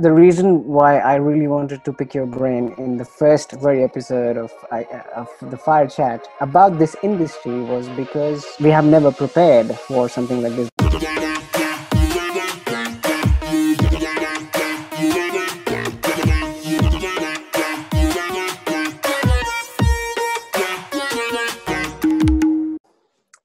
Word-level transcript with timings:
The 0.00 0.12
reason 0.12 0.62
why 0.64 0.98
I 0.98 1.16
really 1.16 1.48
wanted 1.48 1.84
to 1.84 1.92
pick 1.92 2.14
your 2.14 2.24
brain 2.24 2.72
in 2.78 2.98
the 2.98 3.04
first 3.04 3.50
very 3.60 3.82
episode 3.82 4.36
of, 4.36 4.52
of 4.70 5.28
the 5.50 5.56
Fire 5.56 5.88
Chat 5.88 6.28
about 6.40 6.78
this 6.78 6.94
industry 7.02 7.60
was 7.62 7.88
because 7.88 8.46
we 8.60 8.70
have 8.70 8.84
never 8.84 9.10
prepared 9.10 9.74
for 9.74 10.08
something 10.08 10.40
like 10.40 10.54
this. 10.54 10.70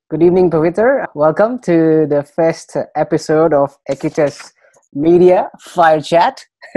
Good 0.07 0.21
evening, 0.21 0.51
Paviter. 0.51 1.07
Welcome 1.15 1.57
to 1.61 2.05
the 2.05 2.21
first 2.21 2.77
episode 2.95 3.55
of 3.55 3.75
Equitas 3.89 4.51
media 4.93 5.49
fire 5.59 6.01
chat. 6.01 6.45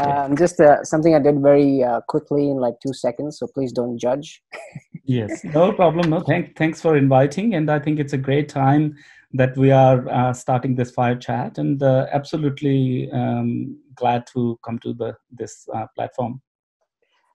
um, 0.00 0.36
just 0.36 0.60
uh, 0.60 0.84
something 0.84 1.14
I 1.14 1.18
did 1.18 1.40
very 1.40 1.82
uh, 1.82 2.00
quickly 2.08 2.50
in 2.50 2.58
like 2.58 2.74
two 2.84 2.92
seconds, 2.92 3.38
so 3.38 3.46
please 3.46 3.72
don't 3.72 3.98
judge. 3.98 4.42
yes, 5.04 5.44
no 5.44 5.72
problem. 5.72 6.10
No, 6.10 6.20
thank, 6.20 6.56
thanks 6.56 6.80
for 6.80 6.96
inviting, 6.96 7.54
and 7.54 7.70
I 7.70 7.78
think 7.78 7.98
it's 7.98 8.12
a 8.12 8.18
great 8.18 8.48
time 8.48 8.96
that 9.32 9.56
we 9.56 9.70
are 9.70 10.08
uh, 10.08 10.32
starting 10.32 10.74
this 10.74 10.90
fire 10.90 11.16
chat, 11.16 11.58
and 11.58 11.82
uh, 11.82 12.06
absolutely 12.12 13.10
um, 13.12 13.78
glad 13.94 14.26
to 14.28 14.58
come 14.64 14.78
to 14.80 14.92
the 14.94 15.16
this 15.30 15.68
uh, 15.74 15.86
platform. 15.94 16.40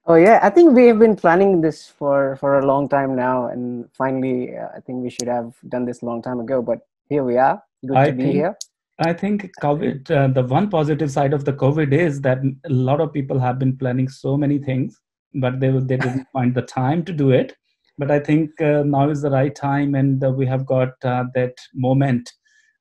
Oh 0.06 0.16
yeah, 0.16 0.40
I 0.44 0.50
think 0.50 0.74
we 0.74 0.88
have 0.88 1.00
been 1.00 1.16
planning 1.16 1.62
this 1.62 1.88
for 1.88 2.36
for 2.38 2.60
a 2.60 2.66
long 2.66 2.90
time 2.90 3.16
now, 3.16 3.48
and 3.48 3.88
finally, 3.94 4.58
uh, 4.58 4.68
I 4.76 4.80
think 4.82 5.04
we 5.04 5.10
should 5.10 5.28
have 5.28 5.54
done 5.70 5.86
this 5.86 6.02
a 6.02 6.06
long 6.06 6.22
time 6.22 6.40
ago. 6.40 6.62
But 6.62 6.80
here 7.10 7.24
we 7.24 7.38
are. 7.38 7.64
Good 7.86 7.98
I 7.98 8.06
to 8.08 8.14
be 8.14 8.24
think, 8.24 8.36
here. 8.36 8.58
I 9.00 9.14
think 9.14 9.52
COVID, 9.62 10.12
uh, 10.12 10.28
the 10.28 10.44
one 10.44 10.70
positive 10.70 11.12
side 11.12 11.34
of 11.34 11.46
the 11.46 11.54
COVID 11.54 11.94
is 11.94 12.22
that 12.22 12.40
a 12.66 12.70
lot 12.70 13.02
of 13.02 13.12
people 13.12 13.40
have 13.40 13.58
been 13.58 13.76
planning 13.76 14.08
so 14.08 14.38
many 14.38 14.60
things, 14.60 15.00
but 15.34 15.60
they 15.60 15.72
they 15.72 15.98
didn't 15.98 16.28
find 16.34 16.54
the 16.54 16.62
time 16.62 17.04
to 17.06 17.14
do 17.14 17.32
it. 17.32 17.56
But 17.98 18.12
I 18.12 18.20
think 18.20 18.50
uh, 18.62 18.84
now 18.86 19.10
is 19.10 19.22
the 19.22 19.32
right 19.32 19.54
time, 19.54 19.96
and 19.96 20.24
uh, 20.24 20.30
we 20.32 20.46
have 20.46 20.66
got 20.66 20.94
uh, 21.04 21.26
that 21.34 21.56
moment 21.74 22.32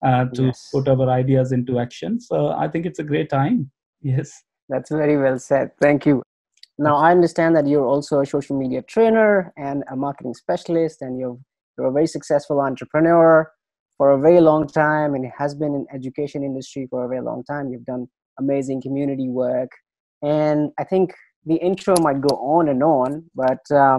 uh, 0.05 0.27
to 0.35 0.47
yes. 0.47 0.69
put 0.73 0.89
our 0.89 1.09
ideas 1.09 1.53
into 1.53 1.79
action. 1.79 2.21
So 2.21 2.49
I 2.49 2.69
think 2.69 2.85
it's 2.87 2.99
a 2.99 3.05
great 3.05 3.31
time. 3.31 3.71
Yes, 4.03 4.33
that's 4.69 4.91
very 4.91 5.17
well 5.17 5.39
said. 5.39 5.71
Thank 5.81 6.05
you. 6.05 6.23
Now 6.79 6.97
I 6.97 7.11
understand 7.11 7.57
that 7.57 7.67
you're 7.67 7.87
also 7.87 8.21
a 8.21 8.27
social 8.27 8.59
media 8.59 8.83
trainer 8.83 9.53
and 9.57 9.83
a 9.91 9.97
marketing 9.97 10.35
specialist, 10.35 11.01
and 11.01 11.19
you're 11.19 11.39
you're 11.79 11.87
a 11.87 11.93
very 11.93 12.07
successful 12.07 12.61
entrepreneur 12.61 13.51
for 13.99 14.13
a 14.13 14.21
very 14.21 14.41
long 14.41 14.67
time 14.67 15.15
and 15.15 15.31
has 15.37 15.55
been 15.55 15.75
in 15.75 15.87
education 15.95 16.43
industry 16.43 16.87
for 16.91 17.05
a 17.05 17.09
very 17.09 17.23
long 17.23 17.45
time. 17.45 17.71
You've 17.71 17.85
done 17.85 18.09
amazing 18.39 18.83
community 18.83 19.29
work. 19.29 19.71
And 20.23 20.71
i 20.79 20.85
think 20.85 21.13
the 21.45 21.57
intro 21.57 21.95
might 22.01 22.21
go 22.21 22.37
on 22.37 22.69
and 22.69 22.83
on 22.83 23.25
but 23.35 23.61
uh, 23.75 23.99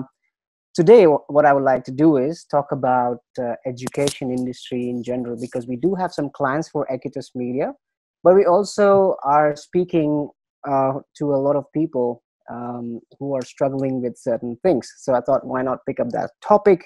today 0.74 1.06
what 1.06 1.46
i 1.46 1.54
would 1.54 1.64
like 1.64 1.84
to 1.84 1.92
do 1.92 2.18
is 2.18 2.46
talk 2.50 2.72
about 2.72 3.20
uh, 3.40 3.56
education 3.66 4.32
industry 4.32 4.90
in 4.90 5.04
general 5.04 5.38
because 5.40 5.68
we 5.68 5.76
do 5.76 5.94
have 5.96 6.12
some 6.14 6.30
clients 6.34 6.70
for 6.70 6.88
equitas 6.92 7.30
media 7.36 7.74
but 8.24 8.36
we 8.36 8.46
also 8.46 9.16
are 9.24 9.56
speaking 9.56 10.30
uh, 10.68 10.94
to 11.18 11.34
a 11.34 11.42
lot 11.46 11.58
of 11.58 11.66
people 11.74 12.24
um, 12.50 13.02
who 13.20 13.36
are 13.36 13.42
struggling 13.42 14.02
with 14.02 14.18
certain 14.18 14.58
things. 14.64 14.92
So 14.98 15.14
i 15.14 15.22
thought 15.22 15.46
why 15.46 15.62
not 15.62 15.80
pick 15.88 16.00
up 16.00 16.10
that 16.10 16.32
topic 16.42 16.86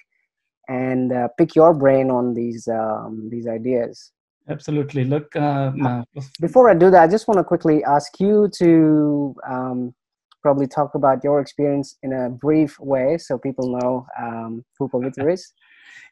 and 0.68 1.12
uh, 1.12 1.28
pick 1.38 1.56
your 1.56 1.74
brain 1.74 2.10
on 2.10 2.34
these 2.34 2.68
um, 2.68 3.30
these 3.32 3.48
ideas. 3.48 4.12
Absolutely. 4.50 5.04
Look 5.04 5.36
uh, 5.36 5.72
uh, 5.84 6.04
before 6.40 6.70
i 6.70 6.74
do 6.74 6.90
that 6.90 7.04
i 7.04 7.08
just 7.08 7.28
want 7.28 7.38
to 7.38 7.44
quickly 7.44 7.84
ask 7.84 8.20
you 8.20 8.50
to 8.54 9.36
um, 9.48 9.94
probably 10.42 10.68
talk 10.68 10.96
about 10.96 11.24
your 11.24 11.40
experience 11.42 11.98
in 12.04 12.14
a 12.14 12.30
brief 12.30 12.80
way 12.80 13.18
so 13.18 13.38
people 13.38 13.78
know 13.78 14.06
um, 14.22 14.64
who 14.78 14.88
Paviter 14.90 15.32
is. 15.32 15.54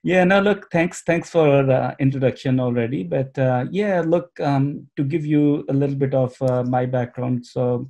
Yeah 0.04 0.24
no 0.24 0.40
look 0.40 0.70
thanks 0.72 1.02
thanks 1.02 1.30
for 1.30 1.64
the 1.64 1.96
introduction 2.00 2.60
already 2.60 3.04
but 3.04 3.38
uh, 3.38 3.66
yeah 3.72 4.02
look 4.06 4.40
um, 4.40 4.88
to 4.98 5.04
give 5.04 5.26
you 5.26 5.66
a 5.70 5.74
little 5.74 5.96
bit 5.96 6.14
of 6.14 6.40
uh, 6.42 6.64
my 6.64 6.86
background 6.86 7.46
so 7.46 7.90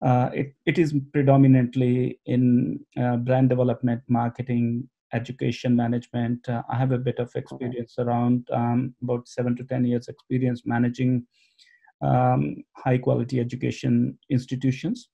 uh, 0.00 0.30
it, 0.32 0.54
it 0.66 0.78
is 0.78 0.94
predominantly 1.12 2.20
in 2.26 2.78
uh, 2.96 3.16
brand 3.16 3.48
development 3.48 4.02
marketing 4.08 4.88
education 5.12 5.74
management. 5.74 6.48
Uh, 6.48 6.62
I 6.68 6.76
have 6.76 6.92
a 6.92 6.98
bit 6.98 7.18
of 7.18 7.34
experience 7.34 7.96
around 7.98 8.48
um, 8.52 8.94
about 9.02 9.28
seven 9.28 9.56
to 9.56 9.64
10 9.64 9.84
years 9.84 10.08
experience 10.08 10.62
managing 10.64 11.26
um, 12.02 12.56
high 12.76 12.98
quality 12.98 13.40
education 13.40 14.18
institutions 14.30 15.08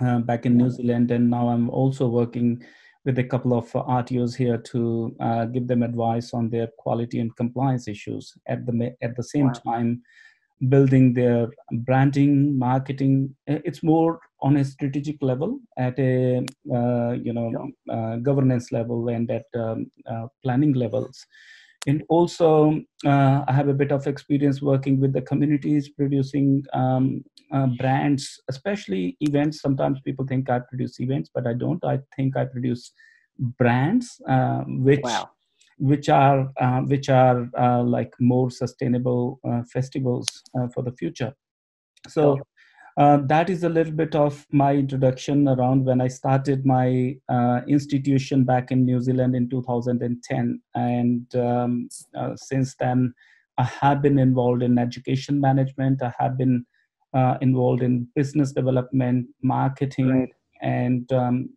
uh, 0.00 0.20
back 0.20 0.46
in 0.46 0.56
New 0.56 0.70
Zealand. 0.70 1.10
And 1.10 1.30
now 1.30 1.48
I'm 1.48 1.68
also 1.70 2.08
working 2.08 2.62
with 3.04 3.18
a 3.18 3.24
couple 3.24 3.56
of 3.56 3.70
RTOs 3.72 4.34
here 4.34 4.58
to 4.58 5.14
uh, 5.20 5.44
give 5.46 5.68
them 5.68 5.82
advice 5.82 6.32
on 6.34 6.50
their 6.50 6.68
quality 6.78 7.20
and 7.20 7.34
compliance 7.36 7.86
issues. 7.88 8.34
At 8.46 8.66
the, 8.66 8.96
at 9.02 9.16
the 9.16 9.22
same 9.22 9.46
wow. 9.46 9.52
time, 9.52 10.02
building 10.68 11.12
their 11.12 11.48
branding 11.70 12.58
marketing 12.58 13.34
it's 13.46 13.82
more 13.82 14.20
on 14.40 14.56
a 14.58 14.64
strategic 14.64 15.22
level 15.22 15.58
at 15.78 15.98
a 15.98 16.44
uh, 16.72 17.12
you 17.12 17.32
know 17.32 17.70
uh, 17.90 18.16
governance 18.16 18.72
level 18.72 19.08
and 19.08 19.30
at 19.30 19.46
um, 19.54 19.90
uh, 20.06 20.26
planning 20.42 20.72
levels. 20.72 21.24
And 21.88 22.02
also 22.08 22.80
uh, 23.04 23.44
i 23.46 23.52
have 23.52 23.68
a 23.68 23.74
bit 23.74 23.92
of 23.92 24.06
experience 24.08 24.60
working 24.60 25.00
with 25.00 25.12
the 25.12 25.22
communities 25.22 25.88
producing 25.88 26.64
um, 26.72 27.24
uh, 27.52 27.68
brands 27.78 28.40
especially 28.48 29.16
events. 29.20 29.60
Sometimes 29.60 30.00
people 30.00 30.26
think 30.26 30.50
i 30.50 30.58
produce 30.58 31.00
events 31.00 31.30
but 31.32 31.46
i 31.46 31.52
don't. 31.52 31.84
I 31.84 32.00
think 32.16 32.36
i 32.36 32.44
produce 32.44 32.92
brands 33.38 34.20
uh, 34.28 34.64
which 34.66 35.04
wow. 35.04 35.30
which 35.78 36.08
are 36.08 36.52
uh, 36.60 36.80
which 36.80 37.08
are 37.08 37.48
uh, 37.58 37.82
like 37.82 38.12
more 38.18 38.50
sustainable 38.50 39.40
uh, 39.48 39.62
festivals 39.72 40.26
uh, 40.58 40.68
for 40.68 40.82
the 40.82 40.92
future. 40.92 41.34
So 42.08 42.40
uh, 42.96 43.18
that 43.26 43.50
is 43.50 43.62
a 43.62 43.68
little 43.68 43.92
bit 43.92 44.14
of 44.14 44.46
my 44.50 44.74
introduction 44.74 45.48
around 45.48 45.84
when 45.84 46.00
i 46.00 46.08
started 46.08 46.64
my 46.64 47.14
uh, 47.28 47.60
institution 47.68 48.44
back 48.44 48.70
in 48.70 48.84
new 48.84 49.00
zealand 49.00 49.34
in 49.34 49.48
2010 49.48 50.60
and 50.74 51.34
um, 51.36 51.88
since 52.36 52.74
then 52.76 53.12
i 53.58 53.64
have 53.64 54.02
been 54.02 54.18
involved 54.18 54.62
in 54.62 54.78
education 54.78 55.40
management 55.40 56.02
i 56.02 56.12
have 56.18 56.36
been 56.38 56.64
involved 57.40 57.82
in 57.82 58.06
business 58.14 58.52
development 58.52 59.26
marketing 59.42 60.10
right. 60.10 60.28
and 60.60 61.10
um, 61.12 61.48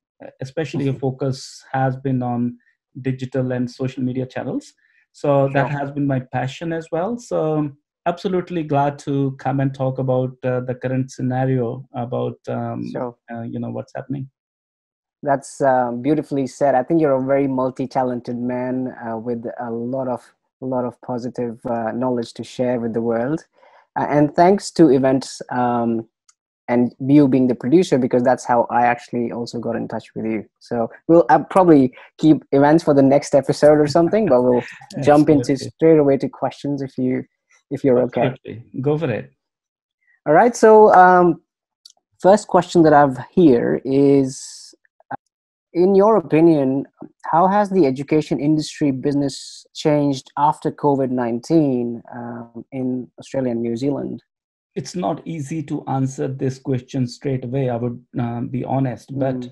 especially 0.42 0.88
a 0.88 0.94
focus 0.94 1.64
has 1.72 1.98
been 1.98 2.22
on 2.24 2.58
digital 3.02 3.52
and 3.52 3.70
social 3.70 4.04
media 4.04 4.26
channels. 4.26 4.74
So 5.12 5.50
that 5.54 5.70
has 5.72 5.92
been 5.92 6.08
my 6.08 6.20
passion 6.20 6.72
as 6.72 6.88
well. 6.92 7.18
So 7.18 7.72
absolutely 8.06 8.64
glad 8.64 8.98
to 9.00 9.36
come 9.40 9.60
and 9.60 9.74
talk 9.74 10.00
about 10.00 10.32
uh, 10.44 10.62
the 10.62 10.76
current 10.76 11.12
scenario 11.12 11.88
about 11.94 12.38
um, 12.48 12.90
sure. 12.92 13.16
uh, 13.32 13.42
you 13.42 13.60
know 13.60 13.70
what's 13.70 13.94
happening. 13.96 14.30
That's 15.22 15.62
uh, 15.62 15.92
beautifully 15.92 16.48
said. 16.48 16.76
I 16.76 16.84
think 16.84 17.02
you're 17.02 17.22
a 17.22 17.26
very 17.26 17.48
multi-talented 17.48 18.38
man 18.38 18.96
uh, 19.06 19.18
with 19.18 19.46
a 19.60 19.70
lot 19.70 20.08
of 20.08 20.34
a 20.62 20.66
lot 20.66 20.86
of 20.86 21.00
positive 21.02 21.60
uh, 21.66 21.92
knowledge 21.92 22.34
to 22.34 22.44
share 22.44 22.80
with 22.80 22.94
the 22.94 23.02
world. 23.02 23.46
Uh, 23.98 24.08
and 24.10 24.36
thanks 24.36 24.72
to 24.72 24.90
events 24.90 25.42
um, 25.52 26.08
and 26.68 26.94
you 27.00 27.28
being 27.28 27.48
the 27.48 27.56
producer 27.56 27.98
because 27.98 28.24
that's 28.24 28.46
how 28.46 28.68
I 28.70 28.86
actually 28.86 29.32
also 29.32 29.60
got 29.60 29.76
in 29.76 29.88
touch 29.88 30.14
with 30.16 30.26
you. 30.26 30.46
So 30.60 30.90
we'll 31.08 31.26
I'll 31.30 31.44
probably 31.44 31.94
keep 32.18 32.44
events 32.52 32.84
for 32.84 32.94
the 32.94 33.02
next 33.02 33.34
episode 33.34 33.80
or 33.80 33.88
something, 33.88 34.28
but 34.28 34.42
we'll 34.44 34.64
jump 35.04 35.30
into 35.30 35.58
straight 35.58 35.98
away 35.98 36.18
to 36.18 36.30
questions 36.30 36.82
if 36.82 36.98
you 36.98 37.24
if 37.72 37.84
you're 37.84 38.00
okay. 38.00 38.36
Go 38.82 38.98
for 38.98 39.10
it. 39.10 39.32
All 40.26 40.34
right. 40.34 40.56
So 40.56 40.94
um, 40.94 41.42
first 42.22 42.48
question 42.48 42.84
that 42.84 42.94
I've 42.94 43.18
here 43.32 43.82
is, 43.86 44.74
uh, 45.12 45.16
in 45.74 45.96
your 45.96 46.18
opinion, 46.18 46.86
how 47.32 47.48
has 47.48 47.70
the 47.70 47.86
education 47.86 48.40
industry 48.40 48.92
business 48.92 49.66
changed 49.76 50.32
after 50.38 50.72
COVID 50.72 51.10
nineteen 51.10 52.02
um, 52.14 52.66
in 52.72 53.10
Australia 53.20 53.52
and 53.52 53.62
New 53.62 53.76
Zealand? 53.76 54.24
it's 54.76 54.96
not 54.96 55.22
easy 55.26 55.62
to 55.64 55.84
answer 55.88 56.28
this 56.28 56.60
question 56.60 57.08
straight 57.08 57.44
away 57.44 57.70
i 57.70 57.76
would 57.76 58.02
uh, 58.20 58.42
be 58.42 58.64
honest 58.64 59.14
mm. 59.14 59.20
but 59.20 59.50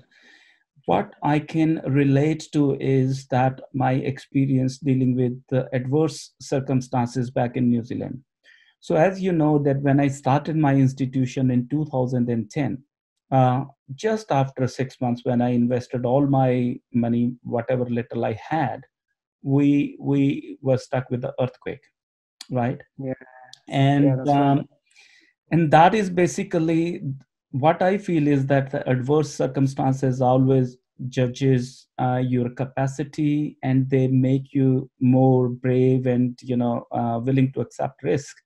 what 0.90 1.14
i 1.22 1.38
can 1.38 1.80
relate 1.86 2.48
to 2.52 2.62
is 2.80 3.26
that 3.26 3.60
my 3.84 3.92
experience 4.12 4.78
dealing 4.78 5.14
with 5.14 5.34
the 5.48 5.62
adverse 5.72 6.34
circumstances 6.40 7.30
back 7.30 7.56
in 7.56 7.68
new 7.68 7.84
zealand. 7.84 8.20
So 8.80 8.94
as 8.94 9.20
you 9.20 9.32
know 9.32 9.58
that 9.64 9.82
when 9.82 10.00
i 10.00 10.08
started 10.08 10.56
my 10.56 10.74
institution 10.74 11.50
in 11.50 11.68
2010 11.68 12.82
uh, 13.30 13.64
just 13.94 14.30
after 14.30 14.68
six 14.68 15.00
months 15.00 15.22
when 15.24 15.42
i 15.42 15.50
invested 15.50 16.06
all 16.06 16.26
my 16.26 16.76
money 16.92 17.32
whatever 17.42 17.84
little 17.98 18.24
i 18.24 18.34
had 18.48 18.80
we 19.42 19.96
we 20.00 20.58
were 20.62 20.78
stuck 20.78 21.10
with 21.10 21.22
the 21.22 21.34
earthquake 21.40 21.82
right? 22.50 22.80
Yeah. 22.98 23.14
And 23.68 24.26
yeah, 24.26 24.50
um, 24.50 24.68
and 25.50 25.70
that 25.70 25.94
is 25.94 26.10
basically 26.10 27.02
what 27.50 27.80
i 27.82 27.96
feel 27.96 28.26
is 28.26 28.46
that 28.46 28.70
the 28.70 28.86
adverse 28.88 29.32
circumstances 29.32 30.20
always 30.20 30.76
judges 31.08 31.86
uh, 32.00 32.16
your 32.16 32.50
capacity 32.50 33.56
and 33.62 33.88
they 33.88 34.08
make 34.08 34.52
you 34.52 34.90
more 35.00 35.48
brave 35.48 36.06
and 36.06 36.38
you 36.42 36.56
know 36.56 36.86
uh, 36.92 37.18
willing 37.22 37.52
to 37.52 37.60
accept 37.60 38.02
risk 38.02 38.36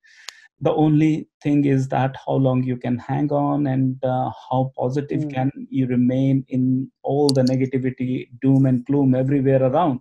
the 0.60 0.72
only 0.72 1.28
thing 1.42 1.64
is 1.64 1.88
that 1.88 2.14
how 2.24 2.34
long 2.34 2.62
you 2.62 2.76
can 2.76 2.96
hang 2.98 3.32
on 3.32 3.66
and 3.66 4.02
uh, 4.04 4.30
how 4.48 4.70
positive 4.76 5.22
mm. 5.22 5.34
can 5.34 5.50
you 5.70 5.86
remain 5.86 6.44
in 6.48 6.90
all 7.02 7.28
the 7.28 7.42
negativity 7.42 8.28
doom 8.40 8.66
and 8.66 8.84
gloom 8.86 9.14
everywhere 9.14 9.62
around 9.62 9.98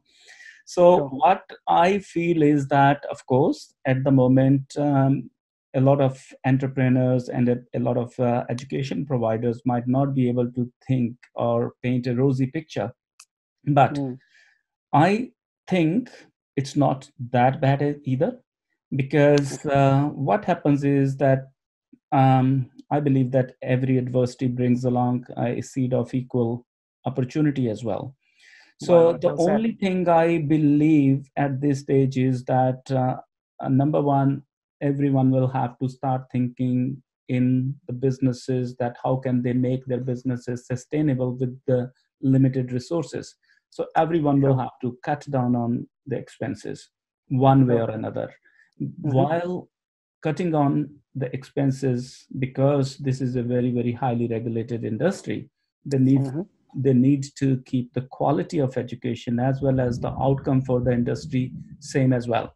so 0.66 0.98
sure. 0.98 1.08
what 1.08 1.44
i 1.68 1.98
feel 2.00 2.44
is 2.44 2.68
that 2.68 3.04
of 3.10 3.26
course 3.26 3.74
at 3.86 4.04
the 4.04 4.12
moment 4.12 4.78
um, 4.78 5.30
a 5.74 5.82
lot 5.82 6.02
of 6.02 6.22
entrepreneurs 6.46 7.30
and 7.30 7.50
a, 7.50 7.58
a 7.74 7.80
lot 7.80 7.98
of 7.98 8.18
uh, 8.20 8.44
education 8.50 9.06
providers 9.06 9.62
might 9.66 9.88
not 9.88 10.14
be 10.14 10.28
able 10.28 10.52
to 10.52 10.72
think 10.88 11.16
or 11.36 11.74
paint 11.82 12.08
a 12.08 12.16
rosy 12.16 12.48
picture. 12.48 12.92
But 13.66 13.94
mm. 13.94 14.18
i 14.94 15.30
think 15.68 16.10
it's 16.58 16.76
not 16.76 17.10
that 17.32 17.62
bad 17.62 18.00
either 18.04 18.40
because 18.96 19.66
uh, 19.66 20.10
what 20.14 20.44
happens 20.44 20.84
is 20.84 21.16
that 21.18 21.48
um, 22.12 22.70
i 22.90 23.00
believe 23.00 23.32
that 23.32 23.54
every 23.62 23.98
adversity 23.98 24.48
brings 24.48 24.84
along 24.84 25.24
a 25.38 25.62
seed 25.62 25.94
of 25.94 26.14
equal 26.14 26.66
opportunity 27.06 27.70
as 27.70 27.84
well. 27.84 28.16
So 28.82 29.12
wow, 29.12 29.18
the 29.18 29.36
only 29.38 29.74
thing 29.74 30.10
i 30.10 30.40
believe 30.40 31.30
at 31.38 31.62
this 31.62 31.82
stage 31.82 32.18
is 32.18 32.44
that 32.46 32.92
uh, 32.92 33.18
number 33.70 34.02
one 34.02 34.44
everyone 34.82 35.32
will 35.32 35.48
have 35.48 35.78
to 35.80 35.90
start 35.90 36.24
thinking 36.32 37.02
in 37.30 37.74
the 37.88 37.94
businesses 37.94 38.76
that 38.78 38.98
how 39.04 39.16
can 39.16 39.42
they 39.42 39.54
make 39.54 39.86
their 39.86 40.00
businesses 40.00 40.68
sustainable 40.68 41.38
with 41.38 41.58
the 41.68 41.92
limited 42.22 42.72
resources. 42.72 43.36
So 43.70 43.88
everyone 43.96 44.42
will 44.42 44.58
have 44.58 44.78
to 44.82 44.98
cut 45.04 45.26
down 45.30 45.56
on 45.56 45.88
the 46.06 46.18
expenses 46.18 46.90
one 47.30 47.66
way 47.66 47.76
or 47.76 47.90
another. 47.90 48.30
Mm-hmm. 48.82 49.12
while 49.12 49.70
cutting 50.24 50.56
on 50.56 50.90
the 51.14 51.32
expenses 51.36 52.26
because 52.40 52.98
this 52.98 53.22
is 53.22 53.36
a 53.36 53.44
very 53.44 53.70
very 53.70 53.92
highly 53.92 54.28
regulated 54.28 54.84
industry 54.84 55.50
they 55.86 56.00
need 56.00 56.22
mm-hmm. 56.22 56.42
they 56.74 56.94
need 56.94 57.26
to 57.36 57.62
keep 57.66 57.94
the 57.94 58.02
quality 58.10 58.58
of 58.60 58.78
education 58.78 59.40
as 59.40 59.62
well 59.62 59.80
as 59.80 60.00
the 60.00 60.10
outcome 60.20 60.62
for 60.62 60.80
the 60.80 60.92
industry 60.92 61.52
same 61.80 62.12
as 62.14 62.28
well. 62.28 62.56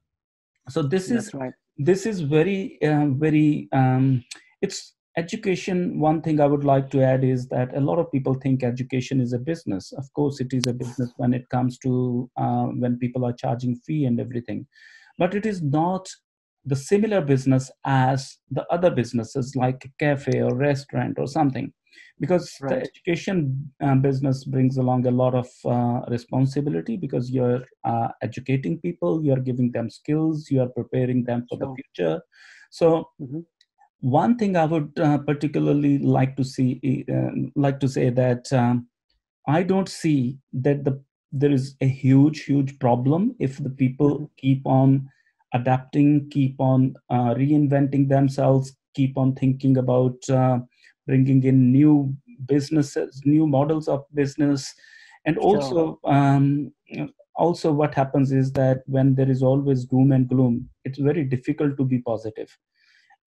So 0.70 0.82
this 0.82 1.10
That's 1.10 1.28
is 1.28 1.34
right 1.34 1.54
this 1.78 2.06
is 2.06 2.22
very 2.22 2.78
uh, 2.82 3.08
very 3.08 3.68
um, 3.72 4.24
it's 4.62 4.94
education. 5.18 6.00
One 6.00 6.22
thing 6.22 6.40
i 6.40 6.46
would 6.46 6.64
like 6.64 6.90
to 6.92 7.04
add 7.04 7.24
is 7.24 7.48
that 7.50 7.76
a 7.76 7.80
lot 7.80 8.00
of 8.00 8.12
people 8.12 8.34
think 8.36 8.64
education 8.64 9.20
is 9.22 9.34
a 9.34 9.40
business. 9.40 9.92
Of 9.94 10.12
course 10.14 10.40
it 10.40 10.54
is 10.54 10.68
a 10.68 10.74
business 10.74 11.12
when 11.18 11.34
it 11.34 11.50
comes 11.50 11.78
to 11.80 12.30
uh, 12.38 12.66
when 12.66 12.98
people 12.98 13.26
are 13.26 13.34
charging 13.34 13.76
fee 13.76 14.06
and 14.06 14.20
everything. 14.20 14.68
But 15.18 15.34
it 15.36 15.46
is 15.46 15.62
not 15.62 16.10
the 16.66 16.76
similar 16.76 17.22
business 17.22 17.72
as 17.86 18.38
the 18.50 18.66
other 18.72 18.90
businesses 18.90 19.56
like 19.56 19.86
a 19.86 20.04
cafe 20.04 20.42
or 20.42 20.56
restaurant 20.56 21.18
or 21.20 21.28
something 21.28 21.72
because 22.20 22.58
right. 22.62 22.70
the 22.70 22.76
education 22.78 23.72
uh, 23.84 23.96
business 23.96 24.46
brings 24.46 24.78
along 24.78 25.06
a 25.06 25.12
lot 25.12 25.36
of 25.36 25.48
uh, 25.66 26.02
responsibility 26.10 26.98
because 26.98 27.30
you're 27.30 27.64
uh, 27.84 28.08
educating 28.22 28.80
people 28.80 29.24
you're 29.24 29.46
giving 29.50 29.72
them 29.72 29.90
skills 29.90 30.50
you 30.50 30.62
are 30.62 30.70
preparing 30.70 31.24
them 31.24 31.46
for 31.50 31.58
sure. 31.58 31.68
the 31.68 31.84
future 31.84 32.22
so 32.70 33.10
mm-hmm. 33.22 33.40
one 34.00 34.38
thing 34.38 34.56
i 34.56 34.66
would 34.66 34.92
uh, 35.00 35.18
particularly 35.20 36.00
like 36.00 36.36
to 36.36 36.44
see 36.44 37.06
uh, 37.14 37.32
like 37.56 37.80
to 37.80 37.88
say 37.88 38.10
that 38.10 38.52
um, 38.54 38.88
i 39.48 39.62
don't 39.62 39.90
see 39.90 40.38
that 40.54 40.84
the 40.84 41.00
there 41.32 41.52
is 41.52 41.76
a 41.82 41.88
huge 41.88 42.46
huge 42.46 42.80
problem 42.80 43.36
if 43.40 43.58
the 43.58 43.70
people 43.70 44.16
mm-hmm. 44.16 44.26
keep 44.38 44.66
on 44.66 45.10
adapting 45.58 46.30
keep 46.36 46.56
on 46.60 46.96
uh, 47.10 47.32
reinventing 47.42 48.08
themselves 48.10 48.76
keep 48.96 49.18
on 49.18 49.36
thinking 49.36 49.78
about 49.78 50.18
bringing 51.08 51.44
in 51.44 51.72
new 51.72 52.16
businesses, 52.46 53.22
new 53.26 53.48
models 53.48 53.88
of 53.88 54.04
business, 54.14 54.74
and 55.26 55.38
also 55.38 56.00
um, 56.06 56.72
also 57.36 57.72
what 57.72 57.94
happens 57.94 58.32
is 58.32 58.52
that 58.54 58.82
when 58.86 59.16
there 59.16 59.30
is 59.30 59.44
always 59.44 59.86
doom 59.86 60.12
and 60.12 60.28
gloom, 60.28 60.70
it's 60.84 61.00
very 61.00 61.24
difficult 61.24 61.78
to 61.78 61.84
be 61.84 62.00
positive. 62.00 62.56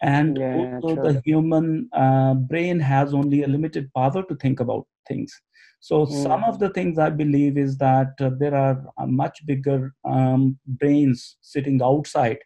And 0.00 0.38
yeah, 0.38 0.54
also 0.80 0.96
the 0.96 1.20
human 1.24 1.88
uh, 1.92 2.34
brain 2.34 2.78
has 2.80 3.12
only 3.12 3.42
a 3.42 3.48
limited 3.48 3.92
power 3.94 4.22
to 4.22 4.34
think 4.36 4.60
about 4.60 4.86
things. 5.08 5.32
So 5.80 6.06
mm. 6.06 6.22
some 6.22 6.44
of 6.44 6.58
the 6.58 6.70
things 6.70 6.98
I 6.98 7.10
believe 7.10 7.56
is 7.56 7.78
that 7.78 8.14
uh, 8.20 8.30
there 8.38 8.54
are 8.54 8.84
uh, 8.98 9.06
much 9.06 9.46
bigger 9.46 9.94
um, 10.04 10.58
brains 10.66 11.36
sitting 11.40 11.80
outside 11.82 12.38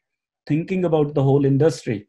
thinking 0.46 0.84
about 0.84 1.14
the 1.14 1.22
whole 1.22 1.44
industry 1.44 2.08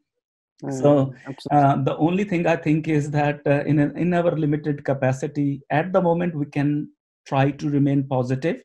so 0.70 0.90
mm, 1.06 1.34
uh, 1.50 1.76
the 1.82 1.96
only 1.98 2.24
thing 2.24 2.46
i 2.46 2.56
think 2.56 2.88
is 2.88 3.10
that 3.10 3.40
uh, 3.46 3.62
in, 3.64 3.78
a, 3.80 3.88
in 3.92 4.14
our 4.14 4.36
limited 4.36 4.84
capacity 4.84 5.62
at 5.70 5.92
the 5.92 6.00
moment 6.00 6.34
we 6.34 6.46
can 6.46 6.88
try 7.26 7.50
to 7.50 7.68
remain 7.68 8.04
positive 8.04 8.56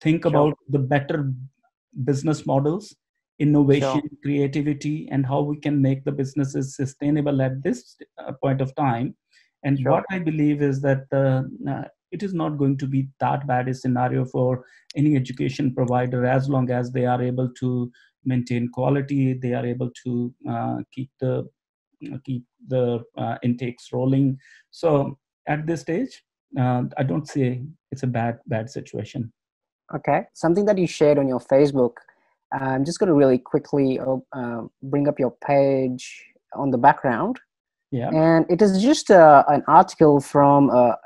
think 0.00 0.22
sure. 0.22 0.30
about 0.30 0.58
the 0.68 0.78
better 0.78 1.32
business 2.04 2.46
models 2.46 2.94
innovation 3.38 4.02
sure. 4.02 4.18
creativity 4.22 5.08
and 5.10 5.26
how 5.26 5.40
we 5.40 5.56
can 5.58 5.80
make 5.80 6.04
the 6.04 6.12
businesses 6.12 6.76
sustainable 6.76 7.42
at 7.42 7.62
this 7.62 7.96
uh, 8.18 8.32
point 8.42 8.60
of 8.60 8.74
time 8.74 9.14
and 9.64 9.78
sure. 9.78 9.92
what 9.92 10.04
i 10.10 10.18
believe 10.18 10.62
is 10.62 10.80
that 10.80 11.04
uh, 11.12 11.42
uh, 11.70 11.84
it 12.12 12.22
is 12.22 12.34
not 12.34 12.58
going 12.58 12.76
to 12.76 12.86
be 12.86 13.08
that 13.20 13.46
bad 13.46 13.68
a 13.68 13.74
scenario 13.74 14.24
for 14.24 14.64
any 14.96 15.16
education 15.16 15.74
provider 15.74 16.24
as 16.26 16.48
long 16.48 16.70
as 16.70 16.92
they 16.92 17.06
are 17.06 17.22
able 17.22 17.48
to 17.60 17.90
maintain 18.24 18.68
quality 18.68 19.32
they 19.32 19.54
are 19.54 19.66
able 19.66 19.90
to 20.04 20.32
uh, 20.48 20.78
keep 20.92 21.10
the 21.20 21.48
uh, 22.12 22.18
keep 22.24 22.44
the 22.66 23.00
uh, 23.16 23.36
intakes 23.44 23.92
rolling. 23.92 24.36
So 24.70 25.18
at 25.46 25.66
this 25.66 25.80
stage 25.80 26.22
uh, 26.58 26.82
i 26.98 27.02
don't 27.02 27.28
see 27.28 27.62
it's 27.90 28.02
a 28.02 28.06
bad 28.06 28.38
bad 28.46 28.70
situation. 28.70 29.32
Okay. 29.94 30.22
Something 30.32 30.64
that 30.66 30.78
you 30.78 30.86
shared 30.86 31.18
on 31.18 31.28
your 31.28 31.40
facebook 31.40 31.94
i'm 32.52 32.84
just 32.84 32.98
going 32.98 33.08
to 33.08 33.14
really 33.14 33.38
quickly 33.38 33.98
uh, 33.98 34.60
bring 34.82 35.08
up 35.08 35.18
your 35.18 35.34
page 35.46 36.04
on 36.54 36.70
the 36.70 36.78
background 36.78 37.38
yeah. 37.92 38.08
And 38.08 38.46
it 38.48 38.60
is 38.62 38.82
just 38.82 39.10
uh, 39.10 39.44
an 39.48 39.62
article 39.68 40.20
from 40.20 40.70
a 40.70 40.96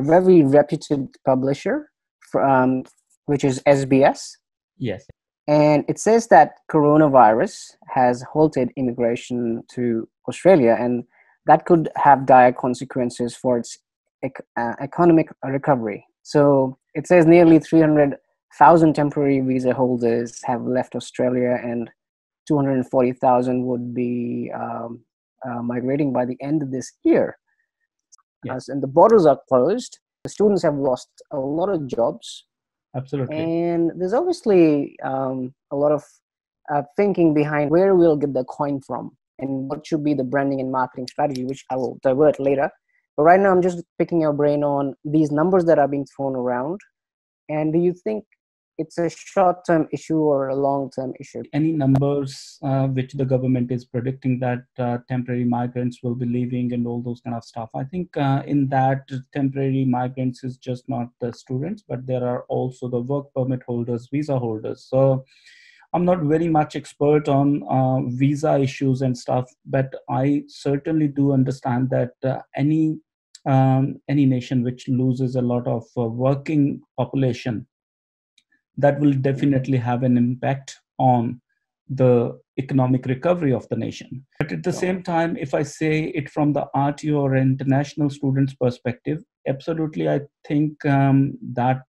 very 0.00 0.42
reputed 0.42 1.08
publisher 1.26 1.90
from, 2.30 2.84
which 3.26 3.44
is 3.44 3.60
sbs 3.66 4.36
yes. 4.78 5.04
And 5.46 5.84
it 5.88 5.98
says 5.98 6.28
that 6.28 6.52
coronavirus 6.70 7.72
has 7.88 8.22
halted 8.32 8.70
immigration 8.76 9.62
to 9.72 10.08
Australia, 10.26 10.74
and 10.78 11.04
that 11.46 11.66
could 11.66 11.90
have 11.96 12.24
dire 12.24 12.52
consequences 12.52 13.36
for 13.36 13.58
its 13.58 13.78
ec- 14.22 14.40
uh, 14.56 14.72
economic 14.80 15.28
recovery. 15.44 16.06
So 16.22 16.78
it 16.94 17.06
says 17.06 17.26
nearly 17.26 17.58
300,000 17.58 18.94
temporary 18.94 19.40
visa 19.40 19.74
holders 19.74 20.40
have 20.44 20.62
left 20.62 20.94
Australia, 20.94 21.60
and 21.62 21.90
240,000 22.48 23.66
would 23.66 23.94
be 23.94 24.50
um, 24.54 25.04
uh, 25.48 25.62
migrating 25.62 26.12
by 26.12 26.24
the 26.24 26.36
end 26.40 26.62
of 26.62 26.70
this 26.70 26.92
year. 27.04 27.36
Yes. 28.44 28.68
and 28.68 28.82
the 28.82 28.86
borders 28.86 29.24
are 29.24 29.40
closed, 29.48 29.98
the 30.22 30.28
students 30.28 30.62
have 30.62 30.74
lost 30.74 31.08
a 31.30 31.38
lot 31.38 31.70
of 31.70 31.86
jobs. 31.86 32.44
Absolutely. 32.94 33.36
And 33.38 33.90
there's 33.96 34.12
obviously 34.12 34.96
um, 35.02 35.54
a 35.70 35.76
lot 35.76 35.92
of 35.92 36.04
uh, 36.72 36.82
thinking 36.96 37.34
behind 37.34 37.70
where 37.70 37.94
we'll 37.94 38.16
get 38.16 38.34
the 38.34 38.44
coin 38.44 38.80
from 38.80 39.16
and 39.38 39.68
what 39.68 39.86
should 39.86 40.04
be 40.04 40.14
the 40.14 40.24
branding 40.24 40.60
and 40.60 40.70
marketing 40.70 41.08
strategy 41.08 41.44
which 41.44 41.64
i 41.70 41.76
will 41.76 41.98
divert 42.02 42.38
later. 42.38 42.70
But 43.16 43.24
right 43.24 43.40
now 43.40 43.50
i'm 43.50 43.62
just 43.62 43.82
picking 43.98 44.20
your 44.20 44.32
brain 44.32 44.62
on 44.62 44.94
these 45.04 45.30
numbers 45.30 45.64
that 45.66 45.78
are 45.78 45.88
being 45.88 46.06
thrown 46.06 46.36
around. 46.36 46.80
And 47.48 47.72
do 47.72 47.78
you 47.78 47.92
think 47.92 48.24
it's 48.78 48.98
a 48.98 49.08
short 49.08 49.64
term 49.66 49.88
issue 49.92 50.18
or 50.18 50.48
a 50.48 50.56
long 50.56 50.90
term 50.90 51.12
issue? 51.20 51.42
Any 51.52 51.72
numbers 51.72 52.58
uh, 52.62 52.86
which 52.88 53.12
the 53.12 53.24
government 53.24 53.70
is 53.70 53.84
predicting 53.84 54.38
that 54.40 54.64
uh, 54.78 54.98
temporary 55.08 55.44
migrants 55.44 56.02
will 56.02 56.14
be 56.14 56.26
leaving 56.26 56.72
and 56.72 56.86
all 56.86 57.02
those 57.02 57.20
kind 57.20 57.36
of 57.36 57.44
stuff. 57.44 57.70
I 57.74 57.84
think 57.84 58.16
uh, 58.16 58.42
in 58.46 58.68
that 58.68 59.08
temporary 59.32 59.84
migrants 59.84 60.44
is 60.44 60.56
just 60.56 60.88
not 60.88 61.08
the 61.20 61.32
students, 61.32 61.84
but 61.86 62.06
there 62.06 62.24
are 62.24 62.42
also 62.48 62.88
the 62.88 63.00
work 63.00 63.26
permit 63.34 63.62
holders, 63.66 64.08
visa 64.10 64.38
holders. 64.38 64.86
So 64.88 65.24
I'm 65.92 66.04
not 66.04 66.22
very 66.22 66.48
much 66.48 66.74
expert 66.74 67.28
on 67.28 67.62
uh, 67.70 68.00
visa 68.08 68.58
issues 68.58 69.02
and 69.02 69.16
stuff, 69.16 69.48
but 69.64 69.94
I 70.10 70.42
certainly 70.48 71.06
do 71.06 71.32
understand 71.32 71.90
that 71.90 72.14
uh, 72.24 72.40
any 72.56 72.98
um, 73.46 74.00
any 74.08 74.24
nation 74.24 74.62
which 74.62 74.88
loses 74.88 75.36
a 75.36 75.42
lot 75.42 75.66
of 75.66 75.84
uh, 75.98 76.04
working 76.04 76.80
population 76.96 77.66
that 78.76 78.98
will 79.00 79.12
definitely 79.12 79.78
have 79.78 80.02
an 80.02 80.16
impact 80.16 80.76
on 80.98 81.40
the 81.88 82.38
economic 82.58 83.06
recovery 83.06 83.52
of 83.52 83.68
the 83.68 83.76
nation. 83.76 84.24
But 84.38 84.52
at 84.52 84.62
the 84.62 84.72
same 84.72 85.02
time, 85.02 85.36
if 85.36 85.54
I 85.54 85.62
say 85.62 86.04
it 86.04 86.30
from 86.30 86.52
the 86.52 86.66
RTO 86.74 87.18
or 87.18 87.36
international 87.36 88.10
students' 88.10 88.54
perspective, 88.54 89.22
absolutely, 89.46 90.08
I 90.08 90.20
think 90.46 90.84
um, 90.86 91.36
that 91.52 91.82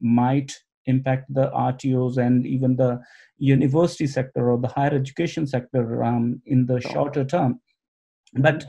might 0.00 0.52
impact 0.86 1.32
the 1.32 1.50
RTOs 1.50 2.18
and 2.18 2.46
even 2.46 2.76
the 2.76 3.00
university 3.38 4.06
sector 4.06 4.50
or 4.50 4.58
the 4.58 4.68
higher 4.68 4.94
education 4.94 5.46
sector 5.46 6.02
um, 6.02 6.42
in 6.46 6.66
the 6.66 6.80
shorter 6.80 7.24
term. 7.24 7.60
But 8.34 8.64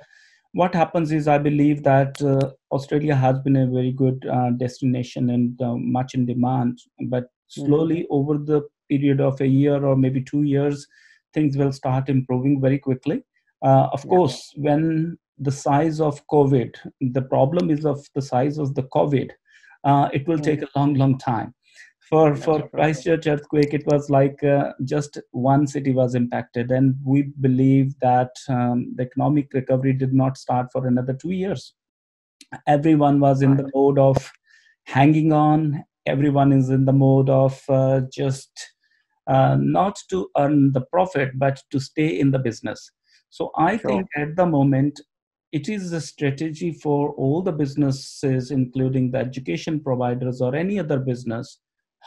what 0.54 0.74
happens 0.74 1.12
is, 1.12 1.28
I 1.28 1.38
believe 1.38 1.84
that 1.84 2.22
uh, 2.22 2.52
Australia 2.72 3.16
has 3.16 3.40
been 3.40 3.56
a 3.56 3.68
very 3.68 3.92
good 3.92 4.26
uh, 4.26 4.52
destination 4.52 5.30
and 5.30 5.62
uh, 5.62 5.76
much 5.76 6.14
in 6.14 6.26
demand. 6.26 6.80
But 7.08 7.28
slowly, 7.50 8.02
mm-hmm. 8.04 8.14
over 8.14 8.38
the 8.38 8.62
period 8.90 9.22
of 9.22 9.40
a 9.42 9.48
year 9.48 9.86
or 9.86 9.96
maybe 9.96 10.22
two 10.22 10.44
years, 10.44 10.88
things 11.34 11.58
will 11.58 11.72
start 11.72 12.10
improving 12.10 12.60
very 12.62 12.80
quickly. 12.80 13.24
Uh, 13.64 13.88
of 13.92 14.04
yeah. 14.06 14.10
course, 14.10 14.52
when 14.56 15.18
the 15.38 15.52
size 15.52 16.00
of 16.00 16.26
COVID, 16.28 16.76
the 17.02 17.22
problem 17.22 17.70
is 17.70 17.86
of 17.86 18.06
the 18.16 18.22
size 18.22 18.58
of 18.58 18.74
the 18.76 18.84
COVID, 18.84 19.32
uh, 19.84 20.10
it 20.14 20.28
will 20.28 20.38
mm-hmm. 20.38 20.44
take 20.44 20.62
a 20.62 20.68
long, 20.76 20.94
long 20.96 21.18
time 21.18 21.54
for 22.10 22.36
for 22.36 22.68
christchurch 22.70 23.28
earthquake 23.28 23.74
it 23.74 23.86
was 23.86 24.10
like 24.10 24.44
uh, 24.44 24.72
just 24.84 25.20
one 25.32 25.68
city 25.68 25.92
was 25.92 26.16
impacted 26.16 26.72
and 26.72 26.96
we 27.06 27.22
believe 27.40 27.94
that 28.02 28.32
um, 28.50 28.92
the 28.96 29.04
economic 29.04 29.54
recovery 29.54 29.94
did 29.94 30.14
not 30.14 30.38
start 30.38 30.68
for 30.72 30.88
another 30.88 31.14
two 31.14 31.32
years 31.32 31.74
everyone 32.68 33.20
was 33.20 33.42
in 33.42 33.56
the 33.58 33.70
mode 33.76 34.00
of 34.00 34.32
hanging 34.86 35.32
on 35.32 35.84
everyone 36.10 36.52
is 36.52 36.70
in 36.70 36.86
the 36.86 36.94
mode 36.94 37.30
of 37.30 37.62
uh, 37.70 38.02
just 38.12 38.52
uh, 39.28 39.58
not 39.60 39.98
to 40.10 40.30
earn 40.38 40.72
the 40.74 40.82
profit 40.94 41.32
but 41.36 41.62
to 41.72 41.80
stay 41.80 42.20
in 42.20 42.32
the 42.32 42.40
business 42.40 42.92
so 43.30 43.52
i 43.58 43.78
sure. 43.78 43.90
think 43.90 44.08
at 44.16 44.36
the 44.36 44.46
moment 44.46 45.00
it 45.52 45.68
is 45.68 45.92
a 45.94 46.02
strategy 46.02 46.72
for 46.72 47.12
all 47.12 47.42
the 47.42 47.52
businesses 47.52 48.52
including 48.52 49.12
the 49.12 49.18
education 49.18 49.80
providers 49.80 50.42
or 50.42 50.56
any 50.56 50.80
other 50.80 51.00
business 51.00 51.60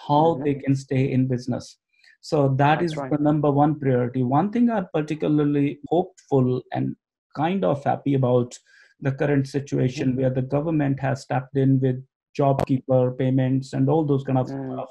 how 0.07 0.25
mm-hmm. 0.25 0.45
they 0.45 0.55
can 0.55 0.75
stay 0.75 1.11
in 1.13 1.27
business 1.27 1.79
so 2.21 2.49
that 2.57 2.81
That's 2.81 2.93
is 2.93 2.97
right. 2.97 3.11
the 3.11 3.19
number 3.19 3.51
one 3.51 3.79
priority 3.79 4.23
one 4.23 4.51
thing 4.51 4.71
i'm 4.71 4.89
particularly 4.95 5.79
hopeful 5.89 6.63
and 6.73 6.97
kind 7.37 7.65
of 7.65 7.83
happy 7.85 8.15
about 8.15 8.59
the 9.01 9.13
current 9.13 9.49
situation 9.49 10.11
mm-hmm. 10.11 10.21
where 10.21 10.31
the 10.31 10.43
government 10.43 11.01
has 11.01 11.23
stepped 11.23 11.57
in 11.57 11.81
with 11.81 12.03
jobkeeper 12.39 13.17
payments 13.19 13.73
and 13.73 13.89
all 13.89 14.05
those 14.05 14.25
kind 14.25 14.39
of 14.39 14.49
mm. 14.49 14.73
stuff 14.73 14.91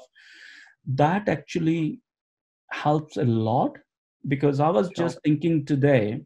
that 0.86 1.28
actually 1.28 2.00
helps 2.70 3.16
a 3.16 3.24
lot 3.24 3.76
because 4.28 4.60
i 4.60 4.68
was 4.68 4.88
just 4.90 5.18
thinking 5.24 5.64
today 5.64 6.20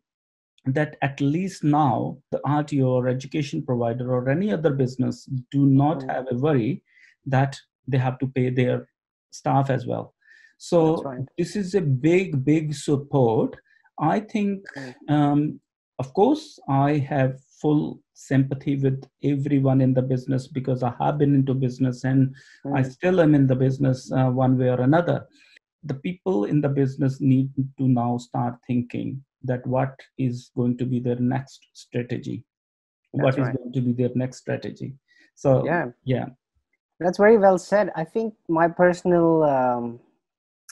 that 0.66 0.96
at 1.00 1.20
least 1.20 1.62
now 1.62 2.18
the 2.32 2.40
RTO 2.46 2.86
or 2.86 3.08
education 3.08 3.62
provider 3.62 4.12
or 4.12 4.28
any 4.28 4.52
other 4.52 4.72
business 4.72 5.28
do 5.52 5.64
not 5.64 6.00
mm. 6.00 6.10
have 6.12 6.26
a 6.30 6.34
worry 6.34 6.82
that 7.24 7.56
they 7.86 7.98
have 7.98 8.18
to 8.18 8.26
pay 8.26 8.50
their 8.50 8.88
staff 9.30 9.70
as 9.70 9.86
well 9.86 10.14
so 10.58 11.02
right. 11.02 11.20
this 11.38 11.54
is 11.54 11.74
a 11.74 11.80
big 11.80 12.44
big 12.44 12.74
support 12.74 13.56
i 14.00 14.18
think 14.18 14.64
um, 15.08 15.60
of 15.98 16.12
course 16.14 16.58
i 16.68 16.92
have 16.92 17.38
full 17.60 18.00
sympathy 18.12 18.76
with 18.76 19.04
everyone 19.22 19.80
in 19.80 19.94
the 19.94 20.02
business 20.02 20.46
because 20.48 20.82
i 20.82 20.92
have 21.00 21.18
been 21.18 21.34
into 21.34 21.54
business 21.54 22.04
and 22.04 22.34
mm. 22.64 22.78
i 22.78 22.82
still 22.82 23.20
am 23.20 23.34
in 23.34 23.46
the 23.46 23.54
business 23.54 24.10
uh, 24.12 24.26
one 24.26 24.58
way 24.58 24.68
or 24.68 24.80
another 24.80 25.26
the 25.84 25.94
people 25.94 26.44
in 26.46 26.60
the 26.60 26.68
business 26.68 27.20
need 27.20 27.50
to 27.78 27.88
now 27.88 28.16
start 28.18 28.56
thinking 28.66 29.22
that 29.42 29.64
what 29.66 29.94
is 30.18 30.50
going 30.56 30.76
to 30.76 30.84
be 30.84 30.98
their 30.98 31.20
next 31.20 31.66
strategy 31.72 32.44
That's 33.14 33.24
What 33.24 33.38
right. 33.38 33.54
is 33.54 33.56
going 33.56 33.72
to 33.72 33.80
be 33.80 33.92
their 33.92 34.14
next 34.14 34.38
strategy 34.38 34.94
so 35.34 35.64
yeah 35.66 35.86
yeah 36.04 36.26
that's 36.98 37.18
very 37.18 37.36
well 37.36 37.58
said. 37.58 37.90
I 37.94 38.04
think 38.04 38.34
my 38.48 38.68
personal, 38.68 39.42
um, 39.44 40.00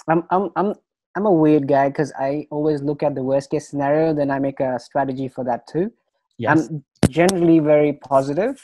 I'm, 0.09 0.25
I'm, 0.31 0.51
I'm, 0.57 0.75
I'm 1.17 1.27
a 1.27 1.33
weird 1.33 1.69
guy 1.69 1.89
because 1.89 2.13
I 2.19 2.47
always 2.51 2.83
look 2.83 3.03
at 3.03 3.15
the 3.15 3.23
worst 3.23 3.51
case 3.51 3.69
scenario, 3.69 4.15
then 4.15 4.31
I 4.31 4.39
make 4.39 4.61
a 4.61 4.79
strategy 4.79 5.29
for 5.29 5.45
that 5.45 5.67
too. 5.67 5.93
Yes. 6.39 6.69
I'm 6.69 6.85
generally 7.09 7.59
very 7.59 7.93
positive. 7.93 8.61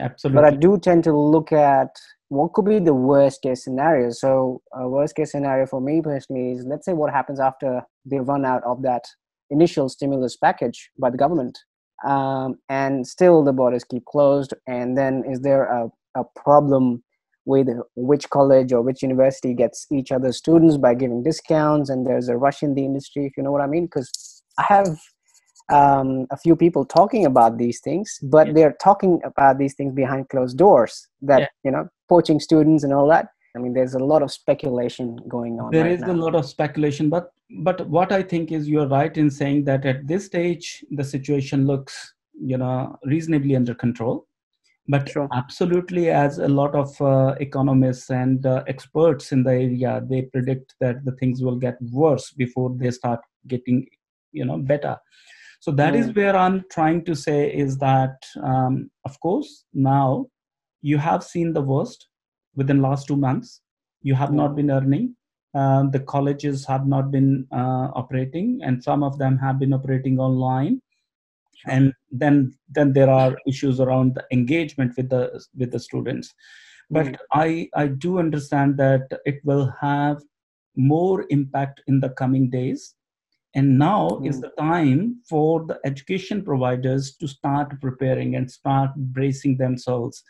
Absolutely. 0.00 0.42
But 0.42 0.52
I 0.52 0.56
do 0.56 0.78
tend 0.78 1.04
to 1.04 1.16
look 1.16 1.52
at 1.52 1.88
what 2.28 2.52
could 2.52 2.64
be 2.64 2.80
the 2.80 2.94
worst 2.94 3.42
case 3.42 3.62
scenario. 3.64 4.10
So, 4.10 4.60
a 4.72 4.88
worst 4.88 5.14
case 5.14 5.32
scenario 5.32 5.66
for 5.66 5.80
me 5.80 6.02
personally 6.02 6.52
is 6.52 6.64
let's 6.66 6.84
say 6.84 6.92
what 6.92 7.12
happens 7.12 7.38
after 7.38 7.82
they 8.04 8.18
run 8.18 8.44
out 8.44 8.62
of 8.64 8.82
that 8.82 9.04
initial 9.50 9.88
stimulus 9.88 10.36
package 10.36 10.90
by 10.98 11.10
the 11.10 11.16
government. 11.16 11.58
Um, 12.04 12.56
and 12.68 13.06
still 13.06 13.44
the 13.44 13.52
borders 13.52 13.84
keep 13.84 14.04
closed. 14.04 14.52
And 14.66 14.98
then 14.98 15.22
is 15.30 15.40
there 15.40 15.64
a 15.64 15.90
a 16.14 16.24
problem 16.36 17.02
with 17.46 17.68
which 17.94 18.28
college 18.30 18.72
or 18.72 18.80
which 18.80 19.02
university 19.02 19.52
gets 19.52 19.86
each 19.92 20.10
other's 20.10 20.38
students 20.38 20.76
by 20.78 20.94
giving 20.94 21.22
discounts 21.22 21.90
and 21.90 22.06
there's 22.06 22.28
a 22.28 22.36
rush 22.36 22.62
in 22.62 22.74
the 22.74 22.84
industry 22.84 23.26
if 23.26 23.36
you 23.36 23.42
know 23.42 23.52
what 23.52 23.60
i 23.60 23.66
mean 23.66 23.84
because 23.84 24.42
i 24.58 24.62
have 24.62 24.98
um, 25.72 26.26
a 26.30 26.36
few 26.36 26.54
people 26.54 26.84
talking 26.84 27.24
about 27.24 27.58
these 27.58 27.80
things 27.80 28.18
but 28.22 28.48
yeah. 28.48 28.52
they're 28.52 28.76
talking 28.82 29.20
about 29.24 29.58
these 29.58 29.74
things 29.74 29.94
behind 29.94 30.28
closed 30.28 30.58
doors 30.58 31.08
that 31.22 31.40
yeah. 31.40 31.46
you 31.64 31.70
know 31.70 31.88
poaching 32.08 32.38
students 32.38 32.84
and 32.84 32.92
all 32.92 33.08
that 33.08 33.28
i 33.56 33.58
mean 33.58 33.72
there's 33.72 33.94
a 33.94 33.98
lot 33.98 34.22
of 34.22 34.30
speculation 34.30 35.16
going 35.28 35.58
on 35.58 35.70
There 35.70 35.84
right 35.84 35.92
is 35.92 36.00
now. 36.00 36.12
a 36.12 36.18
lot 36.24 36.34
of 36.34 36.44
speculation 36.44 37.08
but 37.08 37.30
but 37.60 37.88
what 37.88 38.12
i 38.12 38.22
think 38.22 38.52
is 38.52 38.68
you're 38.68 38.88
right 38.88 39.16
in 39.16 39.30
saying 39.30 39.64
that 39.64 39.86
at 39.86 40.06
this 40.06 40.26
stage 40.26 40.84
the 40.90 41.04
situation 41.04 41.66
looks 41.66 42.14
you 42.38 42.58
know 42.58 42.98
reasonably 43.04 43.56
under 43.56 43.74
control 43.74 44.26
but 44.86 45.08
sure. 45.08 45.28
absolutely 45.32 46.10
as 46.10 46.38
a 46.38 46.48
lot 46.48 46.74
of 46.74 47.00
uh, 47.00 47.34
economists 47.40 48.10
and 48.10 48.44
uh, 48.44 48.62
experts 48.66 49.32
in 49.32 49.42
the 49.42 49.50
area 49.50 50.02
they 50.10 50.22
predict 50.22 50.74
that 50.80 51.02
the 51.06 51.12
things 51.12 51.42
will 51.42 51.56
get 51.56 51.76
worse 51.90 52.32
before 52.32 52.74
they 52.76 52.90
start 52.90 53.20
getting 53.46 53.86
you 54.32 54.44
know 54.44 54.58
better 54.58 54.96
so 55.64 55.72
that 55.72 55.94
mm. 55.94 56.00
is 56.00 56.14
where 56.16 56.36
i'm 56.36 56.62
trying 56.70 57.02
to 57.08 57.14
say 57.14 57.38
is 57.64 57.78
that 57.78 58.16
um, 58.52 58.90
of 59.08 59.18
course 59.20 59.64
now 59.72 60.26
you 60.82 60.98
have 60.98 61.24
seen 61.24 61.52
the 61.54 61.66
worst 61.72 62.08
within 62.54 62.82
last 62.82 63.06
two 63.06 63.16
months 63.16 63.62
you 64.02 64.14
have 64.14 64.30
mm. 64.30 64.40
not 64.40 64.54
been 64.54 64.70
earning 64.70 65.06
uh, 65.54 65.84
the 65.94 66.00
colleges 66.00 66.66
have 66.66 66.86
not 66.86 67.10
been 67.10 67.46
uh, 67.52 67.86
operating 68.00 68.60
and 68.62 68.84
some 68.88 69.02
of 69.02 69.16
them 69.18 69.38
have 69.38 69.58
been 69.58 69.72
operating 69.72 70.18
online 70.18 70.80
and 71.66 71.94
then 72.10 72.52
then 72.68 72.92
there 72.92 73.08
are 73.08 73.32
issues 73.46 73.80
around 73.80 74.14
the 74.14 74.24
engagement 74.32 74.92
with 74.98 75.08
the 75.08 75.22
with 75.56 75.70
the 75.70 75.82
students 75.88 76.34
but 76.90 77.06
mm. 77.06 77.16
i 77.44 77.48
i 77.84 77.86
do 77.86 78.18
understand 78.18 78.76
that 78.84 79.20
it 79.24 79.40
will 79.44 79.66
have 79.80 80.20
more 80.76 81.24
impact 81.30 81.80
in 81.86 82.00
the 82.04 82.12
coming 82.20 82.50
days 82.50 82.94
and 83.54 83.78
now 83.78 84.08
mm. 84.08 84.28
is 84.28 84.40
the 84.40 84.50
time 84.58 85.20
for 85.28 85.64
the 85.66 85.78
education 85.84 86.42
providers 86.42 87.16
to 87.16 87.28
start 87.28 87.80
preparing 87.80 88.36
and 88.36 88.50
start 88.50 88.90
bracing 88.96 89.56
themselves 89.56 90.22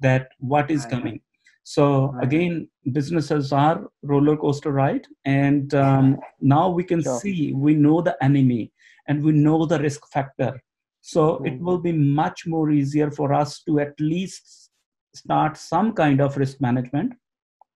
that 0.00 0.28
what 0.38 0.70
is 0.70 0.84
coming 0.86 1.20
so 1.64 2.06
right. 2.06 2.24
again 2.24 2.68
businesses 2.92 3.52
are 3.52 3.86
roller 4.02 4.36
coaster 4.36 4.72
ride 4.72 5.06
and 5.24 5.74
um, 5.74 6.18
now 6.40 6.68
we 6.68 6.82
can 6.82 7.02
sure. 7.02 7.20
see 7.20 7.52
we 7.52 7.74
know 7.74 8.00
the 8.00 8.16
enemy 8.22 8.72
and 9.08 9.22
we 9.22 9.32
know 9.32 9.64
the 9.64 9.78
risk 9.78 10.06
factor 10.12 10.60
so 11.02 11.34
mm-hmm. 11.34 11.46
it 11.46 11.60
will 11.60 11.78
be 11.78 11.92
much 11.92 12.46
more 12.46 12.70
easier 12.70 13.10
for 13.10 13.32
us 13.32 13.62
to 13.64 13.80
at 13.80 13.98
least 14.00 14.70
start 15.14 15.56
some 15.56 15.92
kind 15.92 16.20
of 16.20 16.36
risk 16.36 16.60
management, 16.60 17.12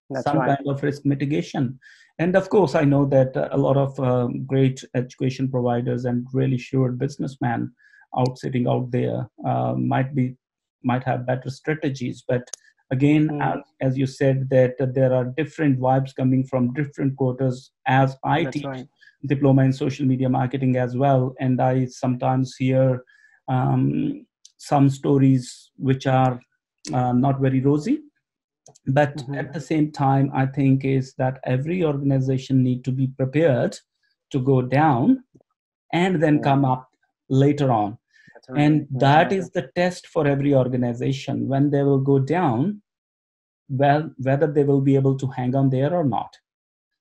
That's 0.09 0.23
some 0.23 0.39
right. 0.39 0.57
kind 0.57 0.67
of 0.67 0.81
risk 0.83 1.05
mitigation. 1.05 1.79
And 2.19 2.35
of 2.35 2.49
course, 2.49 2.73
I 2.73 2.83
know 2.83 3.05
that 3.05 3.35
a 3.51 3.57
lot 3.57 3.77
of 3.77 3.99
um, 3.99 4.45
great 4.45 4.83
education 4.95 5.49
providers 5.49 6.05
and 6.05 6.25
really 6.33 6.57
sure 6.57 6.91
businessmen 6.91 7.71
out 8.17 8.39
sitting 8.39 8.67
out 8.67 8.89
there 8.91 9.29
uh, 9.45 9.73
might 9.73 10.15
be 10.15 10.35
might 10.83 11.03
have 11.03 11.27
better 11.27 11.49
strategies. 11.49 12.23
But 12.27 12.49
again, 12.91 13.29
mm. 13.29 13.41
as, 13.41 13.61
as, 13.81 13.97
you 13.97 14.07
said, 14.07 14.49
that 14.49 14.75
uh, 14.79 14.87
there 14.93 15.13
are 15.13 15.25
different 15.25 15.79
vibes 15.79 16.15
coming 16.15 16.43
from 16.45 16.73
different 16.73 17.17
quarters. 17.17 17.71
As 17.85 18.15
I 18.23 18.43
That's 18.43 18.55
teach 18.55 18.65
right. 18.65 18.87
diploma 19.25 19.63
in 19.63 19.73
social 19.73 20.05
media 20.05 20.29
marketing 20.29 20.77
as 20.77 20.95
well, 20.95 21.35
and 21.39 21.61
I 21.61 21.85
sometimes 21.85 22.55
hear 22.55 23.03
um, 23.47 24.25
some 24.57 24.89
stories 24.89 25.71
which 25.77 26.07
are 26.07 26.39
uh, 26.93 27.13
not 27.13 27.39
very 27.39 27.59
rosy 27.59 28.01
but 28.87 29.15
mm-hmm. 29.17 29.35
at 29.35 29.53
the 29.53 29.61
same 29.61 29.91
time 29.91 30.31
i 30.33 30.45
think 30.45 30.85
is 30.85 31.13
that 31.15 31.39
every 31.45 31.83
organization 31.83 32.63
need 32.63 32.83
to 32.83 32.91
be 32.91 33.07
prepared 33.07 33.77
to 34.31 34.39
go 34.39 34.61
down 34.61 35.23
and 35.93 36.21
then 36.21 36.41
come 36.41 36.65
up 36.65 36.89
later 37.29 37.71
on 37.71 37.97
right. 38.49 38.61
and 38.61 38.87
that 38.91 39.31
is 39.31 39.49
the 39.51 39.69
test 39.75 40.07
for 40.07 40.27
every 40.27 40.53
organization 40.53 41.47
when 41.47 41.69
they 41.69 41.83
will 41.83 41.99
go 41.99 42.19
down 42.19 42.81
well 43.69 44.09
whether 44.17 44.47
they 44.47 44.63
will 44.63 44.81
be 44.81 44.95
able 44.95 45.17
to 45.17 45.27
hang 45.27 45.55
on 45.55 45.69
there 45.69 45.93
or 45.93 46.03
not 46.03 46.37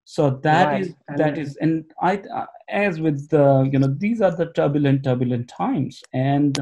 so 0.04 0.30
that 0.30 0.66
right. 0.66 0.82
is 0.82 0.94
that 1.16 1.38
is 1.38 1.56
and 1.56 1.84
i 2.00 2.22
as 2.68 3.00
with 3.00 3.28
the 3.28 3.68
you 3.72 3.78
know 3.78 3.92
these 3.98 4.20
are 4.20 4.34
the 4.36 4.46
turbulent 4.52 5.02
turbulent 5.04 5.48
times 5.48 6.02
and 6.12 6.58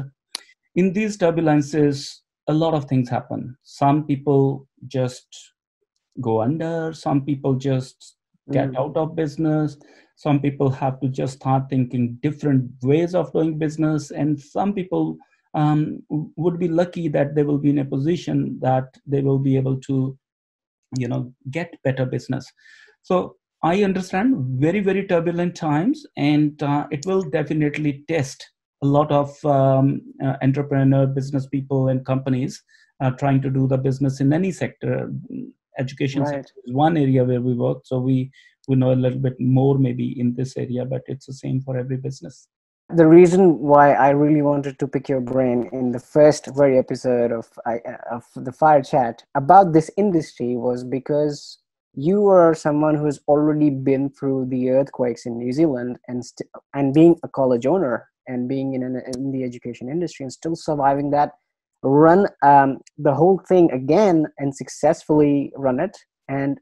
in 0.75 0.93
these 0.93 1.17
turbulences 1.17 2.21
a 2.47 2.53
lot 2.53 2.73
of 2.73 2.85
things 2.85 3.09
happen 3.09 3.55
some 3.63 4.05
people 4.05 4.67
just 4.87 5.27
go 6.21 6.41
under 6.41 6.93
some 6.93 7.23
people 7.25 7.55
just 7.55 8.17
get 8.51 8.71
mm. 8.71 8.77
out 8.77 8.95
of 8.95 9.15
business 9.15 9.77
some 10.15 10.39
people 10.39 10.69
have 10.69 10.99
to 10.99 11.09
just 11.09 11.35
start 11.35 11.63
thinking 11.69 12.17
different 12.21 12.69
ways 12.83 13.15
of 13.15 13.31
doing 13.33 13.57
business 13.57 14.11
and 14.11 14.39
some 14.39 14.73
people 14.73 15.17
um, 15.53 16.01
would 16.09 16.59
be 16.59 16.67
lucky 16.67 17.07
that 17.07 17.33
they 17.35 17.43
will 17.43 17.57
be 17.57 17.69
in 17.69 17.79
a 17.79 17.85
position 17.85 18.57
that 18.61 18.93
they 19.05 19.21
will 19.21 19.39
be 19.39 19.57
able 19.57 19.79
to 19.79 20.17
you 20.97 21.07
know 21.07 21.33
get 21.51 21.73
better 21.83 22.05
business 22.05 22.51
so 23.01 23.35
I 23.65 23.83
understand 23.83 24.35
very, 24.59 24.79
very 24.79 25.07
turbulent 25.07 25.55
times, 25.55 26.05
and 26.17 26.61
uh, 26.61 26.85
it 26.91 27.03
will 27.07 27.23
definitely 27.23 28.03
test 28.07 28.47
a 28.81 28.85
lot 28.85 29.11
of 29.11 29.43
um, 29.45 30.01
uh, 30.23 30.35
entrepreneur, 30.41 31.05
business 31.07 31.47
people, 31.47 31.87
and 31.87 32.05
companies 32.05 32.63
uh, 33.01 33.11
trying 33.11 33.41
to 33.41 33.49
do 33.49 33.67
the 33.67 33.77
business 33.77 34.19
in 34.19 34.33
any 34.33 34.51
sector. 34.51 35.11
Education 35.77 36.23
right. 36.23 36.39
is 36.39 36.73
one 36.73 36.97
area 36.97 37.23
where 37.23 37.41
we 37.41 37.53
work, 37.53 37.79
so 37.83 37.99
we 37.99 38.31
we 38.67 38.75
know 38.75 38.93
a 38.93 38.95
little 38.95 39.19
bit 39.19 39.39
more 39.39 39.77
maybe 39.77 40.19
in 40.19 40.33
this 40.35 40.57
area, 40.57 40.85
but 40.85 41.03
it's 41.07 41.25
the 41.25 41.33
same 41.33 41.61
for 41.61 41.77
every 41.77 41.97
business. 41.97 42.47
The 42.89 43.07
reason 43.07 43.59
why 43.59 43.93
I 43.93 44.09
really 44.09 44.41
wanted 44.41 44.79
to 44.79 44.87
pick 44.87 45.09
your 45.09 45.19
brain 45.19 45.69
in 45.73 45.91
the 45.91 45.99
first 45.99 46.47
very 46.55 46.77
episode 46.77 47.31
of 47.31 47.47
of 48.11 48.23
the 48.35 48.51
Fire 48.51 48.83
Chat 48.83 49.23
about 49.35 49.73
this 49.73 49.89
industry 49.97 50.55
was 50.55 50.83
because 50.83 51.59
you 51.95 52.27
are 52.27 52.53
someone 52.53 52.95
who's 52.95 53.19
already 53.27 53.69
been 53.69 54.09
through 54.09 54.45
the 54.49 54.69
earthquakes 54.69 55.25
in 55.25 55.37
New 55.37 55.51
Zealand 55.51 55.97
and 56.07 56.25
st- 56.25 56.49
and 56.73 56.93
being 56.93 57.17
a 57.23 57.27
college 57.27 57.65
owner 57.65 58.07
and 58.27 58.47
being 58.47 58.73
in, 58.73 58.83
an, 58.83 59.01
in 59.15 59.31
the 59.31 59.43
education 59.43 59.89
industry 59.89 60.23
and 60.23 60.33
still 60.33 60.55
surviving 60.55 61.11
that 61.11 61.31
run 61.83 62.27
um, 62.43 62.79
the 62.97 63.13
whole 63.13 63.39
thing 63.47 63.71
again 63.71 64.25
and 64.37 64.55
successfully 64.55 65.51
run 65.55 65.79
it 65.79 65.95
and 66.27 66.59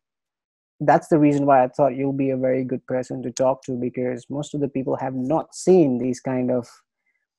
that's 0.82 1.08
the 1.08 1.17
reason 1.17 1.46
why 1.46 1.63
i 1.63 1.67
thought 1.67 1.96
you'll 1.96 2.12
be 2.12 2.32
a 2.32 2.38
very 2.38 2.63
good 2.63 2.86
person 2.88 3.22
to 3.24 3.32
talk 3.32 3.63
to 3.63 3.74
because 3.74 4.25
most 4.29 4.53
of 4.53 4.60
the 4.60 4.67
people 4.67 4.98
have 4.98 5.13
not 5.13 5.53
seen 5.55 5.98
these 5.98 6.20
kind 6.20 6.51
of 6.51 6.67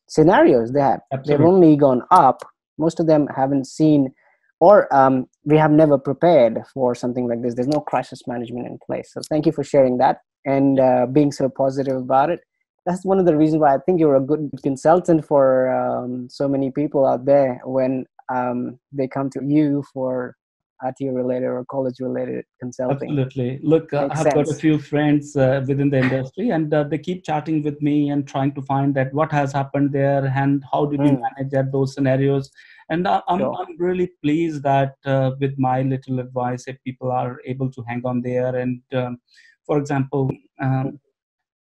scenarios 0.08 0.72
they 0.72 0.80
have 0.80 1.00
Absolutely. 1.12 1.36
they've 1.36 1.46
only 1.46 1.76
gone 1.76 2.02
up 2.10 2.42
most 2.78 3.00
of 3.00 3.06
them 3.06 3.26
haven't 3.36 3.66
seen 3.66 4.12
or 4.60 4.92
um, 4.94 5.26
we 5.44 5.56
have 5.58 5.70
never 5.70 5.98
prepared 5.98 6.62
for 6.72 6.94
something 6.94 7.28
like 7.28 7.42
this. 7.42 7.54
There's 7.54 7.68
no 7.68 7.80
crisis 7.80 8.22
management 8.26 8.66
in 8.66 8.78
place. 8.86 9.10
So 9.12 9.20
thank 9.28 9.46
you 9.46 9.52
for 9.52 9.64
sharing 9.64 9.98
that 9.98 10.18
and 10.46 10.80
uh, 10.80 11.06
being 11.12 11.32
so 11.32 11.48
positive 11.48 11.96
about 11.96 12.30
it. 12.30 12.40
That's 12.86 13.04
one 13.04 13.18
of 13.18 13.26
the 13.26 13.36
reasons 13.36 13.60
why 13.60 13.74
I 13.74 13.78
think 13.78 13.98
you're 13.98 14.16
a 14.16 14.20
good 14.20 14.50
consultant 14.62 15.24
for 15.24 15.68
um, 15.74 16.28
so 16.30 16.48
many 16.48 16.70
people 16.70 17.06
out 17.06 17.24
there 17.24 17.60
when 17.64 18.04
um, 18.32 18.78
they 18.92 19.08
come 19.08 19.30
to 19.30 19.40
you 19.44 19.84
for 19.92 20.36
IT 20.82 20.96
related 21.12 21.46
or 21.46 21.64
college 21.70 22.00
related 22.00 22.44
consulting. 22.60 23.10
Absolutely. 23.10 23.60
Look, 23.62 23.92
uh, 23.92 24.08
I've 24.10 24.18
sense. 24.18 24.34
got 24.34 24.48
a 24.48 24.54
few 24.54 24.78
friends 24.78 25.36
uh, 25.36 25.64
within 25.66 25.88
the 25.88 25.98
industry 25.98 26.50
and 26.50 26.72
uh, 26.72 26.84
they 26.84 26.98
keep 26.98 27.24
chatting 27.24 27.62
with 27.62 27.80
me 27.80 28.10
and 28.10 28.26
trying 28.26 28.52
to 28.54 28.62
find 28.62 28.94
that 28.96 29.12
what 29.14 29.32
has 29.32 29.52
happened 29.52 29.92
there 29.92 30.26
and 30.26 30.62
how 30.70 30.86
did 30.86 31.00
mm. 31.00 31.04
we 31.04 31.10
hmm. 31.10 31.22
manage 31.22 31.52
that, 31.52 31.72
those 31.72 31.94
scenarios 31.94 32.50
and 32.90 33.06
uh, 33.06 33.22
I'm, 33.28 33.38
sure. 33.38 33.56
I'm 33.58 33.76
really 33.78 34.10
pleased 34.22 34.62
that 34.64 34.96
uh, 35.06 35.30
with 35.40 35.54
my 35.58 35.82
little 35.82 36.18
advice 36.20 36.64
if 36.66 36.76
people 36.84 37.10
are 37.10 37.40
able 37.46 37.70
to 37.70 37.82
hang 37.88 38.02
on 38.04 38.20
there 38.20 38.54
and 38.56 38.82
um, 38.92 39.18
for 39.64 39.78
example 39.78 40.30
um, 40.60 41.00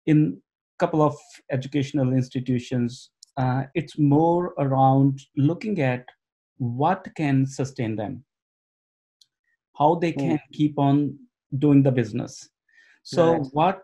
in 0.05 0.41
couple 0.83 1.01
of 1.09 1.15
educational 1.57 2.13
institutions 2.21 3.09
uh, 3.37 3.63
it's 3.73 3.97
more 3.97 4.53
around 4.65 5.19
looking 5.49 5.79
at 5.81 6.05
what 6.57 7.07
can 7.15 7.45
sustain 7.45 7.95
them 7.95 8.23
how 9.79 9.95
they 9.95 10.11
hmm. 10.11 10.19
can 10.19 10.37
mm. 10.37 10.57
keep 10.57 10.77
on 10.77 11.17
doing 11.57 11.81
the 11.83 11.91
business 11.91 12.49
so 13.03 13.33
right. 13.33 13.47
what 13.53 13.81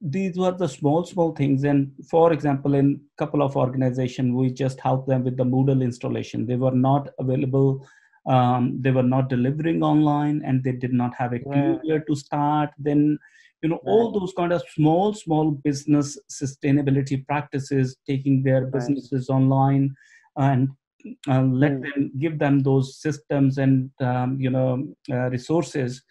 these 0.00 0.36
were 0.36 0.52
the 0.52 0.68
small 0.68 1.04
small 1.04 1.32
things 1.32 1.64
and 1.64 1.92
for 2.10 2.32
example 2.32 2.74
in 2.74 3.00
a 3.14 3.16
couple 3.22 3.42
of 3.42 3.56
organizations 3.56 4.34
we 4.34 4.50
just 4.50 4.80
helped 4.80 5.08
them 5.08 5.24
with 5.24 5.36
the 5.36 5.44
moodle 5.44 5.82
installation 5.82 6.46
they 6.46 6.56
were 6.56 6.78
not 6.88 7.08
available 7.18 7.86
um, 8.26 8.78
they 8.80 8.90
were 8.90 9.08
not 9.14 9.28
delivering 9.28 9.82
online 9.82 10.42
and 10.44 10.62
they 10.62 10.72
did 10.72 10.92
not 10.92 11.14
have 11.14 11.32
a 11.32 11.40
career 11.40 12.04
to 12.08 12.16
start 12.16 12.70
then 12.78 13.18
you 13.62 13.68
know 13.68 13.76
right. 13.76 13.92
all 13.92 14.10
those 14.12 14.32
kind 14.36 14.52
of 14.52 14.62
small 14.74 15.14
small 15.14 15.50
business 15.50 16.18
sustainability 16.30 17.24
practices 17.26 17.96
taking 18.08 18.42
their 18.42 18.64
right. 18.64 18.72
businesses 18.72 19.28
online 19.28 19.94
and 20.36 20.68
uh, 21.28 21.42
let 21.42 21.72
mm. 21.72 21.82
them 21.82 22.12
give 22.18 22.38
them 22.38 22.60
those 22.60 23.00
systems 23.00 23.58
and 23.58 23.90
um, 24.00 24.38
you 24.40 24.50
know 24.50 24.86
uh, 25.10 25.28
resources 25.30 26.02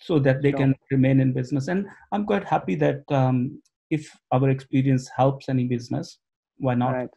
so 0.00 0.18
that 0.18 0.42
they 0.42 0.50
sure. 0.50 0.60
can 0.60 0.74
remain 0.90 1.20
in 1.20 1.32
business. 1.32 1.68
And 1.68 1.86
I'm 2.12 2.24
quite 2.24 2.44
happy 2.44 2.74
that 2.76 3.02
um, 3.10 3.60
if 3.90 4.10
our 4.32 4.48
experience 4.48 5.10
helps 5.14 5.48
any 5.48 5.64
business, 5.64 6.18
why 6.56 6.74
not? 6.74 6.92
Right. 6.92 7.10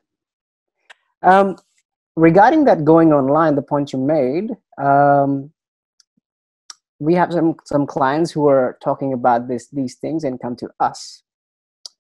Um, 1.22 1.56
regarding 2.16 2.66
that 2.66 2.84
going 2.84 3.14
online, 3.14 3.56
the 3.56 3.62
point 3.62 3.94
you 3.94 4.00
made, 4.00 4.52
um, 4.78 5.52
we 7.04 7.14
have 7.16 7.34
some 7.34 7.56
some 7.66 7.86
clients 7.86 8.32
who 8.32 8.48
are 8.48 8.78
talking 8.82 9.14
about 9.14 9.48
this 9.48 9.68
these 9.70 9.96
things 9.96 10.24
and 10.24 10.42
come 10.42 10.56
to 10.58 10.70
us, 10.80 11.24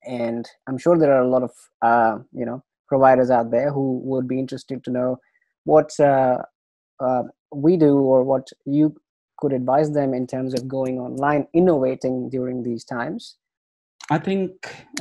and 0.05 0.47
I'm 0.67 0.77
sure 0.77 0.97
there 0.97 1.13
are 1.13 1.23
a 1.23 1.29
lot 1.35 1.43
of 1.43 1.51
uh, 1.81 2.17
you 2.31 2.45
know 2.45 2.63
providers 2.87 3.29
out 3.29 3.51
there 3.51 3.71
who 3.71 3.99
would 4.03 4.27
be 4.27 4.39
interested 4.39 4.83
to 4.83 4.91
know 4.91 5.17
what 5.65 5.91
uh, 5.99 6.37
uh, 6.99 7.23
we 7.53 7.77
do 7.77 7.97
or 7.97 8.23
what 8.23 8.47
you 8.65 8.95
could 9.37 9.53
advise 9.53 9.91
them 9.91 10.13
in 10.13 10.25
terms 10.25 10.53
of 10.53 10.67
going 10.67 10.99
online, 10.99 11.47
innovating 11.53 12.29
during 12.29 12.63
these 12.63 12.85
times? 12.85 13.37
I 14.09 14.17
think 14.17 14.51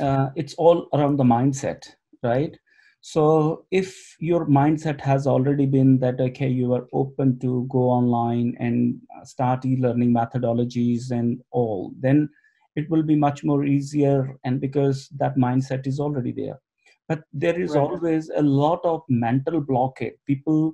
uh, 0.01 0.29
it's 0.35 0.53
all 0.55 0.87
around 0.93 1.17
the 1.17 1.23
mindset, 1.23 1.83
right? 2.23 2.57
So 3.05 3.65
if 3.69 4.15
your 4.19 4.45
mindset 4.45 5.01
has 5.01 5.27
already 5.27 5.65
been 5.65 5.99
that, 5.99 6.21
okay, 6.21 6.47
you 6.47 6.73
are 6.73 6.87
open 6.93 7.37
to 7.39 7.67
go 7.69 7.79
online 7.79 8.55
and 8.61 8.95
start 9.25 9.65
e 9.65 9.75
learning 9.75 10.13
methodologies 10.13 11.11
and 11.11 11.41
all, 11.51 11.91
then 11.99 12.29
it 12.77 12.89
will 12.89 13.03
be 13.03 13.15
much 13.15 13.43
more 13.43 13.65
easier. 13.65 14.37
And 14.45 14.61
because 14.61 15.09
that 15.17 15.35
mindset 15.35 15.85
is 15.85 15.99
already 15.99 16.31
there. 16.31 16.61
But 17.09 17.23
there 17.33 17.59
is 17.59 17.71
right. 17.71 17.81
always 17.81 18.31
a 18.33 18.41
lot 18.41 18.79
of 18.85 19.01
mental 19.09 19.59
blockade. 19.59 20.13
People 20.25 20.73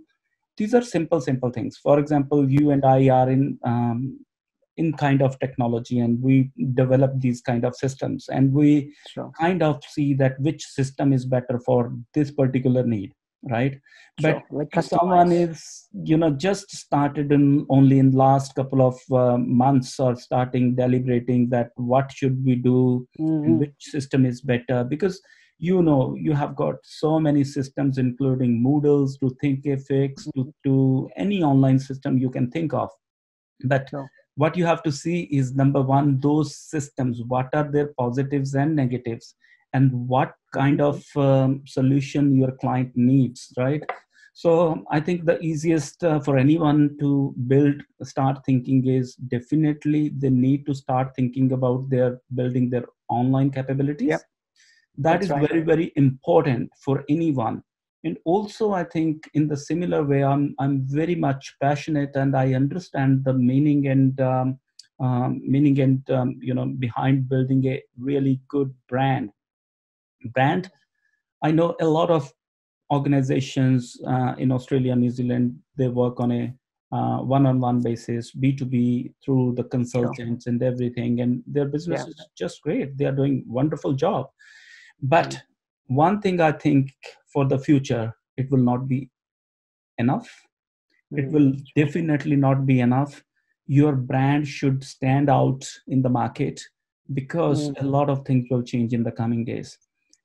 these 0.55 0.75
are 0.75 0.81
simple 0.81 1.21
simple 1.21 1.49
things 1.49 1.77
for 1.77 1.99
example 1.99 2.49
you 2.51 2.71
and 2.71 2.83
i 2.83 3.07
are 3.09 3.29
in 3.29 3.57
um, 3.63 4.19
in 4.79 4.93
kind 4.93 5.21
of 5.21 5.37
technology 5.39 5.99
and 5.99 6.21
we 6.21 6.35
develop 6.73 7.11
these 7.19 7.41
kind 7.41 7.65
of 7.65 7.75
systems 7.75 8.27
and 8.29 8.53
we 8.53 8.93
sure. 9.13 9.31
kind 9.39 9.61
of 9.61 9.83
see 9.95 10.13
that 10.13 10.39
which 10.39 10.63
system 10.65 11.13
is 11.13 11.25
better 11.25 11.59
for 11.65 11.93
this 12.13 12.31
particular 12.31 12.83
need 12.95 13.13
right 13.49 13.79
sure. 14.19 14.33
but 14.33 14.57
like 14.57 14.83
someone 14.83 15.31
is 15.31 15.87
you 16.11 16.17
know 16.21 16.29
just 16.45 16.69
started 16.75 17.31
in 17.31 17.65
only 17.69 17.99
in 18.03 18.11
last 18.11 18.55
couple 18.55 18.81
of 18.85 18.97
uh, 19.11 19.37
months 19.37 19.99
or 19.99 20.15
starting 20.15 20.75
deliberating 20.75 21.49
that 21.49 21.71
what 21.75 22.11
should 22.11 22.43
we 22.45 22.55
do 22.55 23.07
mm-hmm. 23.19 23.43
and 23.45 23.59
which 23.59 23.75
system 23.95 24.25
is 24.25 24.41
better 24.41 24.83
because 24.83 25.21
you 25.57 25.81
know 25.81 26.15
you 26.17 26.33
have 26.41 26.55
got 26.55 26.75
so 26.83 27.19
many 27.19 27.43
systems 27.43 27.97
including 27.97 28.61
moodles 28.61 29.17
to 29.17 29.31
thinkific 29.43 30.15
to, 30.35 30.53
to 30.65 31.09
any 31.17 31.43
online 31.43 31.79
system 31.79 32.17
you 32.17 32.29
can 32.29 32.49
think 32.51 32.73
of 32.73 32.89
but 33.65 33.89
what 34.39 34.55
you 34.55 34.65
have 34.65 34.81
to 34.83 34.91
see 34.91 35.23
is 35.39 35.53
number 35.53 35.81
one 35.81 36.19
those 36.21 36.55
systems. 36.55 37.21
What 37.27 37.49
are 37.53 37.69
their 37.69 37.87
positives 38.01 38.55
and 38.55 38.75
negatives? 38.75 39.35
And 39.73 40.07
what 40.07 40.33
kind 40.53 40.81
of 40.81 41.03
um, 41.15 41.63
solution 41.67 42.35
your 42.35 42.53
client 42.53 42.91
needs 42.95 43.53
right? 43.57 43.83
So 44.41 44.51
i 44.97 44.99
think 45.05 45.25
the 45.29 45.37
easiest 45.47 46.03
uh, 46.09 46.19
for 46.25 46.33
anyone 46.41 46.81
to 46.99 47.09
build 47.51 47.81
start 48.11 48.37
thinking 48.45 48.87
is 48.97 49.15
definitely 49.33 50.01
they 50.21 50.29
need 50.29 50.61
to 50.67 50.75
start 50.81 51.09
thinking 51.17 51.51
about 51.57 51.89
their 51.89 52.21
building 52.39 52.69
their 52.69 52.85
online 53.09 53.49
capabilities. 53.57 54.13
Yep. 54.13 54.21
That 54.97 55.11
That's 55.11 55.25
is 55.25 55.31
right. 55.31 55.47
very 55.47 55.61
very 55.71 55.91
important 56.03 56.71
for 56.85 57.03
anyone 57.15 57.63
and 58.03 58.17
also 58.25 58.71
i 58.73 58.83
think 58.83 59.29
in 59.33 59.47
the 59.47 59.57
similar 59.57 60.03
way 60.03 60.23
i'm 60.23 60.55
i'm 60.59 60.81
very 60.87 61.15
much 61.15 61.55
passionate 61.61 62.15
and 62.15 62.35
i 62.35 62.53
understand 62.53 63.23
the 63.25 63.33
meaning 63.33 63.87
and 63.87 64.19
um, 64.21 64.57
um, 64.99 65.41
meaning 65.45 65.79
and 65.79 66.09
um, 66.11 66.37
you 66.41 66.53
know 66.53 66.65
behind 66.65 67.29
building 67.29 67.65
a 67.67 67.81
really 67.97 68.39
good 68.49 68.73
brand 68.87 69.29
brand 70.33 70.69
i 71.43 71.51
know 71.51 71.75
a 71.81 71.85
lot 71.85 72.09
of 72.09 72.31
organizations 72.91 73.99
uh, 74.07 74.33
in 74.37 74.51
australia 74.51 74.95
new 74.95 75.09
zealand 75.09 75.57
they 75.77 75.87
work 75.87 76.19
on 76.19 76.31
a 76.31 76.53
uh, 76.91 77.19
one-on-one 77.19 77.81
basis 77.81 78.33
b2b 78.33 79.13
through 79.23 79.53
the 79.55 79.63
consultants 79.65 80.45
sure. 80.45 80.51
and 80.51 80.63
everything 80.63 81.21
and 81.21 81.43
their 81.45 81.65
business 81.65 82.01
yeah. 82.03 82.09
is 82.09 82.27
just 82.35 82.61
great 82.61 82.97
they 82.97 83.05
are 83.05 83.11
doing 83.11 83.43
wonderful 83.47 83.93
job 83.93 84.27
but 85.03 85.29
mm. 85.29 85.41
one 85.87 86.19
thing 86.19 86.41
i 86.41 86.51
think 86.51 86.91
for 87.31 87.45
the 87.45 87.59
future 87.59 88.13
it 88.37 88.49
will 88.49 88.63
not 88.71 88.87
be 88.87 89.09
enough. 89.97 90.29
It 91.11 91.29
will 91.31 91.53
definitely 91.75 92.35
not 92.35 92.65
be 92.65 92.79
enough. 92.79 93.23
Your 93.67 93.93
brand 93.93 94.47
should 94.47 94.83
stand 94.83 95.29
out 95.29 95.67
in 95.87 96.01
the 96.01 96.09
market 96.09 96.61
because 97.13 97.69
mm. 97.69 97.81
a 97.81 97.85
lot 97.85 98.09
of 98.09 98.25
things 98.25 98.47
will 98.49 98.63
change 98.63 98.93
in 98.93 99.03
the 99.03 99.11
coming 99.11 99.43
days. 99.43 99.77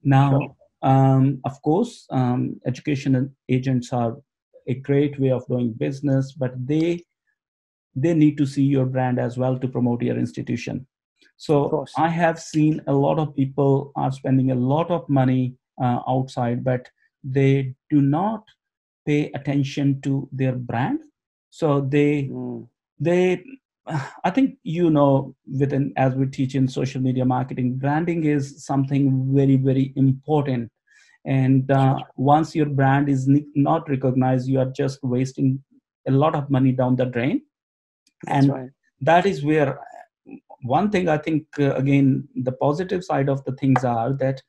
Now 0.02 0.30
sure. 0.30 0.56
um, 0.82 1.40
of 1.44 1.60
course 1.62 2.06
um, 2.10 2.60
education 2.66 3.34
agents 3.48 3.92
are 3.92 4.16
a 4.68 4.74
great 4.74 5.18
way 5.18 5.30
of 5.30 5.46
doing 5.46 5.72
business 5.72 6.32
but 6.32 6.52
they 6.66 7.04
they 7.96 8.14
need 8.14 8.36
to 8.38 8.46
see 8.46 8.62
your 8.62 8.86
brand 8.86 9.18
as 9.18 9.36
well 9.38 9.58
to 9.58 9.68
promote 9.68 10.02
your 10.02 10.18
institution. 10.18 10.86
So 11.36 11.84
i 11.96 12.08
have 12.08 12.38
seen 12.38 12.80
a 12.86 12.92
lot 12.92 13.18
of 13.18 13.34
people 13.34 13.92
are 13.96 14.12
spending 14.12 14.50
a 14.50 14.60
lot 14.72 14.90
of 14.90 15.08
money 15.08 15.56
uh, 15.82 16.00
outside 16.08 16.62
but 16.64 16.88
they 17.22 17.74
do 17.90 18.00
not 18.00 18.44
pay 19.06 19.30
attention 19.34 20.00
to 20.02 20.28
their 20.32 20.52
brand 20.52 21.00
so 21.50 21.80
they 21.80 22.24
mm. 22.24 22.66
they 22.98 23.42
i 24.24 24.30
think 24.30 24.56
you 24.62 24.90
know 24.90 25.34
within 25.58 25.92
as 25.96 26.14
we 26.14 26.26
teach 26.26 26.54
in 26.54 26.68
social 26.68 27.00
media 27.00 27.24
marketing 27.24 27.76
branding 27.76 28.24
is 28.24 28.64
something 28.64 29.34
very 29.34 29.56
very 29.56 29.92
important 29.96 30.70
and 31.26 31.70
uh, 31.70 31.96
once 32.16 32.54
your 32.54 32.66
brand 32.66 33.08
is 33.08 33.28
not 33.54 33.88
recognized 33.88 34.48
you 34.48 34.58
are 34.60 34.72
just 34.76 34.98
wasting 35.02 35.62
a 36.06 36.10
lot 36.10 36.34
of 36.34 36.50
money 36.50 36.72
down 36.72 36.96
the 36.96 37.06
drain 37.06 37.40
and 38.28 38.50
right. 38.50 38.70
that 39.00 39.24
is 39.26 39.44
where 39.44 39.78
one 40.62 40.90
thing 40.90 41.08
i 41.08 41.16
think 41.16 41.46
uh, 41.58 41.74
again 41.74 42.26
the 42.48 42.52
positive 42.52 43.02
side 43.04 43.28
of 43.28 43.44
the 43.44 43.52
things 43.52 43.84
are 43.84 44.12
that 44.12 44.42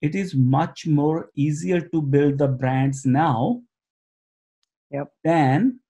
it 0.00 0.14
is 0.14 0.34
much 0.34 0.86
more 0.86 1.30
easier 1.34 1.80
to 1.80 2.00
build 2.00 2.38
the 2.38 2.48
brands 2.48 3.04
now 3.04 3.60
yep. 4.90 5.08
than 5.24 5.80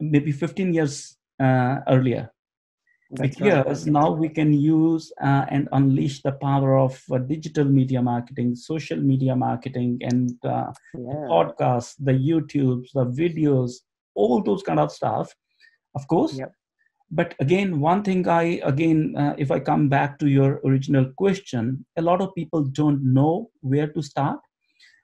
maybe 0.00 0.32
15 0.32 0.72
years 0.72 1.16
uh, 1.40 1.78
earlier 1.88 2.30
that's 3.12 3.36
because 3.36 3.84
right. 3.84 3.92
now 3.92 4.10
we 4.10 4.28
can 4.30 4.54
use 4.54 5.12
uh, 5.22 5.44
and 5.48 5.68
unleash 5.72 6.22
the 6.22 6.32
power 6.32 6.78
of 6.78 7.00
uh, 7.12 7.18
digital 7.18 7.64
media 7.64 8.00
marketing, 8.00 8.54
social 8.54 8.96
media 8.96 9.36
marketing, 9.36 9.98
and 10.00 10.30
uh, 10.44 10.72
yeah. 10.94 11.28
podcasts, 11.28 11.94
the 11.98 12.12
YouTubes, 12.12 12.88
the 12.94 13.04
videos, 13.04 13.72
all 14.14 14.42
those 14.42 14.62
kind 14.62 14.80
of 14.80 14.90
stuff. 14.90 15.30
Of 15.94 16.08
course. 16.08 16.38
Yep. 16.38 16.54
But 17.14 17.34
again, 17.40 17.78
one 17.78 18.02
thing 18.02 18.26
I, 18.26 18.58
again, 18.64 19.14
uh, 19.18 19.34
if 19.36 19.50
I 19.50 19.60
come 19.60 19.90
back 19.90 20.18
to 20.20 20.28
your 20.28 20.62
original 20.64 21.12
question, 21.18 21.84
a 21.98 22.02
lot 22.02 22.22
of 22.22 22.34
people 22.34 22.64
don't 22.64 23.04
know 23.04 23.50
where 23.60 23.86
to 23.88 24.02
start. 24.02 24.40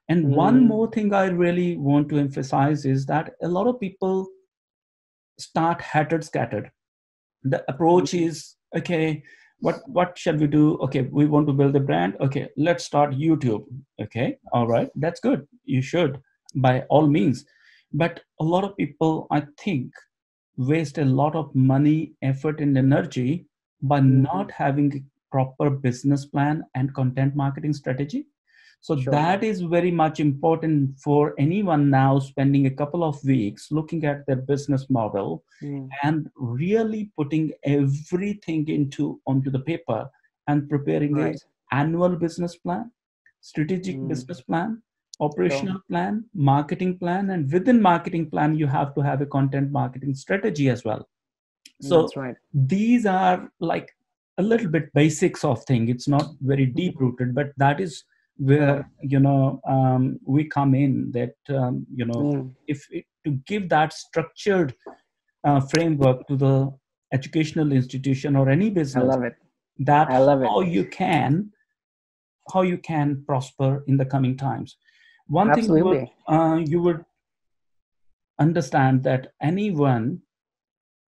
And 0.09 0.25
mm. 0.25 0.29
one 0.29 0.67
more 0.67 0.89
thing 0.89 1.13
I 1.13 1.27
really 1.27 1.77
want 1.77 2.09
to 2.09 2.17
emphasize 2.17 2.83
is 2.83 3.05
that 3.05 3.33
a 3.43 3.47
lot 3.47 3.67
of 3.67 3.79
people 3.79 4.27
start 5.37 5.81
hatted 5.81 6.23
scattered. 6.23 6.71
The 7.43 7.63
approach 7.69 8.15
is 8.15 8.55
okay 8.75 9.23
what 9.59 9.81
what 9.87 10.17
shall 10.17 10.35
we 10.35 10.47
do? 10.47 10.77
Okay 10.77 11.01
we 11.01 11.27
want 11.27 11.45
to 11.47 11.53
build 11.53 11.75
a 11.75 11.79
brand. 11.79 12.17
Okay 12.21 12.49
let's 12.57 12.85
start 12.85 13.11
youtube. 13.11 13.65
Okay 14.01 14.37
all 14.51 14.67
right 14.67 14.89
that's 14.95 15.19
good. 15.19 15.47
You 15.63 15.83
should 15.83 16.19
by 16.55 16.81
all 16.89 17.07
means. 17.07 17.45
But 17.93 18.21
a 18.39 18.43
lot 18.43 18.63
of 18.63 18.75
people 18.77 19.27
i 19.29 19.43
think 19.59 19.91
waste 20.59 20.97
a 20.97 21.05
lot 21.05 21.35
of 21.35 21.53
money 21.55 22.13
effort 22.21 22.59
and 22.59 22.77
energy 22.77 23.45
by 23.81 23.99
mm-hmm. 23.99 24.21
not 24.23 24.51
having 24.51 24.93
a 24.95 25.03
proper 25.31 25.69
business 25.69 26.25
plan 26.25 26.63
and 26.75 26.93
content 26.93 27.35
marketing 27.35 27.73
strategy 27.73 28.25
so 28.81 28.97
sure. 28.97 29.11
that 29.11 29.43
is 29.43 29.61
very 29.61 29.91
much 29.91 30.19
important 30.19 30.97
for 30.99 31.33
anyone 31.37 31.89
now 31.89 32.17
spending 32.19 32.65
a 32.65 32.69
couple 32.69 33.03
of 33.03 33.21
weeks 33.25 33.71
looking 33.71 34.05
at 34.05 34.25
their 34.25 34.37
business 34.37 34.89
model 34.89 35.43
mm. 35.61 35.87
and 36.03 36.29
really 36.35 37.11
putting 37.17 37.51
everything 37.63 38.67
into 38.69 39.19
onto 39.27 39.51
the 39.51 39.59
paper 39.59 40.09
and 40.47 40.69
preparing 40.69 41.13
right. 41.13 41.35
a 41.35 41.75
annual 41.75 42.15
business 42.15 42.55
plan, 42.55 42.89
strategic 43.41 43.97
mm. 43.97 44.07
business 44.07 44.41
plan, 44.41 44.81
operational 45.19 45.79
plan, 45.89 46.25
marketing 46.33 46.97
plan, 46.97 47.29
and 47.31 47.51
within 47.51 47.81
marketing 47.81 48.29
plan 48.29 48.55
you 48.55 48.67
have 48.67 48.93
to 48.95 49.01
have 49.01 49.21
a 49.21 49.25
content 49.25 49.71
marketing 49.71 50.15
strategy 50.15 50.69
as 50.69 50.83
well. 50.83 51.07
So 51.81 52.09
right. 52.15 52.35
these 52.53 53.05
are 53.05 53.49
like 53.59 53.89
a 54.37 54.43
little 54.43 54.69
bit 54.69 54.93
basics 54.93 55.43
of 55.43 55.63
thing. 55.65 55.89
It's 55.89 56.07
not 56.07 56.25
very 56.41 56.65
deep 56.65 56.99
rooted, 56.99 57.35
but 57.35 57.51
that 57.57 57.79
is 57.79 58.03
where 58.37 58.89
you 59.01 59.19
know 59.19 59.61
um, 59.67 60.19
we 60.25 60.45
come 60.45 60.73
in 60.73 61.11
that 61.11 61.35
um, 61.49 61.85
you 61.93 62.05
know 62.05 62.13
mm. 62.13 62.51
if 62.67 62.87
it, 62.89 63.05
to 63.25 63.31
give 63.45 63.67
that 63.69 63.91
structured 63.93 64.73
uh, 65.43 65.59
framework 65.59 66.25
to 66.27 66.37
the 66.37 66.71
educational 67.13 67.73
institution 67.73 68.35
or 68.35 68.49
any 68.49 68.69
business 68.69 69.03
I 69.03 69.07
love 69.07 69.23
it. 69.23 69.35
that 69.79 70.09
I 70.09 70.19
love 70.19 70.41
how 70.41 70.61
you 70.61 70.85
can 70.85 71.51
how 72.53 72.61
you 72.61 72.77
can 72.77 73.23
prosper 73.27 73.83
in 73.87 73.97
the 73.97 74.05
coming 74.05 74.37
times 74.37 74.77
one 75.29 75.51
Absolutely. 75.51 75.99
thing 75.99 76.07
you 76.27 76.33
would, 76.33 76.35
uh, 76.35 76.55
you 76.57 76.81
would 76.81 77.05
understand 78.39 79.03
that 79.03 79.33
anyone 79.41 80.21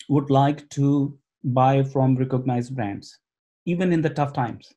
would 0.09 0.31
like 0.31 0.69
to 0.71 1.19
buy 1.45 1.83
from 1.83 2.17
recognized 2.17 2.75
brands 2.77 3.19
even 3.67 3.93
in 3.93 4.03
the 4.03 4.11
tough 4.11 4.33
times 4.33 4.75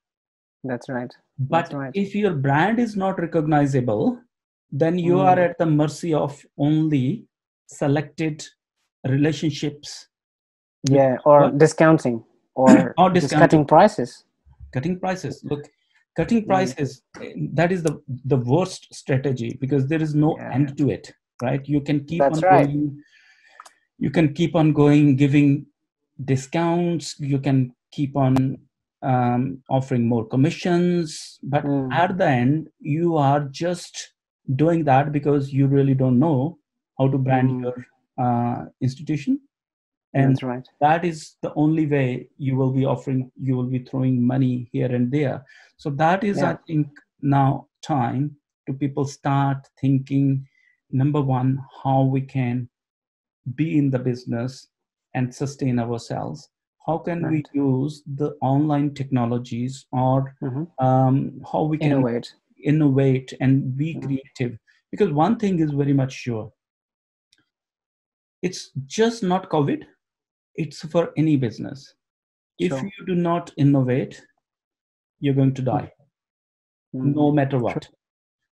that's 0.64 0.88
right 0.88 1.12
but 1.38 1.74
right. 1.74 1.92
if 1.94 2.16
your 2.16 2.34
brand 2.34 2.80
is 2.80 2.96
not 2.96 3.20
recognizable 3.20 4.20
then 4.72 4.98
you 4.98 5.16
mm. 5.16 5.26
are 5.26 5.40
at 5.40 5.58
the 5.58 5.66
mercy 5.66 6.14
of 6.14 6.46
only 6.58 7.26
selected 7.68 8.46
relationships 9.08 10.08
yeah 10.90 11.18
or 11.26 11.52
discounting 11.52 12.24
or, 12.56 12.94
or 12.98 13.10
discounting. 13.10 13.40
cutting 13.40 13.66
prices 13.66 14.24
cutting 14.72 15.00
prices 15.00 15.42
look 15.44 15.68
cutting 16.16 16.46
prices 16.46 17.02
that 17.54 17.72
is 17.72 17.84
the 17.84 18.02
the 18.26 18.38
worst 18.38 18.94
strategy 18.94 19.58
because 19.60 19.88
there 19.88 20.02
is 20.02 20.14
no 20.14 20.38
yeah. 20.38 20.54
end 20.54 20.78
to 20.78 20.90
it 20.90 21.12
right 21.42 21.68
you 21.68 21.82
can 21.82 22.04
keep 22.06 22.20
That's 22.20 22.38
on 22.38 22.50
right. 22.50 22.66
going 22.66 23.04
you 23.98 24.10
can 24.10 24.34
keep 24.34 24.56
on 24.56 24.74
going 24.74 25.16
giving 25.16 25.66
discounts 26.24 27.16
you 27.20 27.40
can 27.40 27.74
keep 27.92 28.16
on 28.16 28.58
um, 29.02 29.62
offering 29.70 30.08
more 30.08 30.26
commissions 30.26 31.40
but 31.44 31.66
mm. 31.66 31.92
at 31.94 32.18
the 32.18 32.28
end 32.28 32.70
you 32.80 33.18
are 33.18 33.42
just 33.42 34.14
doing 34.56 34.84
that 34.86 35.12
because 35.12 35.52
you 35.52 35.68
really 35.68 35.94
don't 35.94 36.20
know 36.20 36.58
how 36.98 37.08
to 37.08 37.18
brand 37.18 37.50
mm. 37.50 37.62
your 37.64 37.86
uh, 38.18 38.66
institution 38.82 39.40
and 40.14 40.34
That's 40.36 40.44
right. 40.44 40.68
that 40.80 41.06
is 41.06 41.36
the 41.42 41.54
only 41.56 41.88
way 41.88 42.30
you 42.38 42.56
will 42.56 42.72
be 42.72 42.86
offering 42.86 43.32
you 43.42 43.56
will 43.56 43.72
be 43.76 43.80
throwing 43.80 44.26
money 44.26 44.70
here 44.72 44.94
and 44.94 45.12
there 45.12 45.44
so 45.78 45.90
that 45.92 46.24
is 46.24 46.38
yeah. 46.38 46.52
i 46.52 46.58
think 46.68 46.88
now 47.22 47.68
time 47.82 48.36
to 48.68 48.74
people 48.74 49.06
start 49.06 49.68
thinking 49.80 50.48
number 50.92 51.22
one 51.22 51.60
how 51.84 52.04
we 52.04 52.22
can 52.22 52.70
be 53.56 53.78
in 53.78 53.90
the 53.90 54.00
business 54.00 54.68
and 55.16 55.34
sustain 55.34 55.80
ourselves 55.80 56.50
how 56.86 56.98
can 56.98 57.24
right. 57.24 57.48
we 57.54 57.60
use 57.60 58.04
the 58.16 58.36
online 58.42 58.94
technologies 58.94 59.86
or 59.92 60.36
mm-hmm. 60.42 60.86
um, 60.86 61.42
how 61.52 61.64
we 61.64 61.78
can 61.78 61.92
innovate 61.92 62.34
innovate 62.64 63.34
and 63.42 63.76
be 63.76 63.96
mm-hmm. 63.96 64.06
creative 64.06 64.58
because 64.92 65.12
one 65.12 65.38
thing 65.38 65.60
is 65.60 65.72
very 65.72 65.94
much 65.94 66.14
sure 66.14 66.52
it's 68.42 68.72
just 68.86 69.24
not 69.24 69.50
covid 69.50 69.84
it's 70.56 70.86
for 70.88 71.12
any 71.18 71.36
business 71.36 71.94
if 72.60 72.70
sure. 72.70 72.84
you 72.84 73.06
do 73.06 73.16
not 73.16 73.52
innovate 73.58 74.22
you're 75.20 75.34
going 75.34 75.54
to 75.54 75.62
die 75.62 75.92
mm-hmm. 76.96 77.14
no 77.14 77.32
matter 77.32 77.58
what 77.58 77.82
True. 77.82 77.92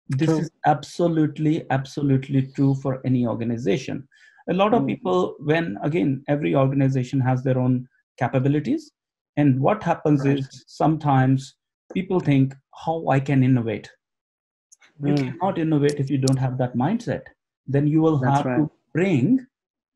this 0.09 0.29
True. 0.29 0.39
is 0.39 0.51
absolutely 0.65 1.65
absolutely 1.69 2.47
true 2.55 2.75
for 2.75 3.01
any 3.05 3.25
organization 3.27 4.07
a 4.49 4.53
lot 4.53 4.73
of 4.73 4.79
mm-hmm. 4.79 4.87
people 4.87 5.35
when 5.39 5.77
again 5.83 6.23
every 6.27 6.55
organization 6.55 7.19
has 7.19 7.43
their 7.43 7.59
own 7.59 7.87
capabilities 8.17 8.91
and 9.37 9.59
what 9.59 9.83
happens 9.83 10.25
right. 10.25 10.39
is 10.39 10.63
sometimes 10.67 11.55
people 11.93 12.19
think 12.19 12.55
how 12.85 13.07
i 13.07 13.19
can 13.19 13.43
innovate 13.43 13.89
mm. 15.01 15.09
you 15.09 15.13
hmm. 15.13 15.29
cannot 15.29 15.59
innovate 15.59 15.99
if 15.99 16.09
you 16.09 16.17
don't 16.17 16.39
have 16.39 16.57
that 16.57 16.75
mindset 16.75 17.21
then 17.67 17.87
you 17.87 18.01
will 18.01 18.17
That's 18.17 18.37
have 18.37 18.45
right. 18.45 18.57
to 18.57 18.71
bring 18.93 19.45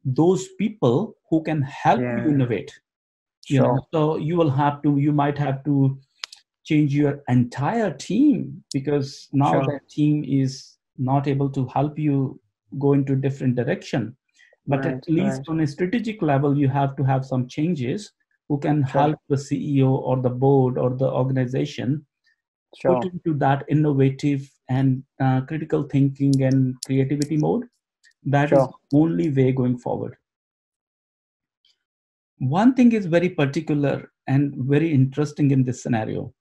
those 0.05 0.47
people 0.59 1.15
who 1.29 1.41
can 1.43 1.61
help 1.61 1.99
yeah. 1.99 2.23
you 2.23 2.29
innovate 2.29 2.71
you 3.47 3.57
sure. 3.57 3.67
know 3.75 3.87
so 3.93 4.17
you 4.17 4.35
will 4.35 4.49
have 4.49 4.81
to 4.81 4.97
you 4.97 5.11
might 5.11 5.37
have 5.37 5.63
to 5.63 5.97
change 6.63 6.93
your 6.95 7.23
entire 7.27 7.91
team 7.91 8.63
because 8.73 9.27
now 9.33 9.51
sure. 9.51 9.65
that 9.65 9.87
team 9.89 10.23
is 10.23 10.77
not 10.97 11.27
able 11.27 11.49
to 11.49 11.67
help 11.67 11.97
you 11.97 12.39
go 12.79 12.93
into 12.93 13.15
different 13.15 13.55
direction 13.55 14.15
but 14.67 14.83
Right, 14.83 14.95
at 14.95 15.09
least 15.09 15.39
right. 15.39 15.49
on 15.49 15.59
a 15.61 15.67
strategic 15.67 16.21
level 16.21 16.57
you 16.57 16.69
have 16.69 16.95
to 16.97 17.03
have 17.03 17.25
some 17.25 17.47
changes 17.47 18.11
who 18.49 18.59
can 18.59 18.83
Sure. 18.83 19.01
help 19.01 19.19
the 19.29 19.35
ceo 19.35 19.89
or 19.89 20.21
the 20.21 20.29
board 20.29 20.77
or 20.77 20.91
the 20.91 21.09
organization 21.09 22.05
Sure. 22.77 22.95
put 22.95 23.11
into 23.11 23.33
that 23.35 23.63
innovative 23.69 24.49
and 24.69 25.03
uh, 25.19 25.41
critical 25.41 25.83
thinking 25.83 26.43
and 26.43 26.75
creativity 26.85 27.37
mode 27.37 27.67
That 28.25 28.45
is 28.45 28.49
Sure. 28.49 28.73
the 28.91 28.97
only 28.97 29.29
way 29.29 29.51
going 29.51 29.77
forward 29.77 30.17
one 32.37 32.73
thing 32.73 32.91
is 32.91 33.05
very 33.05 33.29
particular 33.29 34.11
and 34.27 34.55
very 34.55 34.91
interesting 34.91 35.51
in 35.51 35.63
this 35.63 35.81
scenario 35.81 36.33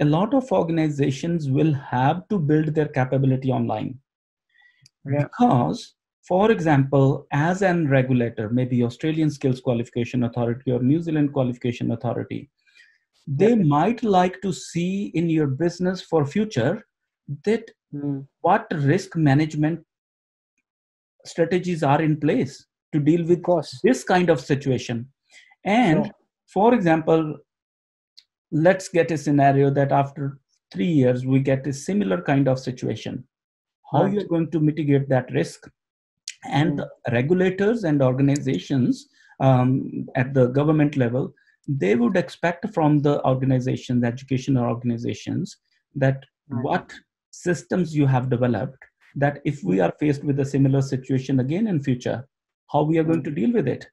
a 0.00 0.04
lot 0.04 0.34
of 0.34 0.50
organizations 0.52 1.50
will 1.50 1.72
have 1.72 2.26
to 2.28 2.38
build 2.38 2.74
their 2.74 2.88
capability 2.88 3.50
online 3.50 3.98
Yeah. 5.06 5.24
because 5.24 5.94
for 6.28 6.50
example 6.50 7.26
as 7.32 7.62
an 7.62 7.88
regulator 7.88 8.48
maybe 8.50 8.82
australian 8.84 9.30
skills 9.30 9.60
qualification 9.60 10.24
authority 10.24 10.70
or 10.70 10.80
new 10.82 11.00
zealand 11.00 11.32
qualification 11.32 11.92
authority 11.92 12.40
they 13.26 13.54
might 13.54 14.02
like 14.02 14.40
to 14.42 14.52
see 14.52 15.06
in 15.22 15.30
your 15.30 15.46
business 15.46 16.02
for 16.02 16.26
future 16.26 16.84
that 17.44 17.70
Mm. 17.94 18.18
what 18.42 18.66
risk 18.90 19.16
management 19.16 19.80
strategies 21.24 21.82
are 21.82 22.00
in 22.02 22.18
place 22.18 22.66
to 22.92 23.00
deal 23.00 23.24
with 23.26 23.42
this 23.82 24.04
kind 24.04 24.30
of 24.30 24.40
situation 24.40 25.06
and 25.64 26.04
Sure. 26.06 26.14
for 26.52 26.74
example 26.74 27.36
let's 28.52 28.88
get 28.88 29.10
a 29.10 29.18
scenario 29.18 29.70
that 29.70 29.92
after 29.92 30.38
3 30.72 30.84
years 30.86 31.26
we 31.26 31.40
get 31.40 31.66
a 31.66 31.72
similar 31.72 32.20
kind 32.22 32.48
of 32.48 32.58
situation 32.58 33.24
how 33.92 34.02
Right. 34.04 34.12
you're 34.14 34.28
going 34.28 34.50
to 34.50 34.60
mitigate 34.60 35.08
that 35.08 35.30
risk 35.32 35.68
and 36.50 36.78
Mm. 36.78 36.88
regulators 37.12 37.84
and 37.84 38.02
organizations 38.02 39.08
um, 39.40 40.06
at 40.16 40.34
the 40.34 40.46
government 40.48 40.96
level 40.96 41.32
they 41.68 41.94
would 41.94 42.16
expect 42.16 42.68
from 42.74 43.00
the 43.06 43.14
organizations 43.32 44.04
educational 44.04 44.64
organizations 44.64 45.56
that 45.94 46.24
Right. 46.48 46.64
what 46.64 46.92
systems 47.30 47.94
you 47.96 48.06
have 48.06 48.28
developed 48.30 48.82
that 49.16 49.40
if 49.44 49.62
we 49.64 49.80
are 49.80 49.92
faced 50.00 50.24
with 50.24 50.38
a 50.40 50.44
similar 50.44 50.82
situation 50.82 51.40
again 51.40 51.66
in 51.66 51.82
future 51.82 52.26
how 52.72 52.82
we 52.82 52.98
are 52.98 53.04
going 53.04 53.20
Mm. 53.22 53.24
to 53.24 53.30
deal 53.40 53.52
with 53.52 53.66
it 53.68 53.88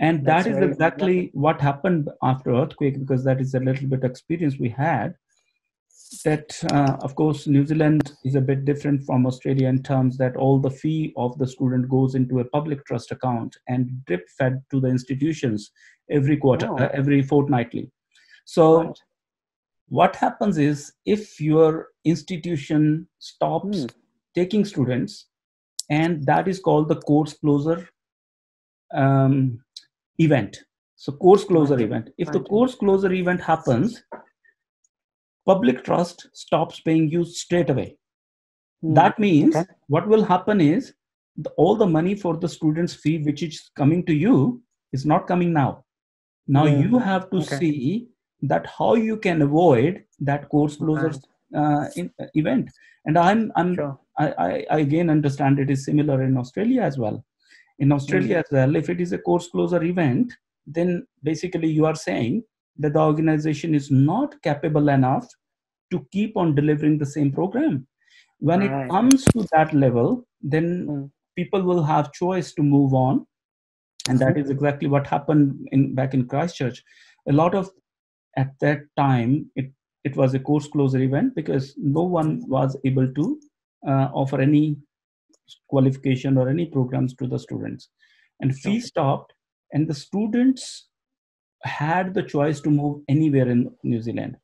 and 0.00 0.24
That's 0.24 0.44
that 0.44 0.50
is 0.50 0.58
very- 0.58 0.70
exactly 0.70 1.30
what 1.34 1.60
happened 1.60 2.08
after 2.22 2.54
earthquake 2.54 2.98
because 3.00 3.24
that 3.24 3.40
is 3.40 3.54
a 3.54 3.60
little 3.60 3.88
bit 3.88 4.04
experience 4.04 4.58
we 4.58 4.68
had 4.68 5.14
that 6.24 6.56
uh, 6.72 6.96
of 7.00 7.14
course 7.14 7.46
new 7.46 7.66
zealand 7.66 8.12
is 8.24 8.34
a 8.34 8.40
bit 8.40 8.64
different 8.64 9.02
from 9.04 9.26
australia 9.26 9.68
in 9.68 9.82
terms 9.82 10.16
that 10.18 10.36
all 10.36 10.58
the 10.60 10.70
fee 10.70 11.12
of 11.16 11.36
the 11.38 11.46
student 11.46 11.88
goes 11.88 12.14
into 12.14 12.40
a 12.40 12.44
public 12.44 12.84
trust 12.84 13.10
account 13.12 13.56
and 13.68 13.90
drip 14.06 14.28
fed 14.38 14.62
to 14.70 14.78
the 14.80 14.88
institutions 14.88 15.70
every 16.10 16.36
quarter 16.36 16.68
Oh. 16.70 16.76
uh, 16.76 16.90
every 16.92 17.22
fortnightly 17.22 17.90
so 18.44 18.82
Right. 18.84 18.98
what 19.88 20.16
happens 20.16 20.58
is 20.58 20.92
if 21.06 21.40
your 21.40 21.88
institution 22.04 23.08
stops 23.18 23.80
Hmm. 23.82 23.86
Taking 24.34 24.64
students 24.64 25.26
and 25.90 26.24
that 26.26 26.48
is 26.48 26.58
called 26.60 26.88
the 26.88 26.96
course 26.96 27.34
closure 27.34 27.88
um, 28.94 29.62
event 30.18 30.60
so 30.96 31.12
course 31.12 31.44
closure 31.44 31.76
Right. 31.76 31.84
event 31.88 32.10
if 32.18 32.30
the 32.32 32.40
course 32.40 32.74
closure 32.74 33.12
event 33.12 33.40
happens 33.40 34.02
public 35.46 35.82
trust 35.84 36.28
stops 36.32 36.80
paying 36.80 37.08
you 37.08 37.24
straight 37.24 37.70
away 37.70 37.96
Mm. 38.84 38.94
that 38.98 39.18
means 39.24 39.54
Okay. 39.56 39.72
what 39.94 40.08
will 40.08 40.24
happen 40.24 40.60
is 40.60 40.94
the, 41.36 41.50
all 41.50 41.76
the 41.76 41.86
money 41.86 42.14
for 42.22 42.36
the 42.36 42.48
students 42.48 42.94
fee 43.02 43.18
which 43.26 43.42
is 43.48 43.70
coming 43.76 44.04
to 44.06 44.14
you 44.24 44.60
is 44.92 45.04
not 45.12 45.26
coming 45.28 45.52
now 45.52 45.84
now 46.48 46.64
Yeah. 46.66 46.80
you 46.86 46.98
have 46.98 47.28
to 47.30 47.38
Okay. 47.42 47.58
see 47.58 48.08
that 48.52 48.66
how 48.78 48.94
you 48.94 49.16
can 49.26 49.42
avoid 49.42 50.04
that 50.30 50.48
course 50.48 50.76
closure 50.76 51.12
uh, 51.60 51.84
in, 51.96 52.10
event 52.34 52.70
and 53.06 53.16
i'm 53.26 53.52
i'm 53.56 53.74
Sure. 53.76 53.98
I, 54.18 54.28
I, 54.38 54.66
I 54.70 54.78
again 54.80 55.10
understand 55.10 55.58
it 55.58 55.70
is 55.70 55.84
similar 55.84 56.22
in 56.22 56.36
Australia 56.36 56.82
as 56.82 56.98
well. 56.98 57.24
In 57.78 57.92
Australia 57.92 58.38
as 58.38 58.50
well, 58.52 58.76
if 58.76 58.90
it 58.90 59.00
is 59.00 59.12
a 59.12 59.18
course 59.18 59.48
closure 59.48 59.82
event, 59.82 60.32
then 60.66 61.06
basically 61.22 61.68
you 61.68 61.86
are 61.86 61.94
saying 61.94 62.44
that 62.78 62.92
the 62.94 63.00
organization 63.00 63.74
is 63.74 63.90
not 63.90 64.40
capable 64.42 64.88
enough 64.88 65.26
to 65.90 66.06
keep 66.12 66.36
on 66.36 66.54
delivering 66.54 66.98
the 66.98 67.06
same 67.06 67.32
program. 67.32 67.86
When 68.38 68.60
Right. 68.60 68.86
it 68.86 68.88
comes 68.90 69.30
to 69.30 69.46
that 69.52 69.72
level, 69.74 70.26
then 70.42 70.86
Mm. 70.88 71.10
people 71.36 71.62
will 71.62 71.82
have 71.82 72.12
choice 72.12 72.52
to 72.54 72.62
move 72.62 72.94
on, 72.94 73.26
and 74.08 74.18
that 74.20 74.36
is 74.36 74.50
exactly 74.50 74.88
what 74.88 75.06
happened 75.06 75.68
in 75.72 75.94
back 75.94 76.14
in 76.14 76.26
Christchurch. 76.28 76.82
A 77.28 77.32
lot 77.32 77.54
of 77.54 77.70
at 78.36 78.58
that 78.60 78.80
time 78.96 79.50
it 79.56 79.72
it 80.04 80.16
was 80.16 80.34
a 80.34 80.40
course 80.40 80.66
closure 80.68 81.00
event 81.02 81.34
because 81.34 81.74
no 81.78 82.02
one 82.02 82.42
was 82.48 82.76
able 82.84 83.12
to 83.14 83.40
uh, 83.86 84.08
offer 84.12 84.40
any 84.40 84.76
qualification 85.68 86.36
or 86.36 86.48
any 86.48 86.66
programs 86.66 87.14
to 87.14 87.26
the 87.26 87.38
students 87.38 87.88
and 88.40 88.56
fee 88.56 88.80
stopped 88.80 89.32
and 89.72 89.88
the 89.88 89.94
students 89.94 90.88
had 91.64 92.14
the 92.14 92.22
choice 92.22 92.60
to 92.60 92.70
move 92.70 93.02
anywhere 93.08 93.48
in 93.48 93.70
new 93.82 94.00
zealand 94.00 94.36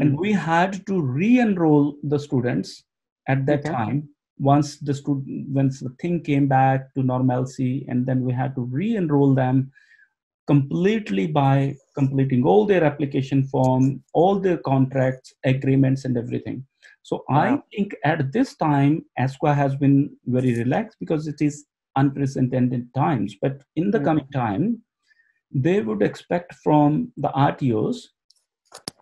and 0.00 0.12
Mm. 0.14 0.20
we 0.20 0.32
had 0.32 0.86
to 0.86 1.00
re-enroll 1.02 1.96
the 2.02 2.18
students 2.18 2.84
at 3.28 3.44
that 3.46 3.60
Okay. 3.60 3.72
time 3.72 4.08
once 4.38 4.78
the 4.78 4.94
student 4.94 5.48
once 5.60 5.80
the 5.80 5.94
thing 6.00 6.20
came 6.28 6.46
back 6.48 6.92
to 6.94 7.02
normalcy 7.02 7.84
and 7.88 8.06
then 8.06 8.22
we 8.26 8.32
had 8.32 8.54
to 8.54 8.62
re-enroll 8.62 9.34
them 9.34 9.70
completely 10.46 11.26
by 11.26 11.76
completing 11.94 12.44
all 12.44 12.64
their 12.66 12.84
application 12.84 13.44
form 13.52 14.02
all 14.14 14.38
their 14.46 14.58
contracts 14.72 15.34
agreements 15.44 16.04
and 16.06 16.16
everything 16.16 16.64
so 17.02 17.24
i 17.30 17.60
think 17.74 17.94
at 18.04 18.32
this 18.32 18.54
time 18.56 19.04
asqa 19.18 19.54
has 19.54 19.74
been 19.76 19.96
very 20.26 20.54
relaxed 20.58 20.96
because 21.00 21.26
it 21.26 21.40
is 21.40 21.66
unprecedented 21.96 22.84
times 22.94 23.36
but 23.42 23.62
in 23.76 23.90
the 23.90 24.00
Mm. 24.00 24.04
coming 24.08 24.28
time 24.32 24.64
they 25.66 25.80
would 25.82 26.02
expect 26.02 26.54
from 26.64 27.12
the 27.16 27.30
rtos 27.48 27.96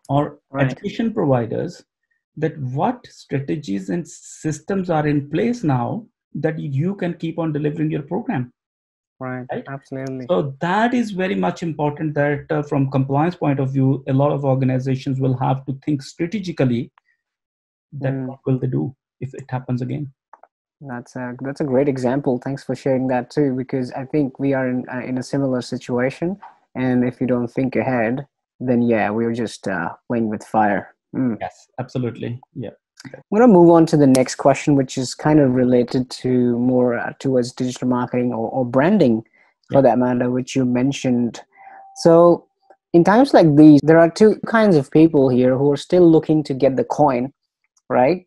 or 0.09 0.39
Right. 0.51 0.67
education 0.67 1.13
providers 1.19 1.85
that 2.37 2.57
what 2.79 3.07
strategies 3.07 3.91
and 3.91 4.07
systems 4.09 4.91
are 4.91 5.07
in 5.07 5.29
place 5.31 5.63
now 5.63 6.07
that 6.35 6.59
you 6.59 6.95
can 6.95 7.15
keep 7.15 7.39
on 7.39 7.53
delivering 7.53 7.91
your 7.91 8.03
program 8.03 8.53
Right. 9.21 9.47
Right? 9.53 9.65
Absolutely. 9.69 10.27
so 10.31 10.55
that 10.61 10.95
is 10.95 11.11
very 11.11 11.35
much 11.35 11.63
important 11.63 12.15
that 12.15 12.51
uh, 12.51 12.63
from 12.63 12.91
compliance 12.91 13.37
point 13.37 13.61
of 13.61 13.73
view 13.73 14.03
a 14.09 14.13
lot 14.13 14.33
of 14.33 14.45
organizations 14.45 15.21
will 15.21 15.37
have 15.37 15.65
to 15.67 15.79
think 15.85 16.03
strategically 16.03 16.91
that 17.93 18.13
Mm. 18.13 18.27
what 18.27 18.39
will 18.47 18.59
they 18.59 18.67
do 18.69 18.95
if 19.21 19.35
it 19.35 19.45
happens 19.51 19.83
again 19.83 20.13
That's 20.81 21.15
a 21.17 21.35
that's 21.47 21.61
a 21.61 21.65
great 21.65 21.89
example. 21.89 22.39
Thanks 22.39 22.65
for 22.65 22.75
sharing 22.75 23.09
that 23.09 23.31
too, 23.31 23.55
because 23.55 23.93
I 23.93 24.05
think 24.13 24.39
we 24.39 24.55
are 24.55 24.67
in 24.73 24.79
uh, 24.95 25.03
in 25.11 25.19
a 25.19 25.23
similar 25.23 25.61
situation, 25.61 26.39
and 26.75 27.05
if 27.05 27.21
you 27.21 27.27
don't 27.27 27.53
think 27.57 27.77
ahead, 27.77 28.27
then 28.69 28.81
yeah, 28.83 29.11
we're 29.11 29.35
just 29.35 29.69
uh, 29.69 29.91
playing 30.09 30.29
with 30.31 30.43
fire. 30.45 30.95
Mm. 31.15 31.37
yes 31.41 31.67
absolutely 31.83 32.41
yeah 32.55 32.71
I'm 33.05 33.23
going 33.33 33.43
to 33.43 33.49
move 33.59 33.71
on 33.71 33.85
to 33.87 33.97
the 33.97 34.07
next 34.07 34.37
question, 34.37 34.77
which 34.77 34.97
is 34.99 35.15
kind 35.15 35.41
of 35.41 35.55
related 35.55 36.09
to 36.23 36.31
more 36.59 36.95
uh, 36.99 37.13
towards 37.19 37.53
digital 37.53 37.89
marketing 37.89 38.33
or, 38.33 38.49
or 38.51 38.65
branding, 38.65 39.25
for 39.73 39.83
that 39.83 39.99
matter, 39.99 40.31
which 40.31 40.55
you 40.57 40.65
mentioned. 40.65 41.41
So, 41.97 42.47
in 42.93 43.03
times 43.05 43.33
like 43.35 43.57
these, 43.57 43.81
there 43.83 43.99
are 43.99 44.11
two 44.11 44.37
kinds 44.47 44.77
of 44.77 44.91
people 44.91 45.29
here 45.29 45.57
who 45.59 45.71
are 45.73 45.77
still 45.89 46.07
looking 46.11 46.43
to 46.45 46.55
get 46.55 46.77
the 46.77 46.85
coin, 46.85 47.33
right? 47.91 48.27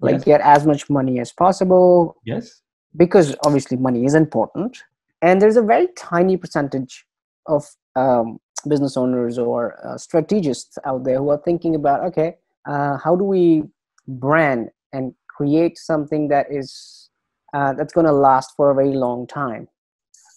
Like 0.00 0.14
yes. 0.14 0.24
get 0.24 0.40
as 0.40 0.66
much 0.66 0.88
money 0.88 1.20
as 1.20 1.32
possible, 1.32 2.16
yes. 2.24 2.62
because 2.96 3.36
obviously 3.44 3.76
money 3.76 4.06
is 4.06 4.14
important. 4.14 4.82
And 5.20 5.42
there's 5.42 5.56
a 5.56 5.62
very 5.62 5.88
tiny 5.98 6.38
percentage 6.38 7.04
of 7.46 7.66
um, 7.96 8.38
business 8.66 8.96
owners 8.96 9.36
or 9.38 9.78
uh, 9.86 9.98
strategists 9.98 10.78
out 10.86 11.04
there 11.04 11.18
who 11.18 11.28
are 11.30 11.42
thinking 11.44 11.74
about 11.74 12.04
okay 12.04 12.36
uh, 12.66 12.96
how 12.98 13.16
do 13.16 13.24
we 13.24 13.64
brand 14.06 14.68
and 14.92 15.14
create 15.28 15.76
something 15.78 16.28
that 16.28 16.46
is 16.50 17.10
uh, 17.52 17.72
that's 17.72 17.92
going 17.92 18.06
to 18.06 18.12
last 18.12 18.52
for 18.56 18.70
a 18.70 18.74
very 18.74 18.94
long 18.94 19.26
time? 19.26 19.66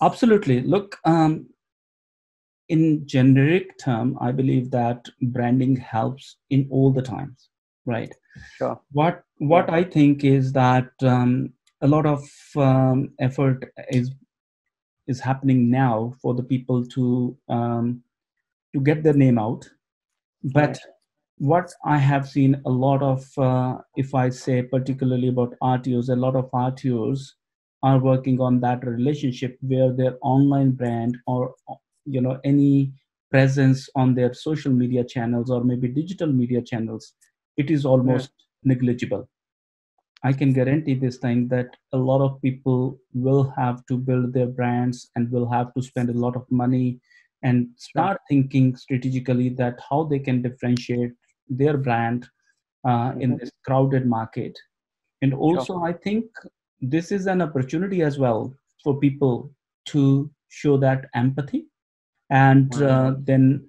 Absolutely. 0.02 0.62
Look 0.62 0.98
um, 1.06 1.48
in 2.70 3.06
generic 3.06 3.78
term 3.78 4.18
i 4.22 4.32
believe 4.32 4.72
that 4.72 5.06
branding 5.22 5.76
helps 5.76 6.38
in 6.50 6.68
all 6.70 6.92
the 6.92 7.02
times 7.02 7.50
right. 7.86 8.14
Sure. 8.58 8.80
What 8.92 9.24
what 9.40 9.70
i 9.70 9.84
think 9.84 10.24
is 10.24 10.54
that 10.54 10.92
um, 11.04 11.54
a 11.82 11.88
lot 11.88 12.06
of 12.06 12.24
um, 12.56 13.10
effort 13.20 13.72
is 13.90 14.12
is 15.08 15.20
happening 15.20 15.70
now 15.70 16.14
for 16.22 16.34
the 16.34 16.44
people 16.44 16.86
to 16.88 17.38
um, 17.50 18.02
to 18.74 18.82
get 18.82 19.04
their 19.04 19.14
name 19.14 19.38
out. 19.40 19.70
But 20.44 20.70
Right. 20.70 20.80
what 21.40 21.74
i 21.86 21.98
have 21.98 22.28
seen 22.30 22.62
a 22.66 22.70
lot 22.70 23.02
of 23.04 23.26
uh, 23.38 23.78
if 24.04 24.14
i 24.16 24.30
say 24.30 24.62
particularly 24.74 25.30
about 25.30 25.56
rtos 25.64 26.10
a 26.10 26.16
lot 26.24 26.36
of 26.42 26.52
rtos 26.52 27.24
are 27.84 28.00
working 28.00 28.40
on 28.42 28.60
that 28.62 28.86
relationship 28.86 29.58
where 29.62 29.92
their 29.92 30.18
online 30.22 30.72
brand 30.72 31.18
or 31.28 31.56
you 32.06 32.22
know 32.22 32.40
any 32.44 32.94
presence 33.32 33.90
on 33.96 34.14
their 34.16 34.34
social 34.34 34.72
media 34.72 35.04
channels 35.04 35.50
or 35.50 35.64
maybe 35.64 35.88
digital 35.88 36.28
media 36.42 36.62
channels 36.62 37.14
it 37.58 37.70
is 37.70 37.86
almost 37.86 38.32
yeah. 38.38 38.74
negligible 38.74 39.28
i 40.24 40.34
can 40.34 40.54
guarantee 40.54 40.94
this 40.94 41.18
thing 41.18 41.48
that 41.48 41.76
a 41.94 41.98
lot 41.98 42.22
of 42.22 42.42
people 42.42 42.98
will 43.14 43.44
have 43.58 43.86
to 43.86 43.98
build 43.98 44.34
their 44.34 44.48
brands 44.48 45.10
and 45.16 45.32
will 45.32 45.50
have 45.50 45.74
to 45.74 45.82
spend 45.82 46.10
a 46.10 46.20
lot 46.26 46.36
of 46.36 46.46
money 46.50 47.00
and 47.44 47.68
start 47.78 48.20
thinking 48.30 48.76
strategically 48.76 49.50
that 49.50 49.80
how 49.90 50.04
they 50.04 50.20
can 50.20 50.42
differentiate 50.42 51.12
their 51.50 51.78
brand 51.78 52.26
uh, 52.88 53.14
in 53.20 53.32
mm-hmm. 53.32 53.38
this 53.38 53.52
crowded 53.66 54.06
market 54.06 54.58
and 55.22 55.34
also 55.34 55.74
sure. 55.74 55.86
i 55.88 55.94
think 55.94 56.26
this 56.82 57.12
is 57.12 57.28
an 57.28 57.42
opportunity 57.42 58.02
as 58.02 58.18
well 58.18 58.54
for 58.84 59.00
people 59.00 59.52
to 59.86 60.30
show 60.50 60.78
that 60.78 61.06
empathy 61.16 61.66
and 62.30 62.82
uh, 62.82 63.14
then 63.20 63.68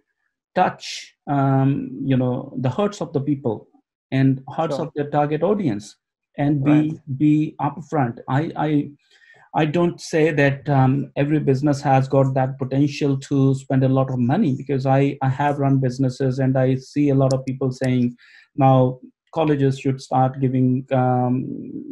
touch 0.54 1.14
um, 1.26 1.90
you 2.04 2.16
know 2.16 2.52
the 2.58 2.68
hearts 2.68 3.00
of 3.00 3.12
the 3.12 3.20
people 3.20 3.68
and 4.10 4.42
hearts 4.48 4.76
sure. 4.76 4.86
of 4.86 4.92
their 4.94 5.10
target 5.10 5.42
audience. 5.42 5.96
And 6.36 6.64
be 6.64 6.70
right. 6.70 7.18
be 7.18 7.54
upfront. 7.60 8.18
I 8.28 8.50
i 8.56 8.90
i 9.56 9.64
don't 9.64 10.00
say 10.00 10.32
that 10.32 10.68
um, 10.68 11.12
every 11.14 11.38
business 11.38 11.80
has 11.80 12.08
got 12.08 12.34
that 12.34 12.58
potential 12.58 13.16
to 13.20 13.54
spend 13.54 13.84
a 13.84 13.88
lot 13.88 14.10
of 14.10 14.18
money 14.18 14.56
because 14.56 14.84
i 14.84 15.16
i 15.22 15.28
have 15.28 15.60
run 15.60 15.78
businesses 15.78 16.40
and 16.40 16.58
i 16.58 16.74
see 16.74 17.10
a 17.10 17.14
lot 17.14 17.32
of 17.32 17.46
people 17.46 17.70
saying 17.70 18.16
now 18.56 18.98
colleges 19.34 19.78
should 19.78 20.00
start 20.00 20.40
giving 20.40 20.86
um, 20.92 21.44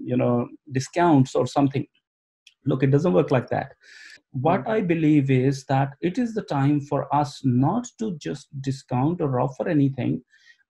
you 0.05 0.17
know 0.17 0.49
discounts 0.71 1.35
or 1.35 1.47
something. 1.47 1.87
Look 2.65 2.83
it 2.83 2.93
doesn't 2.93 3.13
work 3.13 3.31
like 3.31 3.49
that. 3.51 3.73
What 4.31 4.67
i 4.67 4.81
believe 4.81 5.31
is 5.31 5.65
that 5.67 5.91
it 6.01 6.17
is 6.17 6.33
the 6.35 6.45
time 6.51 6.81
for 6.81 7.01
us 7.15 7.41
not 7.45 7.87
to 7.99 8.17
just 8.27 8.47
discount 8.63 9.21
or 9.21 9.41
offer 9.41 9.69
anything 9.69 10.23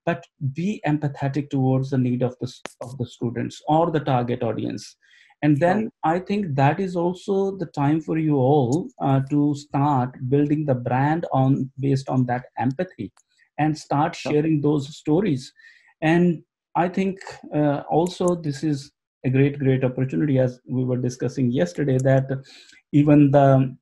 but 0.05 0.25
be 0.55 0.83
empathetic 0.87 1.51
towards 1.51 1.91
the 1.91 1.99
need 1.99 2.23
of 2.23 2.37
the 2.41 2.53
of 2.81 2.97
the 2.99 3.07
students 3.07 3.63
or 3.69 3.91
the 3.91 4.01
target 4.01 4.43
audience. 4.43 4.97
And 5.45 5.59
then 5.59 5.91
i 6.05 6.19
think 6.21 6.55
that 6.55 6.79
is 6.79 6.95
also 6.95 7.57
the 7.57 7.67
time 7.67 8.01
for 8.01 8.17
you 8.17 8.37
all 8.37 8.89
uh, 9.01 9.21
to 9.31 9.55
start 9.57 10.15
building 10.29 10.65
the 10.65 10.75
brand 10.75 11.27
on 11.33 11.69
based 11.81 12.09
on 12.09 12.27
that 12.27 12.45
empathy 12.59 13.13
and 13.59 13.77
start 13.77 14.15
sharing 14.15 14.61
those 14.61 14.97
stories. 14.97 15.53
And 16.01 16.43
I 16.75 16.89
think 16.89 17.19
uh, 17.55 17.83
also 17.91 18.35
this 18.35 18.65
is 18.65 18.93
a 19.25 19.31
great, 19.31 19.59
great 19.59 19.85
opportunity 19.85 20.39
as 20.39 20.61
we 20.69 20.85
were 20.85 20.97
discussing 20.97 21.51
yesterday 21.51 21.99
that 21.99 22.29
even 22.93 23.31
the 23.31 23.77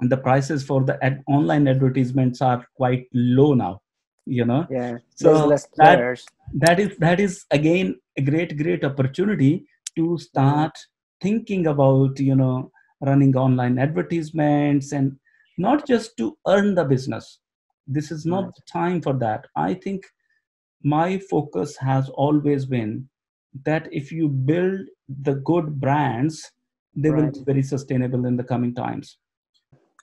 the 0.00 0.16
prices 0.16 0.64
for 0.64 0.84
the 0.84 1.02
ad- 1.04 1.22
online 1.26 1.66
advertisements 1.66 2.40
are 2.40 2.64
quite 2.76 3.06
low 3.12 3.54
now. 3.54 3.80
You 4.28 4.44
know, 4.44 4.66
yeah. 4.70 4.98
So 5.14 5.48
that, 5.76 6.20
that 6.54 6.80
is 6.80 6.96
that 6.98 7.20
is 7.20 7.44
again 7.50 7.98
a 8.16 8.22
great, 8.22 8.56
great 8.58 8.84
opportunity 8.84 9.66
to 9.96 10.18
start 10.18 10.72
thinking 11.20 11.66
about 11.66 12.20
you 12.20 12.34
know 12.34 12.70
running 13.00 13.36
online 13.36 13.78
advertisements 13.78 14.92
and 14.92 15.16
not 15.56 15.86
just 15.86 16.16
to 16.18 16.36
earn 16.46 16.74
the 16.74 16.84
business. 16.84 17.38
This 17.86 18.10
is 18.10 18.26
not 18.26 18.54
the 18.54 18.62
time 18.70 19.00
for 19.00 19.14
that. 19.14 19.46
I 19.56 19.74
think 19.74 20.04
my 20.82 21.18
focus 21.30 21.76
has 21.76 22.08
always 22.10 22.66
been 22.66 23.08
that 23.64 23.88
if 23.90 24.12
you 24.12 24.28
build 24.28 24.80
the 25.22 25.34
good 25.36 25.80
brands 25.80 26.52
they 26.94 27.10
right. 27.10 27.24
will 27.24 27.32
be 27.32 27.44
very 27.44 27.62
sustainable 27.62 28.26
in 28.26 28.36
the 28.36 28.44
coming 28.44 28.74
times 28.74 29.18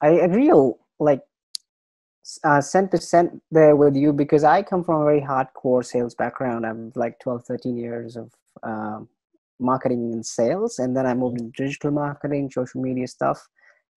i 0.01 0.09
agree 0.09 0.51
like 0.99 1.21
uh, 2.43 2.61
cent 2.61 2.91
percent 2.91 3.41
there 3.51 3.75
with 3.75 3.95
you 3.95 4.11
because 4.13 4.43
i 4.43 4.61
come 4.61 4.83
from 4.83 5.01
a 5.01 5.05
very 5.05 5.21
hardcore 5.21 5.85
sales 5.85 6.15
background 6.15 6.65
i'm 6.65 6.91
like 6.95 7.19
12 7.19 7.45
13 7.45 7.77
years 7.77 8.15
of 8.15 8.31
uh, 8.63 8.99
marketing 9.59 10.11
and 10.13 10.25
sales 10.25 10.79
and 10.79 10.95
then 10.95 11.05
i 11.05 11.13
moved 11.13 11.39
into 11.39 11.63
digital 11.63 11.91
marketing 11.91 12.49
social 12.51 12.81
media 12.81 13.07
stuff 13.07 13.47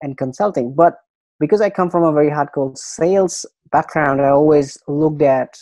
and 0.03 0.17
consulting 0.17 0.75
but 0.75 0.99
because 1.41 1.61
i 1.61 1.71
come 1.71 1.91
from 1.91 2.05
a 2.05 2.12
very 2.12 2.31
hardcore 2.31 2.77
sales 2.77 3.47
background 3.73 4.21
i 4.21 4.29
always 4.29 4.79
looked 4.87 5.23
at 5.23 5.59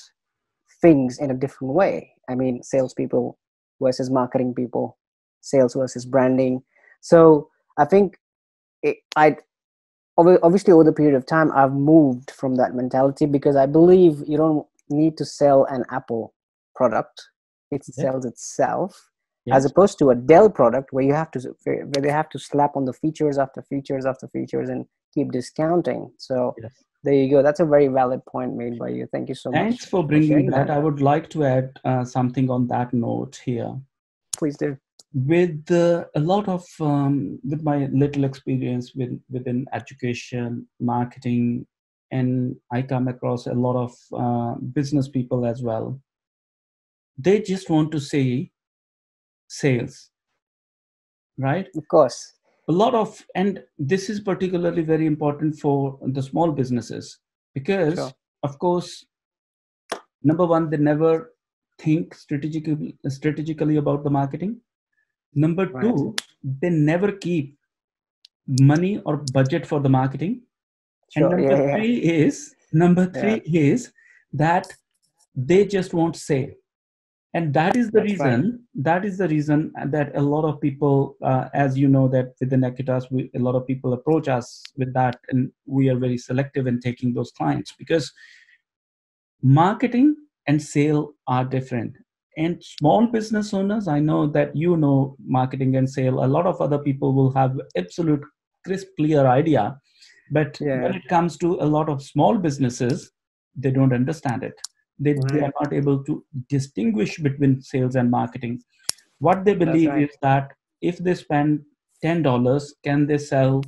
things 0.81 1.19
in 1.19 1.31
a 1.31 1.35
different 1.35 1.75
way. 1.75 2.13
I 2.29 2.35
mean, 2.35 2.63
salespeople 2.63 3.39
versus 3.81 4.11
marketing 4.11 4.55
people, 4.55 4.99
sales 5.41 5.75
versus 5.75 6.07
branding. 6.07 6.63
So 7.01 7.51
I 7.79 7.85
think 7.85 8.19
I 9.17 9.37
obviously 10.19 10.73
over 10.73 10.85
the 10.85 10.93
period 10.93 11.15
of 11.15 11.27
time 11.27 11.53
I've 11.53 11.73
moved 11.73 12.31
from 12.31 12.57
that 12.57 12.75
mentality 12.75 13.27
because 13.27 13.57
I 13.57 13.67
believe 13.67 14.23
you 14.27 14.37
don't 14.37 14.67
need 14.89 15.17
to 15.19 15.25
sell 15.25 15.65
an 15.65 15.85
Apple 15.91 16.35
product; 16.75 17.23
it 17.71 17.83
yeah. 17.87 18.05
sells 18.05 18.25
itself. 18.25 19.11
Yes. 19.45 19.59
As 19.59 19.65
opposed 19.65 19.99
to 20.01 20.11
a 20.11 20.15
Dell 20.17 20.51
product 20.51 20.93
where 20.93 21.05
you 21.05 21.15
have 21.15 21.31
to 21.33 21.55
where 21.65 21.87
they 22.01 22.11
have 22.11 22.29
to 22.31 22.39
slap 22.39 22.77
on 22.77 22.85
the 22.85 22.93
features 22.93 23.39
after 23.39 23.63
features 23.63 24.05
after 24.05 24.27
features 24.29 24.69
and 24.69 24.87
keep 25.15 25.31
discounting. 25.31 26.11
So 26.19 26.55
yes 26.61 26.73
there 27.07 27.15
you 27.15 27.31
go 27.31 27.43
that's 27.43 27.61
a 27.61 27.65
very 27.65 27.87
valid 27.87 28.25
point 28.27 28.55
made 28.55 28.79
by 28.79 28.89
you 28.89 29.07
thank 29.13 29.29
you 29.29 29.35
so 29.35 29.51
thanks 29.51 29.65
much 29.65 29.71
thanks 29.71 29.87
for 29.87 30.07
bringing 30.07 30.47
that. 30.51 30.67
that. 30.67 30.77
i 30.77 30.79
would 30.79 31.01
like 31.01 31.31
to 31.31 31.45
add 31.45 31.79
uh, 31.85 32.05
something 32.05 32.51
on 32.51 32.67
that 32.67 32.93
note 32.93 33.41
here 33.45 33.73
please 34.37 34.57
do 34.57 34.77
with 35.17 35.71
uh, 35.71 36.05
a 36.15 36.21
lot 36.21 36.47
of 36.47 36.63
um, 36.81 37.39
with 37.43 37.63
my 37.63 37.87
little 37.87 38.25
experience 38.25 38.93
with, 38.95 39.19
within 39.31 39.65
education 39.73 40.67
marketing 40.79 41.67
and 42.13 42.55
i 42.71 42.81
come 42.83 43.09
across 43.09 43.47
a 43.47 43.53
lot 43.53 43.77
of 43.77 43.93
uh, 44.15 44.55
business 44.73 45.09
people 45.09 45.47
as 45.47 45.63
well. 45.63 46.01
They 47.19 47.41
just 47.41 47.71
want 47.71 47.93
to 47.93 48.01
say 48.01 48.51
sales 49.49 50.11
right? 51.39 51.69
Of 51.77 51.89
course. 51.89 52.35
A 52.69 52.73
lot 52.73 52.95
of 52.95 53.25
and 53.35 53.63
this 53.79 54.11
is 54.11 54.21
particularly 54.21 54.83
very 54.83 55.07
important 55.07 55.59
for 55.59 55.99
the 56.03 56.23
small 56.23 56.51
businesses 56.51 57.19
because 57.55 57.95
sure. 57.95 58.11
of 58.43 58.59
course 58.59 59.07
number 60.23 60.45
one 60.45 60.69
they 60.69 60.77
never 60.77 61.33
think 61.79 62.15
strategically 62.15 62.97
strategically 63.09 63.77
about 63.77 64.03
the 64.03 64.11
marketing 64.11 64.61
number 65.45 65.67
right. 65.67 65.83
two 65.83 66.15
they 66.63 66.71
never 66.71 67.13
keep 67.13 67.57
money 68.73 69.01
or 69.05 69.17
budget 69.33 69.67
for 69.67 69.81
the 69.81 69.89
marketing 69.89 70.41
sure. 71.13 71.29
and 71.29 71.43
number 71.43 71.57
yeah, 71.57 71.75
three 71.75 72.01
yeah. 72.01 72.13
is 72.27 72.55
number 72.73 73.07
three 73.07 73.43
yeah. 73.45 73.73
is 73.73 73.93
that 74.33 74.73
they 75.35 75.65
just 75.65 75.93
won't 75.95 76.17
say 76.17 76.57
and 77.37 77.53
that 77.53 77.77
is 77.77 77.91
the 77.91 78.01
That's 78.01 78.13
reason 78.13 78.43
right. 78.43 78.85
that 78.85 79.05
is 79.05 79.19
the 79.19 79.29
reason 79.29 79.73
that 79.89 80.17
a 80.17 80.23
lot 80.23 80.45
of 80.51 80.61
people 80.61 81.17
uh, 81.23 81.49
as 81.53 81.77
you 81.77 81.89
know 81.89 82.09
that 82.09 82.35
within 82.41 82.63
Equitas, 82.63 83.11
we, 83.11 83.31
a 83.35 83.39
lot 83.39 83.55
of 83.55 83.67
people 83.67 83.93
approach 83.93 84.29
us 84.29 84.63
with 84.79 84.95
that 84.95 85.19
and 85.29 85.53
we 85.67 85.91
are 85.91 85.99
very 85.99 86.17
selective 86.17 86.67
in 86.67 86.81
taking 86.81 87.13
those 87.13 87.33
clients 87.33 87.75
because 87.79 88.11
marketing 89.43 90.17
and 90.47 90.63
sale 90.63 91.13
are 91.27 91.45
different 91.45 91.97
and 92.37 92.63
small 92.63 93.07
business 93.07 93.53
owners 93.55 93.89
i 93.89 93.99
know 93.99 94.27
that 94.27 94.55
you 94.55 94.77
know 94.77 95.17
marketing 95.25 95.77
and 95.77 95.89
sale 95.89 96.25
a 96.25 96.33
lot 96.37 96.47
of 96.47 96.61
other 96.61 96.79
people 96.79 97.13
will 97.13 97.33
have 97.33 97.59
absolute 97.77 98.23
crisp 98.65 98.89
clear 98.97 99.27
idea 99.27 99.79
but 100.31 100.59
yeah. 100.61 100.83
when 100.83 100.95
it 100.95 101.07
comes 101.09 101.37
to 101.39 101.55
a 101.61 101.69
lot 101.77 101.89
of 101.89 102.03
small 102.03 102.37
businesses 102.37 103.11
they 103.55 103.71
don't 103.71 103.93
understand 103.93 104.43
it 104.43 104.55
they, 104.99 105.13
right. 105.13 105.33
they 105.33 105.41
are 105.41 105.53
not 105.61 105.73
able 105.73 106.03
to 106.05 106.25
distinguish 106.49 107.19
between 107.19 107.61
sales 107.61 107.97
and 107.97 108.11
marketing 108.11 108.61
what 109.19 109.45
they 109.45 109.55
believe 109.55 109.91
right. 109.91 110.03
is 110.11 110.17
that 110.23 110.53
if 110.83 110.99
they 110.99 111.15
spend 111.15 111.61
$10 112.05 112.65
can 112.85 113.07
they 113.07 113.19
sell 113.19 113.63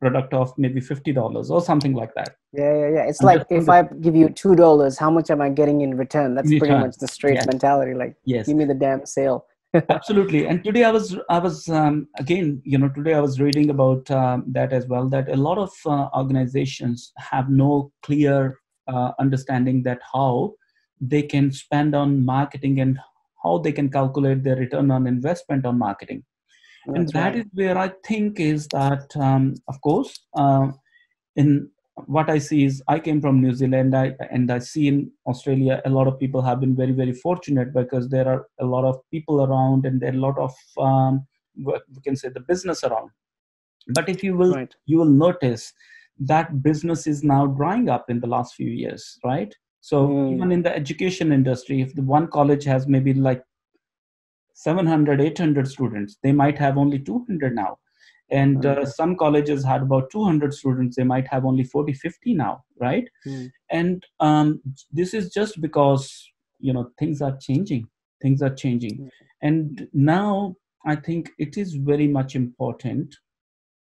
product 0.00 0.32
of 0.32 0.52
maybe 0.56 0.80
$50 0.80 1.50
or 1.50 1.60
something 1.60 1.94
like 1.94 2.14
that. 2.14 2.36
Yeah 2.52 2.72
yeah 2.80 2.88
yeah. 2.96 3.04
It's 3.08 3.20
and 3.20 3.26
like 3.26 3.46
if 3.50 3.68
i 3.68 3.82
give 4.00 4.16
you 4.16 4.28
$2 4.28 4.98
how 4.98 5.10
much 5.10 5.30
am 5.30 5.40
i 5.40 5.48
getting 5.48 5.82
in 5.82 5.96
return? 5.96 6.34
That's 6.34 6.48
return. 6.48 6.68
pretty 6.68 6.86
much 6.86 6.96
the 6.96 7.08
straight 7.08 7.44
mentality 7.46 7.94
like 7.94 8.16
yes. 8.24 8.46
give 8.46 8.56
me 8.56 8.64
the 8.64 8.74
damn 8.74 9.06
sale. 9.06 9.46
Absolutely. 9.88 10.46
And 10.46 10.64
today 10.64 10.84
i 10.84 10.90
was 10.90 11.16
i 11.28 11.38
was 11.38 11.68
um, 11.68 12.08
again 12.18 12.60
you 12.64 12.78
know 12.78 12.88
today 12.88 13.14
i 13.14 13.20
was 13.20 13.40
reading 13.40 13.70
about 13.70 14.10
um, 14.10 14.44
that 14.48 14.72
as 14.72 14.86
well 14.86 15.08
that 15.08 15.28
a 15.28 15.36
lot 15.36 15.58
of 15.58 15.70
uh, 15.86 16.08
organizations 16.14 17.12
have 17.18 17.50
no 17.50 17.92
clear 18.02 18.58
uh, 18.88 19.12
understanding 19.18 19.82
that 19.84 20.00
how 20.12 20.54
they 21.00 21.22
can 21.22 21.52
spend 21.52 21.94
on 21.94 22.24
marketing 22.24 22.80
and 22.80 22.98
how 23.42 23.58
they 23.58 23.72
can 23.72 23.88
calculate 23.88 24.42
their 24.42 24.56
return 24.56 24.90
on 24.90 25.06
investment 25.06 25.64
on 25.64 25.78
marketing 25.78 26.22
That's 26.86 26.98
and 26.98 27.08
that 27.10 27.34
right. 27.34 27.36
is 27.36 27.46
where 27.52 27.76
i 27.78 27.88
think 28.04 28.40
is 28.40 28.66
that 28.68 29.14
um, 29.16 29.54
of 29.68 29.80
course 29.82 30.18
uh, 30.36 30.68
in 31.36 31.70
what 32.06 32.30
i 32.30 32.38
see 32.38 32.64
is 32.64 32.82
i 32.88 32.98
came 32.98 33.20
from 33.20 33.40
new 33.42 33.52
zealand 33.54 33.94
I, 33.94 34.14
and 34.30 34.50
i 34.50 34.58
see 34.58 34.88
in 34.88 35.10
australia 35.26 35.82
a 35.84 35.90
lot 35.90 36.06
of 36.06 36.18
people 36.18 36.40
have 36.42 36.60
been 36.60 36.74
very 36.74 36.92
very 36.92 37.12
fortunate 37.12 37.74
because 37.74 38.08
there 38.08 38.26
are 38.26 38.46
a 38.60 38.64
lot 38.64 38.84
of 38.84 38.98
people 39.10 39.42
around 39.44 39.84
and 39.84 40.00
there 40.00 40.12
are 40.12 40.16
a 40.16 40.26
lot 40.28 40.38
of 40.38 40.54
um, 40.78 41.26
we 41.56 42.00
can 42.02 42.16
say 42.16 42.30
the 42.30 42.40
business 42.40 42.84
around 42.84 43.10
but 43.94 44.08
if 44.08 44.22
you 44.24 44.36
will 44.36 44.54
right. 44.54 44.74
you 44.86 44.96
will 44.98 45.04
notice 45.26 45.72
that 46.18 46.62
business 46.62 47.06
is 47.06 47.22
now 47.22 47.46
drying 47.46 47.88
up 47.88 48.08
in 48.08 48.20
the 48.20 48.26
last 48.26 48.54
few 48.54 48.70
years 48.70 49.18
right 49.24 49.54
so 49.82 50.08
Mm. 50.08 50.34
even 50.34 50.52
in 50.52 50.62
the 50.62 50.74
education 50.74 51.32
industry 51.32 51.80
if 51.80 51.94
the 51.94 52.02
one 52.02 52.26
college 52.28 52.64
has 52.64 52.86
maybe 52.86 53.14
like 53.14 53.42
700 54.60 55.20
800 55.20 55.68
students. 55.68 56.18
They 56.22 56.32
might 56.32 56.58
have 56.58 56.76
only 56.76 56.98
200 56.98 57.54
now. 57.54 57.78
And 58.30 58.64
uh, 58.64 58.84
some 58.86 59.16
colleges 59.16 59.64
had 59.64 59.82
about 59.82 60.10
200 60.10 60.54
students. 60.54 60.96
They 60.96 61.02
might 61.02 61.26
have 61.28 61.44
only 61.44 61.64
40 61.64 61.94
50 61.94 62.34
now 62.34 62.64
right? 62.80 63.08
Mm. 63.26 63.50
and 63.70 64.06
um, 64.20 64.60
this 64.90 65.14
is 65.14 65.32
just 65.32 65.60
because 65.60 66.04
you 66.58 66.72
know 66.72 66.90
things 66.98 67.22
are 67.22 67.36
changing. 67.36 67.86
Things 68.22 68.42
are 68.42 68.54
changing. 68.54 68.96
Mm. 68.98 69.10
and 69.48 69.88
now 69.94 70.56
i 70.92 70.94
think 71.06 71.30
it 71.44 71.56
is 71.62 71.74
very 71.90 72.06
much 72.16 72.34
important 72.40 73.16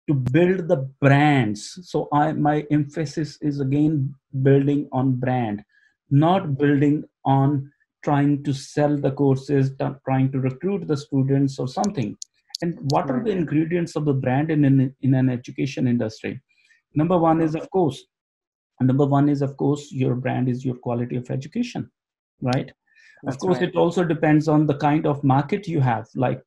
to 0.08 0.14
build 0.36 0.68
the 0.68 0.80
brands. 1.04 1.60
So 1.90 2.08
i 2.20 2.24
my 2.48 2.56
emphasis 2.78 3.38
is 3.50 3.60
again 3.66 4.14
building 4.48 4.88
on 5.00 5.12
brand 5.24 5.64
not 6.12 6.58
building 6.58 7.02
on 7.24 7.72
trying 8.02 8.42
to 8.44 8.52
sell 8.52 8.96
the 8.96 9.10
courses 9.12 9.72
trying 10.04 10.30
to 10.32 10.40
recruit 10.40 10.86
the 10.86 10.96
students 10.96 11.58
or 11.58 11.68
something. 11.68 12.16
And 12.60 12.78
what 12.90 13.10
are 13.10 13.22
the 13.22 13.30
ingredients 13.30 13.96
of 13.96 14.04
the 14.04 14.12
brand 14.12 14.50
in 14.50 14.64
an, 14.64 14.94
in 15.00 15.14
an 15.14 15.28
education 15.28 15.88
industry? 15.88 16.40
Number 16.94 17.18
one 17.18 17.40
is 17.40 17.54
of 17.54 17.68
course 17.70 18.04
number 18.80 19.06
one 19.06 19.28
is 19.28 19.42
of 19.42 19.56
course 19.56 19.92
your 19.92 20.16
brand 20.16 20.48
is 20.48 20.64
your 20.64 20.74
quality 20.74 21.14
of 21.14 21.30
education 21.30 21.88
right? 22.42 22.70
Of 23.26 23.38
course 23.38 23.58
right. 23.58 23.68
it 23.68 23.76
also 23.76 24.04
depends 24.04 24.48
on 24.48 24.66
the 24.66 24.76
kind 24.76 25.06
of 25.06 25.22
market 25.22 25.68
you 25.68 25.80
have. 25.80 26.08
Like 26.14 26.42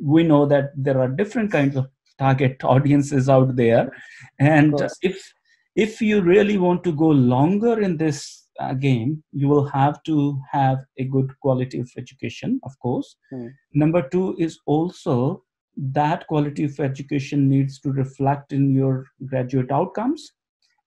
we 0.00 0.24
know 0.24 0.46
that 0.46 0.70
there 0.76 1.00
are 1.00 1.08
different 1.08 1.52
kinds 1.52 1.76
of 1.76 1.86
target 2.18 2.56
audiences 2.64 3.28
out 3.28 3.56
there. 3.56 3.90
And 4.38 4.74
if 5.00 5.32
if 5.74 6.02
you 6.02 6.20
really 6.20 6.58
want 6.58 6.84
to 6.84 6.92
go 6.92 7.08
longer 7.08 7.80
in 7.80 7.96
this 7.96 8.41
game 8.80 9.22
you 9.32 9.48
will 9.48 9.64
have 9.64 10.02
to 10.02 10.38
have 10.50 10.78
a 10.98 11.04
good 11.04 11.30
quality 11.40 11.78
of 11.78 11.90
education 11.96 12.60
of 12.64 12.78
course. 12.78 13.16
Hmm. 13.30 13.48
number 13.74 14.02
two 14.08 14.36
is 14.38 14.58
also 14.66 15.42
that 15.76 16.26
quality 16.26 16.64
of 16.64 16.78
education 16.80 17.48
needs 17.48 17.80
to 17.80 17.92
reflect 17.92 18.52
in 18.52 18.74
your 18.74 19.06
graduate 19.26 19.70
outcomes. 19.70 20.32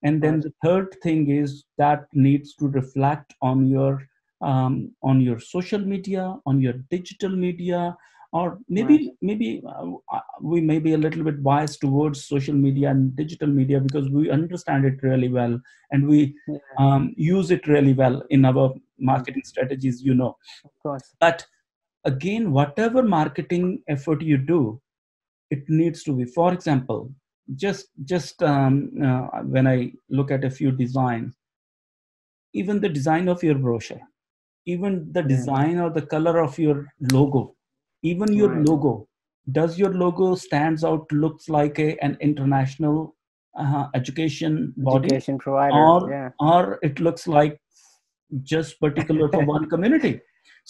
And 0.04 0.22
then 0.22 0.40
the 0.40 0.54
third 0.64 0.96
thing 1.02 1.32
is 1.32 1.66
that 1.80 2.06
needs 2.14 2.54
to 2.56 2.68
reflect 2.68 3.34
on 3.42 3.66
your 3.66 4.08
um, 4.42 4.92
on 5.02 5.22
your 5.22 5.40
social 5.40 5.80
media 5.80 6.36
on 6.46 6.62
your 6.62 6.74
digital 6.92 7.30
media 7.30 7.96
or 8.40 8.60
maybe 8.68 8.96
maybe 9.22 9.50
uh, 9.74 9.92
uh, 10.16 10.20
we 10.42 10.60
may 10.70 10.78
be 10.86 10.94
a 10.94 10.98
little 10.98 11.24
bit 11.24 11.42
biased 11.42 11.80
towards 11.82 12.24
social 12.26 12.54
media 12.54 12.90
and 12.90 13.16
digital 13.16 13.48
media 13.48 13.80
because 13.80 14.10
we 14.10 14.30
understand 14.30 14.84
it 14.90 15.02
really 15.10 15.30
well 15.38 15.60
and 15.92 16.08
we 16.14 16.20
Yeah. 16.48 16.60
um, 16.78 17.14
use 17.16 17.52
it 17.58 17.68
really 17.74 17.94
well 17.94 18.18
in 18.38 18.44
our 18.52 18.66
marketing 19.12 19.46
strategies 19.52 20.02
you 20.10 20.16
know 20.22 20.32
Of 20.66 20.72
course. 20.84 21.08
but 21.20 21.46
again 22.14 22.52
whatever 22.52 23.02
marketing 23.04 23.66
effort 23.96 24.22
you 24.32 24.38
do 24.38 24.60
it 25.50 25.64
needs 25.70 26.04
to 26.04 26.14
be 26.20 26.26
for 26.26 26.52
example 26.54 27.02
just 27.64 27.88
just 28.14 28.44
um, 28.44 28.76
uh, 29.10 29.28
when 29.56 29.68
i 29.76 29.92
look 30.10 30.32
at 30.38 30.44
a 30.44 30.56
few 30.60 30.72
designs 30.84 31.34
even 32.54 32.80
the 32.82 32.90
design 32.90 33.28
of 33.28 33.44
your 33.44 33.56
brochure 33.56 34.02
even 34.66 35.12
the 35.14 35.22
Yeah. 35.22 35.28
design 35.28 35.78
or 35.80 35.90
the 35.90 36.02
color 36.02 36.40
of 36.40 36.58
your 36.60 36.88
logo 37.14 37.55
even 38.12 38.34
your 38.40 38.50
Right. 38.54 38.68
logo 38.70 38.94
does 39.58 39.78
your 39.82 39.94
logo 40.04 40.28
stands 40.44 40.84
out 40.90 41.12
looks 41.24 41.50
like 41.58 41.80
a, 41.80 41.90
an 42.08 42.18
international 42.30 43.16
uh, 43.64 43.86
education 44.00 44.74
body 44.78 45.08
Education 45.08 45.38
provider. 45.44 45.78
or 45.90 46.10
yeah. 46.14 46.30
or 46.52 46.80
it 46.90 47.00
looks 47.08 47.28
like 47.28 47.60
just 48.54 48.80
particular 48.86 49.28
for 49.34 49.44
one 49.56 49.66
community 49.74 50.14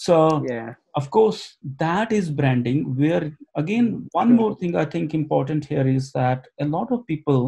so 0.06 0.16
Yeah. 0.50 0.74
of 1.00 1.10
course 1.16 1.40
that 1.84 2.12
is 2.18 2.26
branding 2.40 2.80
where 3.00 3.24
again 3.62 3.86
one 4.20 4.32
more 4.40 4.52
thing 4.60 4.76
i 4.76 4.84
think 4.94 5.14
important 5.22 5.64
here 5.72 5.86
is 5.98 6.12
that 6.20 6.46
a 6.66 6.66
lot 6.76 6.92
of 6.96 7.06
people 7.12 7.42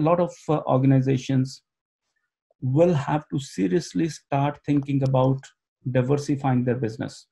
lot 0.10 0.20
of 0.26 0.32
uh, 0.48 0.60
organizations 0.76 1.62
will 2.78 2.94
have 3.08 3.24
to 3.32 3.38
seriously 3.38 4.08
start 4.20 4.58
thinking 4.68 5.02
about 5.10 5.40
diversifying 5.98 6.64
their 6.68 6.80
business 6.86 7.26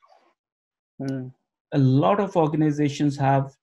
Mm. 1.00 1.24
A 1.72 1.78
lot 1.78 2.20
of 2.20 2.36
organizations 2.36 3.16
have 3.16 3.56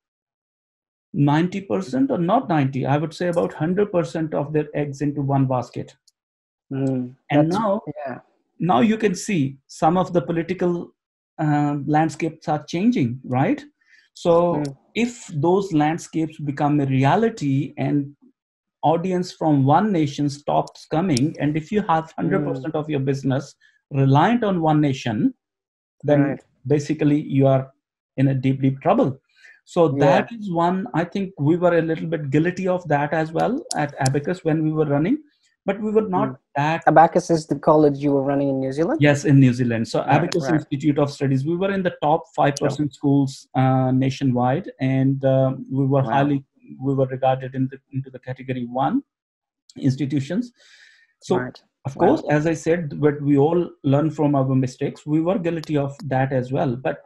90% 1.16 2.10
or 2.12 2.18
not 2.18 2.50
90 2.50 2.86
i 2.86 2.98
would 2.98 3.14
say 3.14 3.28
about 3.28 3.52
100% 3.54 4.34
of 4.34 4.52
their 4.54 4.68
eggs 4.74 5.02
into 5.02 5.22
one 5.22 5.46
basket 5.46 5.96
Mm. 6.72 7.16
and 7.30 7.50
now 7.50 7.82
Yeah. 8.08 8.20
now 8.60 8.80
you 8.80 8.98
can 8.98 9.14
see 9.14 9.58
some 9.68 9.98
of 9.98 10.12
the 10.14 10.22
political 10.22 10.92
uh, 11.38 11.76
landscapes 11.86 12.48
are 12.48 12.64
changing 12.64 13.20
right 13.26 13.64
so 14.14 14.56
Mm. 14.56 14.78
if 14.96 15.28
those 15.28 15.72
landscapes 15.74 16.40
become 16.40 16.80
a 16.80 16.86
reality 16.86 17.74
and 17.78 18.16
audience 18.82 19.32
from 19.34 19.66
one 19.66 19.92
nation 19.92 20.30
stops 20.30 20.88
coming 20.96 21.36
and 21.40 21.56
if 21.62 21.72
you 21.72 21.82
have 21.82 22.12
100% 22.18 22.76
of 22.76 22.90
your 22.90 23.00
business 23.12 23.56
reliant 23.92 24.44
on 24.44 24.62
one 24.62 24.82
nation 24.82 25.34
then 26.04 26.22
Right. 26.24 26.42
basically 26.66 27.22
you 27.22 27.46
are 27.46 27.72
in 28.18 28.28
a 28.30 28.34
deep 28.34 28.62
deep 28.62 28.80
trouble 28.82 29.12
so 29.66 29.82
Yeah. 29.96 30.06
that 30.06 30.32
is 30.38 30.52
one 30.52 30.88
i 30.94 31.04
think 31.04 31.34
we 31.50 31.56
were 31.58 31.76
a 31.78 31.82
little 31.82 32.08
bit 32.16 32.30
guilty 32.30 32.68
of 32.68 32.88
that 32.94 33.14
as 33.14 33.32
well 33.32 33.54
at 33.76 33.94
abacus 34.08 34.44
when 34.44 34.64
we 34.66 34.72
were 34.80 34.86
running 34.96 35.18
but 35.66 35.80
we 35.80 35.92
were 35.92 36.08
not 36.14 36.30
Mm. 36.30 36.38
that 36.58 36.84
Abacus 36.88 37.30
is 37.36 37.48
the 37.48 37.58
college 37.68 37.98
you 38.06 38.12
were 38.12 38.22
running 38.22 38.50
in 38.54 38.60
New 38.60 38.72
Zealand. 38.78 39.00
Yes, 39.02 39.24
in 39.24 39.40
New 39.40 39.54
Zealand. 39.60 39.88
So 39.92 40.00
Right, 40.00 40.16
Abacus 40.16 40.44
right. 40.44 40.56
Institute 40.56 40.98
of 41.04 41.10
Studies, 41.10 41.46
we 41.52 41.56
were 41.62 41.72
in 41.78 41.82
the 41.88 41.94
top 42.02 42.24
five 42.36 42.56
percent 42.58 42.94
schools 42.94 43.48
uh, 43.56 43.90
nationwide, 43.92 44.70
and 44.82 45.24
uh, 45.24 45.54
we 45.78 45.86
were 45.94 46.04
Wow. 46.04 46.12
highly 46.16 46.38
we 46.88 46.94
were 47.00 47.08
regarded 47.16 47.56
in 47.56 47.70
the, 47.72 47.78
into 47.94 48.10
the 48.10 48.20
category 48.20 48.66
one 48.66 49.02
institutions. 49.78 50.52
So 51.22 51.38
right. 51.38 51.62
of 51.86 51.96
Wow. 51.96 52.08
course, 52.08 52.24
as 52.30 52.46
I 52.46 52.54
said, 52.54 53.00
but 53.00 53.22
we 53.22 53.38
all 53.38 53.70
learn 53.84 54.12
from 54.12 54.36
our 54.36 54.56
mistakes. 54.56 55.06
We 55.06 55.22
were 55.22 55.40
guilty 55.40 55.78
of 55.78 55.96
that 56.16 56.34
as 56.34 56.52
well, 56.52 56.76
but 56.76 56.98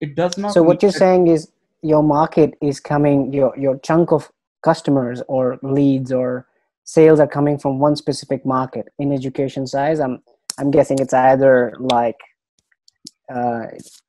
it 0.00 0.14
does 0.14 0.36
not. 0.38 0.52
So 0.52 0.62
what 0.62 0.82
you're 0.82 0.92
that- 0.92 0.98
saying 0.98 1.28
is 1.28 1.50
your 1.82 2.02
market 2.02 2.54
is 2.62 2.80
coming, 2.80 3.32
your 3.32 3.56
your 3.58 3.78
chunk 3.78 4.12
of 4.12 4.30
customers 4.62 5.22
or 5.28 5.58
leads 5.62 6.12
or 6.12 6.46
sales 6.84 7.20
are 7.20 7.26
coming 7.28 7.58
from 7.58 7.78
one 7.78 7.96
specific 7.96 8.44
market 8.44 8.88
in 8.98 9.12
education 9.12 9.66
size. 9.66 10.00
I'm 10.00 10.22
I'm 10.58 10.70
guessing 10.70 10.98
it's 11.00 11.12
either 11.14 11.74
like 11.78 12.16
uh, 13.32 13.66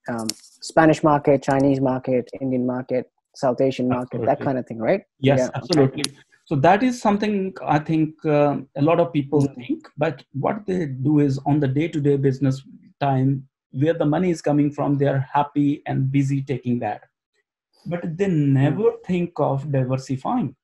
um, 0.10 0.28
Spanish 0.62 1.04
market, 1.04 1.44
Chinese 1.44 1.82
market, 1.82 2.30
Indian 2.40 2.66
market, 2.66 3.12
South 3.36 3.60
Asian 3.62 3.90
market, 3.90 4.24
that 4.26 4.40
kind 4.40 4.58
of 4.58 4.66
thing, 4.68 4.78
right? 4.80 5.02
Yes, 5.20 5.40
Yeah, 5.40 5.46
okay. 5.48 5.56
absolutely. 5.56 6.04
So 6.46 6.56
that 6.56 6.84
is 6.84 7.02
something 7.02 7.54
I 7.66 7.80
think 7.80 8.26
um 8.26 8.68
a 8.78 8.82
lot 8.90 9.00
of 9.00 9.12
people 9.14 9.42
Mm. 9.42 9.56
think, 9.56 9.90
but 9.98 10.24
what 10.46 10.66
they 10.66 10.86
do 10.86 11.20
is 11.20 11.40
on 11.46 11.60
the 11.60 11.68
day-to-day 11.68 12.18
business 12.18 12.64
time, 13.02 13.48
where 13.82 13.94
the 13.94 14.06
money 14.06 14.32
is 14.32 14.42
coming 14.42 14.72
from, 14.72 14.98
they 14.98 15.08
are 15.08 15.20
happy 15.34 15.84
and 15.86 16.12
busy 16.12 16.42
taking 16.42 16.80
that, 16.80 17.04
but 17.86 18.18
they 18.18 18.28
never 18.28 18.92
think 19.06 19.34
of 19.38 19.72
diversifying. 19.72 20.56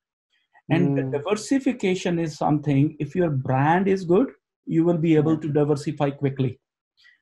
And 0.70 0.94
Mm. 0.94 1.12
diversification 1.12 2.18
is 2.18 2.36
something. 2.38 2.96
If 2.98 3.14
your 3.16 3.30
brand 3.30 3.88
is 3.88 4.04
good, 4.04 4.32
you 4.66 4.84
will 4.84 4.98
be 4.98 5.16
able 5.16 5.38
to 5.38 5.48
diversify 5.48 6.10
quickly. 6.10 6.58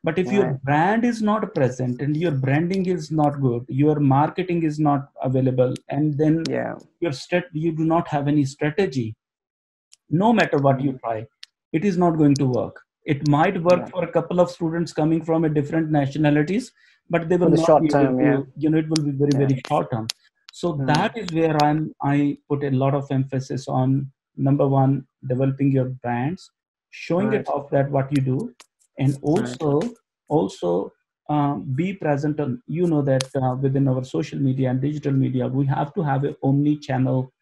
But 0.05 0.19
if 0.19 0.33
your 0.33 0.47
brand 0.65 1.05
is 1.05 1.23
not 1.23 1.55
present 1.55 2.01
and 2.03 2.17
your 2.17 2.33
branding 2.33 2.87
is 2.87 3.11
not 3.11 3.41
good, 3.41 3.65
your 3.69 4.01
marketing 4.01 4.63
is 4.65 4.79
not 4.81 5.11
available, 5.23 5.75
and 5.89 6.19
then 6.19 6.45
Yeah, 6.49 6.77
your 7.01 7.13
stat 7.13 7.47
you 7.53 7.73
do 7.73 7.85
not 7.85 8.09
have 8.09 8.29
any 8.29 8.45
strategy 8.45 9.15
no 10.11 10.33
matter 10.33 10.59
what 10.59 10.81
you 10.81 10.93
try 11.05 11.27
it 11.73 11.85
is 11.85 11.97
not 11.99 12.17
going 12.19 12.37
to 12.37 12.47
work 12.47 12.83
it 13.05 13.27
might 13.29 13.61
work 13.63 13.81
Yeah. 13.81 13.87
for 13.93 14.05
a 14.05 14.13
couple 14.13 14.41
of 14.41 14.51
students 14.51 14.93
coming 14.93 15.23
from 15.25 15.45
a 15.45 15.49
different 15.49 15.91
nationalities 15.91 16.73
but 17.11 17.29
they 17.29 17.37
will 17.37 17.51
the 17.51 17.57
not 17.57 17.67
short 17.67 17.83
be 17.83 17.89
able 17.89 18.01
term, 18.05 18.19
to, 18.19 18.25
yeah. 18.25 18.41
you 18.57 18.71
know 18.71 18.79
it 18.79 18.89
will 18.89 19.05
be 19.05 19.11
very 19.11 19.33
Yeah. 19.35 19.47
very 19.47 19.61
short 19.69 19.91
term 19.91 20.07
so 20.53 20.73
Hmm. 20.73 20.87
that 20.93 21.17
is 21.23 21.29
where 21.39 21.57
i'm 21.65 21.81
i 22.15 22.39
put 22.49 22.65
a 22.65 22.71
lot 22.71 22.95
of 22.95 23.11
emphasis 23.11 23.67
on 23.69 24.11
number 24.37 24.67
one 24.69 24.93
developing 25.33 25.71
your 25.73 25.89
brands 26.03 26.51
showing 26.91 27.29
Right. 27.31 27.41
it 27.41 27.49
off 27.49 27.71
that 27.71 27.91
what 27.91 28.11
you 28.17 28.23
do 28.33 28.39
and 28.99 29.19
also 29.23 29.81
also 30.29 30.93
um, 31.29 31.63
be 31.81 31.93
present 31.95 32.41
on 32.41 32.63
you 32.67 32.87
know 32.87 33.03
that 33.03 33.25
uh, 33.41 33.55
within 33.65 33.89
our 33.89 34.05
social 34.05 34.39
media 34.39 34.71
and 34.71 34.81
digital 34.81 35.13
media 35.13 35.47
we 35.49 35.65
have 35.67 35.93
to 35.95 36.03
have 36.03 36.25
a 36.25 36.35
omni 36.43 36.77
channel 36.87 37.33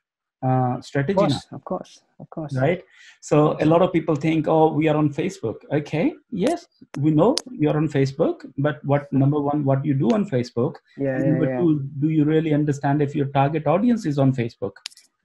uh, 0.42 0.80
strategy 0.80 1.12
of 1.12 1.28
course. 1.28 1.46
Of 1.52 1.64
course, 1.64 2.02
of 2.18 2.30
course. 2.30 2.56
Right. 2.56 2.82
So 3.20 3.56
a 3.60 3.66
lot 3.66 3.82
of 3.82 3.92
people 3.92 4.16
think, 4.16 4.48
oh, 4.48 4.72
we 4.72 4.88
are 4.88 4.96
on 4.96 5.12
Facebook. 5.12 5.56
Okay. 5.72 6.14
Yes, 6.30 6.66
we 6.98 7.10
know 7.10 7.36
you're 7.50 7.76
on 7.76 7.88
Facebook, 7.88 8.50
but 8.58 8.82
what 8.84 9.12
number 9.12 9.38
one, 9.38 9.64
what 9.64 9.84
you 9.84 9.94
do 9.94 10.10
on 10.10 10.28
Facebook? 10.28 10.76
Yeah, 10.96 11.16
And 11.16 11.42
yeah, 11.42 11.48
yeah. 11.50 11.58
two, 11.58 11.88
do 11.98 12.08
you 12.08 12.24
really 12.24 12.54
understand 12.54 13.02
if 13.02 13.14
your 13.14 13.26
target 13.26 13.66
audience 13.66 14.06
is 14.06 14.18
on 14.18 14.32
Facebook? 14.32 14.72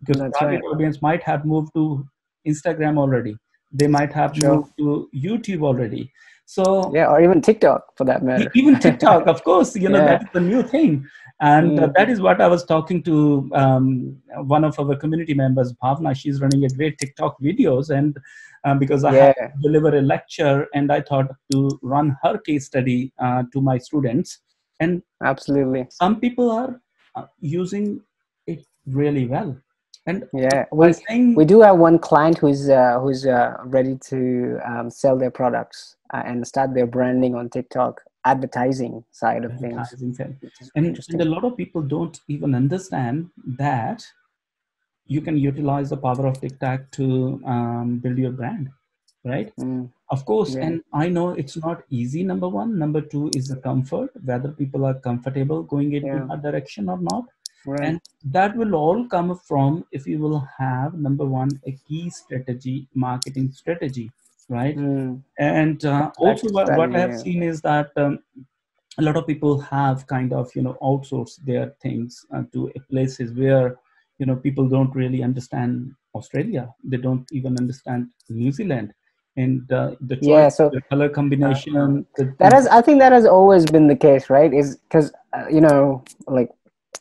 Because 0.01 0.21
That's 0.21 0.37
target 0.37 0.61
right. 0.63 0.75
audience 0.75 1.01
might 1.01 1.23
have 1.23 1.45
moved 1.45 1.73
to 1.75 2.05
Instagram 2.45 2.97
already. 2.97 3.37
They 3.71 3.87
might 3.87 4.13
have 4.13 4.35
Sure. 4.35 4.55
moved 4.55 4.73
to 4.77 5.09
YouTube 5.15 5.63
already. 5.63 6.11
So 6.45 6.91
Yeah, 6.93 7.07
or 7.07 7.21
even 7.21 7.41
TikTok 7.41 7.97
for 7.97 8.05
that 8.05 8.23
matter. 8.23 8.49
even 8.53 8.79
TikTok, 8.85 9.27
of 9.27 9.43
course, 9.43 9.75
you 9.75 9.89
know 9.89 9.99
Yeah. 9.99 10.05
that 10.05 10.21
is 10.23 10.29
the 10.33 10.39
new 10.41 10.61
thing, 10.63 11.07
and 11.41 11.77
Mm. 11.79 11.93
that 11.95 12.09
is 12.09 12.21
what 12.21 12.39
I 12.41 12.47
was 12.47 12.63
talking 12.63 13.01
to 13.03 13.49
um, 13.53 14.17
one 14.55 14.63
of 14.63 14.79
our 14.79 14.95
community 14.95 15.33
members, 15.33 15.73
Bhavna. 15.83 16.15
She's 16.15 16.41
running 16.41 16.65
a 16.65 16.69
great 16.69 16.97
TikTok 16.99 17.39
videos, 17.41 17.89
and 17.89 18.17
um, 18.63 18.79
because 18.79 19.03
I 19.03 19.13
Yeah. 19.13 19.25
had 19.25 19.35
to 19.35 19.51
deliver 19.63 19.97
a 19.97 20.01
lecture, 20.01 20.67
and 20.73 20.91
I 20.91 21.01
thought 21.01 21.27
to 21.51 21.79
run 21.81 22.15
her 22.23 22.37
case 22.37 22.65
study 22.67 23.11
uh, 23.19 23.43
to 23.53 23.61
my 23.61 23.77
students, 23.79 24.39
and 24.79 25.01
Absolutely. 25.23 25.87
some 25.89 26.19
people 26.19 26.51
are 26.51 26.79
uh, 27.15 27.25
using 27.39 28.01
it 28.47 28.65
really 28.85 29.25
well, 29.25 29.57
and 30.05 30.27
Yeah, 30.33 30.65
we 30.71 30.93
we 31.35 31.45
do 31.45 31.61
have 31.61 31.77
one 31.77 31.99
client 31.99 32.37
who's 32.37 32.69
uh, 32.69 32.99
who's 32.99 33.25
uh, 33.25 33.57
ready 33.65 33.97
to 34.09 34.59
um, 34.65 34.89
sell 34.89 35.17
their 35.17 35.31
products 35.31 35.95
uh, 36.13 36.23
and 36.25 36.47
start 36.47 36.73
their 36.73 36.87
branding 36.87 37.35
on 37.35 37.49
TikTok 37.49 38.01
advertising 38.25 39.03
side 39.11 39.45
of 39.45 39.51
things. 39.59 39.73
advertising 39.75 40.13
thing. 40.13 40.37
which 40.41 40.61
is 40.61 40.71
and, 40.75 40.99
and 41.09 41.21
a 41.21 41.25
lot 41.25 41.43
of 41.43 41.55
people 41.57 41.81
don't 41.81 42.19
even 42.27 42.55
understand 42.55 43.29
that 43.57 44.05
you 45.07 45.21
can 45.21 45.37
utilize 45.37 45.89
the 45.91 45.97
power 45.97 46.25
of 46.25 46.39
TikTok 46.41 46.89
to 46.91 47.39
um, 47.45 47.99
build 47.99 48.17
your 48.17 48.31
brand, 48.31 48.69
right? 49.23 49.51
Mm, 49.59 49.91
Of 50.09 50.25
course, 50.25 50.55
Yeah. 50.55 50.65
and 50.65 50.83
I 50.93 51.09
know 51.09 51.29
it's 51.41 51.57
not 51.57 51.83
easy. 51.89 52.23
Number 52.23 52.49
one, 52.49 52.77
number 52.79 53.01
two 53.01 53.29
is 53.35 53.47
the 53.47 53.57
comfort, 53.57 54.09
whether 54.23 54.49
people 54.49 54.85
are 54.85 54.95
comfortable 55.07 55.63
going 55.63 55.93
in 55.93 56.05
Yeah. 56.05 56.25
that 56.29 56.41
direction 56.41 56.89
or 56.89 56.97
not, 56.99 57.25
right. 57.65 57.81
and 57.87 58.01
that 58.23 58.55
will 58.55 58.75
all 58.75 59.07
come 59.07 59.35
from 59.37 59.85
if 59.91 60.07
you 60.07 60.19
will 60.19 60.47
have 60.57 60.93
number 60.95 61.25
one 61.25 61.49
a 61.65 61.71
key 61.87 62.09
strategy, 62.09 62.87
marketing 62.93 63.51
strategy, 63.51 64.11
right? 64.49 64.75
Mm, 64.77 65.21
and 65.39 65.85
uh, 65.85 66.11
also 66.17 66.49
what, 66.49 66.73
what 66.75 66.95
i 66.95 66.99
have 66.99 67.13
seen 67.13 67.43
is 67.43 67.61
that 67.61 67.91
um, 67.97 68.19
a 68.97 69.01
lot 69.01 69.17
of 69.17 69.27
people 69.27 69.59
have 69.59 70.07
kind 70.07 70.31
of 70.33 70.49
you 70.55 70.61
know 70.61 70.77
outsourced 70.81 71.43
their 71.45 71.73
things 71.81 72.25
uh, 72.33 72.43
to 72.53 72.71
places 72.89 73.33
where 73.33 73.75
you 74.19 74.25
know 74.25 74.35
people 74.35 74.67
don't 74.69 74.95
really 74.95 75.21
understand 75.23 75.91
australia. 76.15 76.73
They 76.83 76.97
don't 76.97 77.25
even 77.31 77.57
understand 77.57 78.07
new 78.29 78.51
zealand. 78.51 78.93
And 79.37 79.69
uh, 79.69 79.95
the 79.99 80.15
choice, 80.15 80.27
Yeah, 80.27 80.47
so- 80.47 80.69
the 80.69 80.81
color 80.89 81.09
combination 81.09 82.05
the, 82.15 82.33
that 82.39 82.53
has 82.53 82.67
i 82.67 82.81
think 82.81 82.99
that 82.99 83.11
has 83.11 83.25
always 83.25 83.65
been 83.65 83.87
the 83.87 83.95
case 83.95 84.29
right? 84.29 84.53
Is 84.53 84.77
because 84.77 85.11
uh, 85.33 85.47
you 85.49 85.59
know 85.59 86.03
like 86.27 86.49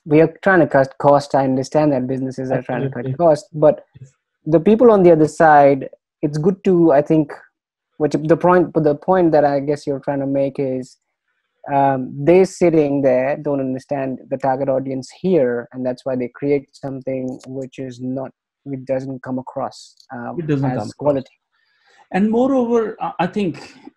we 0.04 0.20
are 0.20 0.32
trying 0.42 0.60
to 0.60 0.66
cut 0.66 0.96
cost. 0.98 1.34
I 1.34 1.44
understand 1.44 1.92
that 1.92 2.06
businesses 2.06 2.50
are 2.50 2.62
trying 2.62 2.82
to 2.82 2.90
cut 2.90 3.16
cost 3.16 3.46
but 3.52 3.84
the 4.46 4.60
people 4.60 4.90
on 4.90 5.02
the 5.02 5.10
other 5.10 5.28
side 5.28 5.88
it's 6.22 6.38
good 6.38 6.62
to 6.64 6.92
i 6.92 7.00
think 7.00 7.32
which 7.98 8.12
the 8.12 8.36
point 8.36 8.72
but 8.72 8.84
the 8.84 8.94
point 8.94 9.32
that 9.32 9.44
i 9.44 9.60
guess 9.60 9.86
you're 9.86 10.00
trying 10.00 10.20
to 10.20 10.26
make 10.26 10.58
is 10.58 10.98
um, 11.72 12.12
they 12.22 12.44
sitting 12.44 13.00
there 13.00 13.38
don't 13.38 13.60
understand 13.60 14.18
the 14.28 14.36
target 14.36 14.68
audience 14.68 15.10
here 15.18 15.66
and 15.72 15.84
that's 15.84 16.04
why 16.04 16.14
they 16.14 16.28
create 16.28 16.68
something 16.72 17.40
which 17.46 17.78
is 17.78 18.00
not 18.00 18.30
which 18.64 18.84
doesn't 18.84 19.22
come 19.22 19.38
across 19.38 19.96
um, 20.12 20.36
It 20.38 20.46
doesn't 20.46 20.70
as 20.70 20.78
come 20.78 20.90
across. 20.90 21.24
And 22.14 22.30
moreover 22.30 22.96
I- 23.24 23.26
think 23.36 23.54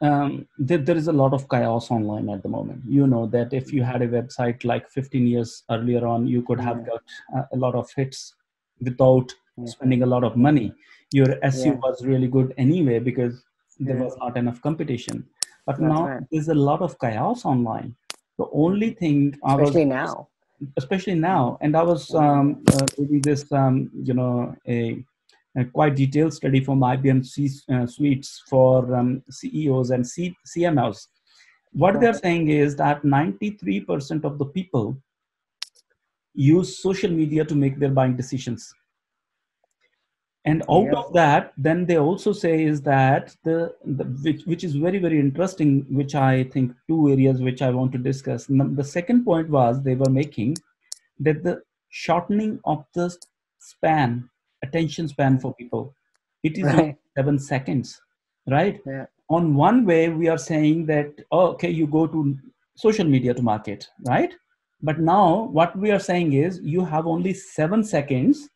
um, 0.08 0.48
there, 0.68 0.78
there 0.88 0.98
is 1.02 1.08
a 1.08 1.14
lot 1.22 1.34
of 1.34 1.48
chaos 1.50 1.90
online 1.92 2.30
at 2.30 2.44
the 2.44 2.50
moment. 2.50 2.82
You 2.98 3.08
know 3.08 3.26
that 3.36 3.54
if 3.54 3.72
you 3.74 3.84
had 3.84 4.02
a 4.02 4.08
website 4.08 4.64
like 4.72 4.90
15 4.90 5.26
years 5.28 5.64
earlier 5.72 6.06
on 6.06 6.28
you 6.28 6.42
could 6.44 6.60
have 6.60 6.86
got 6.86 7.02
uh, 7.36 7.44
a 7.54 7.58
lot 7.58 7.76
of 7.76 7.90
hits 7.96 8.36
without 8.82 9.34
spending 9.66 10.04
a 10.04 10.06
lot 10.06 10.24
of 10.24 10.36
money. 10.36 10.68
Your 11.12 11.28
seo 11.52 11.66
Yeah. 11.66 11.80
was 11.86 12.06
really 12.06 12.28
good 12.28 12.54
anyway 12.58 13.00
because 13.00 13.44
there 13.80 13.98
was 14.04 14.16
not 14.24 14.38
enough 14.38 14.62
competition. 14.62 15.26
But 15.66 15.80
That's 15.80 15.94
now 15.94 16.08
right. 16.08 16.24
there's 16.32 16.50
a 16.50 16.60
lot 16.70 16.82
of 16.82 16.98
chaos 17.00 17.46
online. 17.46 17.96
The 18.38 18.48
only 18.54 18.92
thing 18.92 19.18
I 19.44 19.56
was 19.56 19.70
especially 19.70 19.86
now. 19.86 20.28
Especially 20.76 21.16
now. 21.16 21.58
And 21.62 21.76
I 21.76 21.84
was 21.84 22.14
um, 22.16 22.64
uh, 22.74 22.86
reading 22.98 23.22
this, 23.22 23.52
um, 23.52 23.92
you 24.08 24.14
know, 24.14 24.56
a 24.68 25.04
quite 25.66 25.96
detailed 25.96 26.34
study 26.34 26.64
from 26.64 26.80
IBM 26.82 27.26
C, 27.26 27.50
uh, 27.74 27.86
Suites 27.88 28.44
for 28.50 28.96
um, 28.96 29.24
CEOs 29.30 29.92
and 29.92 30.06
C, 30.06 30.36
CMOs. 30.48 31.08
What 31.72 32.00
they're 32.00 32.14
saying 32.14 32.50
is 32.50 32.76
that 32.78 33.04
93% 33.04 34.24
of 34.24 34.38
the 34.38 34.46
people 34.46 34.98
use 36.34 36.80
social 36.82 37.12
media 37.12 37.44
to 37.46 37.56
make 37.56 37.80
their 37.80 37.90
buying 37.90 38.16
decisions. 38.16 38.74
And 40.46 40.64
out 40.70 40.94
of 40.94 41.12
that, 41.12 41.52
then 41.58 41.86
they 41.86 41.98
also 41.98 42.32
say 42.32 42.64
is 42.64 42.82
that 42.84 43.36
the, 43.44 43.76
the 43.84 44.06
which, 44.24 44.46
which 44.46 44.64
is 44.64 44.76
very 44.76 44.98
very 44.98 45.20
interesting, 45.20 45.86
which 45.90 46.16
I 46.16 46.46
think 46.46 46.72
two 46.88 47.10
areas 47.10 47.42
which 47.42 47.62
I 47.62 47.70
want 47.72 47.92
to 47.92 47.98
discuss. 47.98 48.46
The 48.48 48.84
second 48.84 49.26
point 49.26 49.50
was 49.50 49.84
they 49.84 49.96
were 49.96 50.10
making 50.10 50.56
that 51.20 51.44
the 51.44 51.64
shortening 51.90 52.62
of 52.64 52.86
the 52.94 53.14
span, 53.60 54.30
attention 54.64 55.08
span 55.08 55.40
for 55.40 55.54
people, 55.56 55.94
it 56.44 56.58
is 56.58 56.66
right 56.66 56.96
seven 57.18 57.40
seconds, 57.40 58.00
right? 58.48 58.80
Yeah. 58.86 59.06
On 59.30 59.56
one 59.56 59.86
way, 59.86 60.10
we 60.10 60.28
are 60.30 60.38
saying 60.38 60.86
that 60.86 61.14
oh, 61.32 61.48
okay, 61.54 61.70
you 61.70 61.88
go 61.88 62.08
to 62.08 62.38
social 62.76 63.06
media 63.06 63.34
to 63.34 63.42
market, 63.42 63.88
right? 64.06 64.34
But 64.82 65.00
now 65.00 65.50
what 65.52 65.76
we 65.78 65.92
are 65.92 66.00
saying 66.00 66.34
is 66.34 66.60
you 66.64 66.86
have 66.86 67.08
only 67.08 67.34
seven 67.34 67.84
seconds 67.84 68.50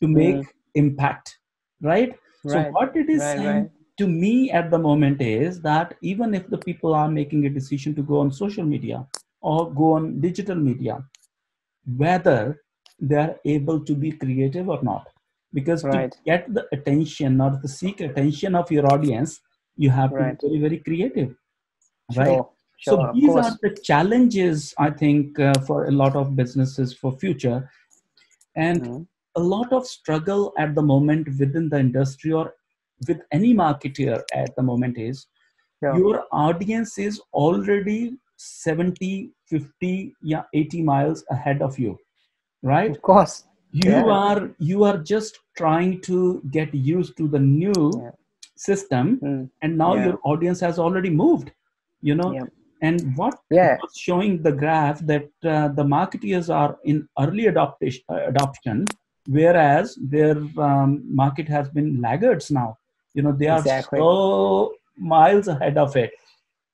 to 0.00 0.06
hmm. 0.06 0.14
make 0.14 0.46
impact, 0.74 1.38
right? 1.82 2.14
So 2.46 2.60
what 2.72 2.94
it 2.94 3.08
is 3.08 3.20
right, 3.20 3.36
saying 3.36 3.46
right. 3.46 3.70
to 3.98 4.06
me 4.06 4.50
at 4.50 4.70
the 4.70 4.78
moment 4.78 5.22
is 5.22 5.60
that 5.62 5.94
even 6.02 6.34
if 6.34 6.48
the 6.48 6.58
people 6.58 6.94
are 6.94 7.08
making 7.08 7.46
a 7.46 7.50
decision 7.50 7.94
to 7.94 8.02
go 8.02 8.20
on 8.20 8.30
social 8.30 8.64
media 8.64 9.06
or 9.40 9.72
go 9.72 9.94
on 9.94 10.20
digital 10.20 10.54
media, 10.54 11.02
whether 11.96 12.60
they're 13.00 13.36
able 13.44 13.80
to 13.84 13.94
be 13.94 14.12
creative 14.12 14.68
or 14.68 14.82
not. 14.82 15.08
Because 15.54 15.84
Right. 15.84 16.12
to 16.12 16.18
get 16.26 16.52
the 16.52 16.66
attention 16.72 17.40
or 17.40 17.58
to 17.62 17.68
seek 17.68 18.00
attention 18.00 18.54
of 18.54 18.70
your 18.70 18.86
audience, 18.92 19.40
you 19.76 19.90
have 19.90 20.14
Right. 20.14 20.38
to 20.40 20.48
be 20.50 20.58
very, 20.58 20.60
very 20.60 20.78
creative. 20.80 21.36
Right. 22.16 22.40
Sure, 22.40 22.50
So 22.80 22.96
sure, 22.96 23.08
of 23.10 23.14
these 23.14 23.34
course. 23.34 23.46
are 23.46 23.58
the 23.62 23.76
challenges 23.82 24.74
I 24.78 24.90
think 24.90 25.38
uh, 25.40 25.60
for 25.60 25.86
a 25.86 25.90
lot 25.92 26.16
of 26.16 26.36
businesses 26.36 26.92
for 26.94 27.12
future, 27.18 27.70
and 28.56 28.82
Mhm. 28.82 29.06
a 29.36 29.40
lot 29.40 29.72
of 29.72 29.86
struggle 29.86 30.52
at 30.58 30.74
the 30.74 30.82
moment 30.82 31.28
within 31.38 31.68
the 31.68 31.78
industry 31.78 32.32
or 32.32 32.54
with 33.08 33.20
any 33.32 33.54
marketer 33.54 34.22
at 34.32 34.54
the 34.56 34.62
moment 34.62 34.98
is 34.98 35.26
Yeah. 35.82 35.96
your 35.96 36.24
audience 36.32 36.98
is 36.98 37.20
already 37.32 38.16
70 38.36 39.32
50 39.46 40.14
yeah 40.22 40.42
80 40.54 40.82
miles 40.82 41.24
ahead 41.30 41.62
of 41.62 41.78
you 41.78 41.98
right 42.62 42.96
Of 42.96 43.02
course. 43.02 43.44
You 43.82 43.92
Yeah. 43.92 44.10
are 44.16 44.40
you 44.58 44.84
are 44.88 44.98
just 44.98 45.38
trying 45.60 46.00
to 46.08 46.16
get 46.56 46.74
used 46.74 47.16
to 47.20 47.26
the 47.34 47.38
new 47.38 47.78
Yeah. 48.02 48.10
system 48.66 49.08
Mm. 49.22 49.50
and 49.62 49.78
now 49.84 49.94
Yeah. 49.94 50.04
your 50.06 50.18
audience 50.32 50.60
has 50.66 50.78
already 50.84 51.10
moved 51.22 51.50
you 52.10 52.14
know 52.20 52.30
and 52.88 53.16
what 53.16 53.34
Yeah. 53.58 53.76
was 53.82 53.96
showing 54.06 54.32
the 54.46 54.52
graph 54.62 55.00
that 55.10 55.28
uh, 55.54 55.68
the 55.78 55.84
marketeers 55.96 56.48
are 56.60 56.76
in 56.84 57.08
early 57.24 57.46
adoption, 57.52 58.02
adoption 58.32 58.86
whereas 59.38 59.98
their 60.14 60.36
um, 60.68 60.90
market 61.22 61.48
has 61.56 61.68
been 61.78 61.90
laggards 62.06 62.50
now 62.60 62.68
you 63.14 63.22
know 63.22 63.32
they 63.42 63.50
are 63.56 63.60
Exactly. 63.66 63.98
so 63.98 64.74
miles 65.14 65.48
ahead 65.48 65.78
of 65.86 65.96
it 65.96 66.12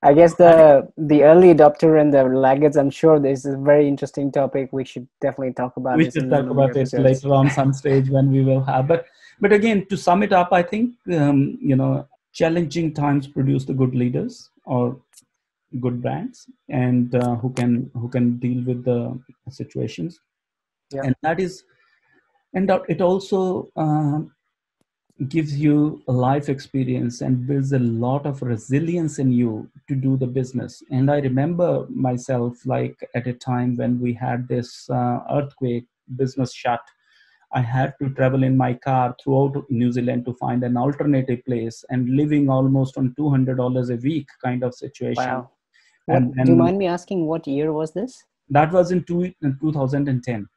I 0.03 0.13
guess 0.13 0.33
the 0.35 0.87
the 0.97 1.23
early 1.23 1.53
adopter 1.53 2.01
and 2.01 2.11
the 2.13 2.23
laggards. 2.23 2.75
I'm 2.75 2.89
sure 2.89 3.19
this 3.19 3.45
is 3.45 3.53
a 3.53 3.57
very 3.57 3.87
interesting 3.87 4.31
topic. 4.31 4.69
We 4.71 4.83
should 4.83 5.07
definitely 5.21 5.53
talk 5.53 5.77
about. 5.77 5.97
we 5.97 6.09
should 6.09 6.29
talk 6.29 6.49
about 6.49 6.75
it 6.75 6.91
later 6.93 7.33
on 7.33 7.49
some 7.51 7.71
stage 7.71 8.09
when 8.09 8.31
we 8.31 8.41
will 8.41 8.63
have 8.63 8.87
but 8.87 9.05
but 9.41 9.51
again 9.51 9.85
to 9.87 9.97
sum 9.97 10.23
it 10.23 10.31
up 10.31 10.49
i 10.53 10.61
think 10.61 10.93
um, 11.19 11.57
you 11.61 11.75
know 11.75 12.07
challenging 12.31 12.93
times 12.93 13.27
produce 13.27 13.65
the 13.65 13.73
good 13.73 13.93
leaders 13.93 14.49
or 14.65 14.97
good 15.79 16.01
brands 16.01 16.47
and 16.69 17.15
uh, 17.15 17.35
who 17.35 17.49
can 17.59 17.89
who 17.93 18.07
can 18.15 18.37
deal 18.37 18.63
with 18.69 18.83
the 18.85 18.99
situations 19.49 20.19
Yeah. 20.95 21.03
and 21.05 21.15
that 21.25 21.39
is 21.39 21.63
and 22.53 22.69
it 22.93 23.01
also 23.01 23.39
um, 23.75 24.33
gives 25.29 25.57
you 25.57 26.01
a 26.07 26.11
life 26.11 26.49
experience 26.49 27.21
and 27.21 27.45
builds 27.45 27.73
a 27.73 27.79
lot 27.79 28.25
of 28.25 28.41
resilience 28.41 29.19
in 29.19 29.31
you 29.31 29.69
to 29.87 29.95
do 29.95 30.17
the 30.17 30.25
business 30.25 30.81
and 30.89 31.11
i 31.11 31.19
remember 31.19 31.85
myself 31.89 32.65
like 32.65 33.07
at 33.13 33.27
a 33.27 33.33
time 33.33 33.75
when 33.75 33.99
we 33.99 34.13
had 34.13 34.47
this 34.47 34.89
uh, 34.89 35.19
earthquake 35.29 35.85
business 36.15 36.53
shut 36.53 36.81
I 37.53 37.61
had 37.61 37.95
to 38.01 38.09
travel 38.11 38.43
in 38.43 38.55
my 38.55 38.73
car 38.73 39.15
throughout 39.21 39.65
New 39.69 39.91
Zealand 39.91 40.25
to 40.25 40.33
find 40.35 40.63
an 40.63 40.77
alternative 40.77 41.43
place 41.45 41.83
and 41.89 42.09
living 42.09 42.49
almost 42.49 42.97
on 42.97 43.13
$200 43.19 43.91
a 43.91 43.95
week 43.97 44.27
kind 44.43 44.63
of 44.63 44.73
situation. 44.73 45.23
Wow. 45.23 45.49
What, 46.05 46.17
and, 46.17 46.33
and 46.37 46.45
do 46.45 46.51
you 46.53 46.57
mind 46.57 46.77
me 46.77 46.87
asking 46.87 47.25
what 47.25 47.45
year 47.47 47.73
was 47.73 47.91
this? 47.91 48.23
That 48.49 48.71
was 48.71 48.91
in, 48.91 49.03
two, 49.03 49.33
in 49.41 49.57
2010. 49.59 50.47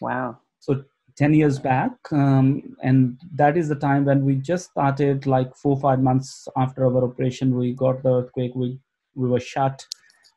Wow. 0.00 0.38
So 0.58 0.84
10 1.16 1.34
years 1.34 1.58
back. 1.58 1.92
Um, 2.12 2.76
and 2.82 3.18
that 3.34 3.56
is 3.56 3.68
the 3.68 3.74
time 3.74 4.04
when 4.04 4.24
we 4.24 4.36
just 4.36 4.70
started, 4.70 5.26
like 5.26 5.54
four, 5.56 5.78
five 5.78 6.00
months 6.00 6.46
after 6.56 6.84
our 6.84 7.04
operation, 7.04 7.56
we 7.56 7.72
got 7.72 8.02
the 8.02 8.12
earthquake, 8.12 8.54
we, 8.54 8.78
we 9.14 9.28
were 9.28 9.40
shut 9.40 9.84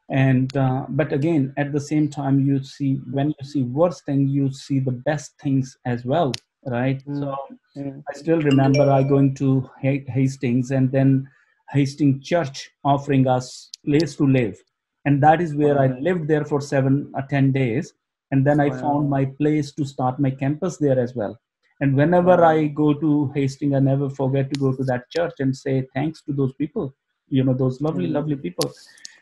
and 0.10 0.56
uh, 0.58 0.86
but 0.90 1.14
again 1.14 1.54
at 1.58 1.72
the 1.72 1.80
same 1.80 2.10
time 2.10 2.40
you 2.40 2.64
see 2.64 2.96
when 3.12 3.30
you 3.30 3.46
see 3.46 3.64
worst 3.64 4.06
thing 4.06 4.28
you 4.28 4.52
see 4.52 4.80
the 4.80 4.92
best 4.92 5.34
things 5.42 5.78
as 5.86 6.04
well 6.04 6.32
right 6.66 7.04
mm. 7.06 7.20
so 7.20 7.36
mm. 7.78 8.04
i 8.10 8.14
still 8.18 8.42
remember 8.42 8.90
i 8.90 9.04
going 9.04 9.34
to 9.36 9.70
hastings 9.80 10.72
and 10.72 10.92
then 10.92 11.28
hastings 11.70 12.26
church 12.26 12.72
offering 12.84 13.28
us 13.28 13.70
place 13.86 14.16
to 14.16 14.26
live 14.26 14.58
and 15.06 15.22
that 15.22 15.42
is 15.42 15.54
where 15.54 15.80
i 15.80 15.88
lived 16.00 16.28
there 16.28 16.44
for 16.44 16.60
seven 16.60 17.12
or 17.14 17.24
ten 17.30 17.52
days 17.52 17.94
and 18.32 18.46
then 18.46 18.60
i 18.60 18.68
wow. 18.68 18.80
found 18.80 19.10
my 19.10 19.26
place 19.26 19.72
to 19.72 19.86
start 19.86 20.20
my 20.20 20.32
campus 20.32 20.78
there 20.78 21.00
as 21.00 21.16
well 21.16 21.40
and 21.82 21.96
whenever 21.96 22.38
wow. 22.38 22.50
i 22.50 22.68
go 22.68 22.94
to 22.94 23.32
hastings 23.36 23.76
i 23.76 23.80
never 23.80 24.10
forget 24.10 24.52
to 24.54 24.60
go 24.60 24.74
to 24.74 24.84
that 24.84 25.10
church 25.10 25.34
and 25.40 25.56
say 25.56 25.88
thanks 25.94 26.22
to 26.22 26.34
those 26.34 26.54
people 26.54 26.94
you 27.30 27.44
know 27.44 27.54
those 27.54 27.82
lovely 27.82 28.08
mm. 28.08 28.14
lovely 28.14 28.36
people 28.36 28.72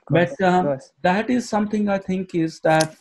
but 0.09 0.41
um, 0.41 0.77
that 1.01 1.29
is 1.29 1.47
something 1.47 1.89
i 1.89 1.97
think 1.97 2.33
is 2.33 2.59
that 2.61 2.95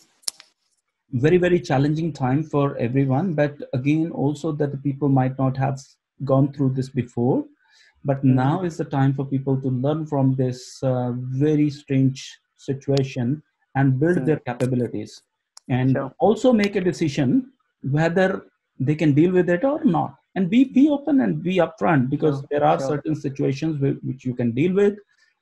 very 1.12 1.36
very 1.36 1.60
challenging 1.60 2.12
time 2.12 2.42
for 2.42 2.76
everyone 2.76 3.32
but 3.32 3.54
again 3.72 4.10
also 4.10 4.52
that 4.52 4.72
the 4.72 4.78
people 4.78 5.08
might 5.08 5.38
not 5.38 5.56
have 5.56 5.80
gone 6.24 6.52
through 6.52 6.70
this 6.70 6.88
before 6.88 7.44
but 8.04 8.18
mm-hmm. 8.18 8.34
now 8.34 8.62
is 8.62 8.76
the 8.76 8.84
time 8.84 9.14
for 9.14 9.24
people 9.24 9.60
to 9.60 9.68
learn 9.68 10.06
from 10.06 10.34
this 10.34 10.82
uh, 10.82 11.12
very 11.14 11.70
strange 11.70 12.38
situation 12.56 13.42
and 13.74 14.00
build 14.00 14.16
mm-hmm. 14.16 14.26
their 14.26 14.40
capabilities 14.40 15.22
and 15.68 15.92
sure. 15.92 16.12
also 16.18 16.52
make 16.52 16.76
a 16.76 16.80
decision 16.80 17.50
whether 17.82 18.46
they 18.78 18.94
can 18.94 19.12
deal 19.12 19.32
with 19.32 19.48
it 19.48 19.64
or 19.64 19.82
not 19.84 20.16
and 20.34 20.50
be 20.50 20.64
be 20.64 20.88
open 20.88 21.20
and 21.22 21.42
be 21.42 21.56
upfront 21.56 22.10
because 22.10 22.40
sure. 22.40 22.48
there 22.50 22.64
are 22.64 22.78
sure. 22.78 22.88
certain 22.88 23.14
situations 23.14 23.80
which 23.80 24.24
you 24.24 24.34
can 24.34 24.52
deal 24.52 24.72
with 24.74 24.96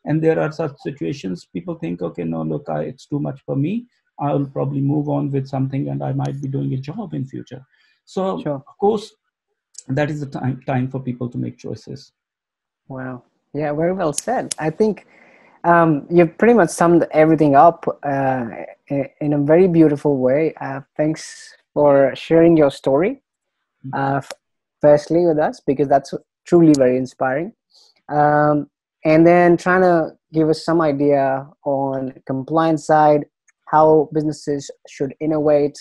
and 0.05 0.22
there 0.22 0.39
are 0.39 0.53
such 0.53 0.77
situations 0.79 1.47
people 1.53 1.75
think 1.75 2.03
okay 2.03 2.25
no 2.25 2.43
look 2.43 2.68
I, 2.68 2.83
it's 2.83 3.07
too 3.07 3.18
much 3.18 3.41
for 3.45 3.57
me 3.57 3.87
i'll 4.20 4.47
probably 4.47 4.81
move 4.81 5.09
on 5.09 5.31
with 5.31 5.47
something 5.49 5.89
and 5.89 6.03
i 6.03 6.12
might 6.12 6.41
be 6.41 6.49
doing 6.49 6.72
a 6.75 6.79
job 6.79 7.14
in 7.14 7.25
future 7.25 7.64
so 8.05 8.41
sure. 8.43 8.62
of 8.68 8.79
course 8.79 9.14
that 9.89 10.11
is 10.11 10.20
the 10.20 10.27
time 10.27 10.61
time 10.66 10.91
for 10.91 11.01
people 11.01 11.29
to 11.29 11.39
make 11.39 11.59
choices 11.59 12.12
wow 12.89 13.22
yeah 13.53 13.72
very 13.72 13.93
well 13.93 14.12
said 14.12 14.55
i 14.59 14.70
think 14.70 15.07
um, 15.65 16.07
you've 16.11 16.37
pretty 16.37 16.55
much 16.55 16.71
summed 16.71 17.07
everything 17.11 17.57
up 17.57 17.87
uh, 18.03 18.47
in 18.89 19.33
a 19.33 19.39
very 19.39 19.67
beautiful 19.67 20.19
way. 20.19 20.55
Uh, 20.61 20.81
thanks 20.97 21.55
for 21.73 22.15
sharing 22.15 22.57
your 22.57 22.71
story 22.71 23.23
mm-hmm. 23.87 24.17
uh, 24.17 24.21
firstly 24.81 25.25
with 25.25 25.39
us 25.39 25.61
because 25.67 25.89
that's 25.89 26.12
truly 26.47 26.75
very 26.77 26.99
inspiring. 26.99 27.53
Um, 28.11 28.69
and 29.07 29.27
then 29.27 29.57
trying 29.57 29.83
to 29.83 30.12
give 30.33 30.49
us 30.51 30.65
some 30.65 30.81
idea 30.81 31.49
on 31.65 32.12
compliance 32.27 32.87
side 32.87 33.25
how 33.67 34.11
businesses 34.12 34.71
should 34.89 35.15
innovate. 35.21 35.79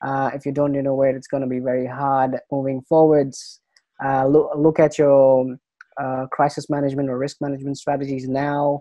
Uh, 0.00 0.30
if 0.32 0.46
you 0.46 0.52
don't 0.52 0.76
innovate 0.76 1.16
it's 1.16 1.26
going 1.26 1.42
to 1.42 1.48
be 1.48 1.58
very 1.58 1.86
hard 1.86 2.38
moving 2.50 2.80
forwards. 2.88 3.60
Uh, 4.02 4.26
look, 4.26 4.50
look 4.56 4.80
at 4.80 4.96
your 4.96 5.56
uh, 6.00 6.26
crisis 6.30 6.70
management 6.70 7.10
or 7.10 7.18
risk 7.18 7.38
management 7.40 7.76
strategies 7.76 8.26
now 8.28 8.80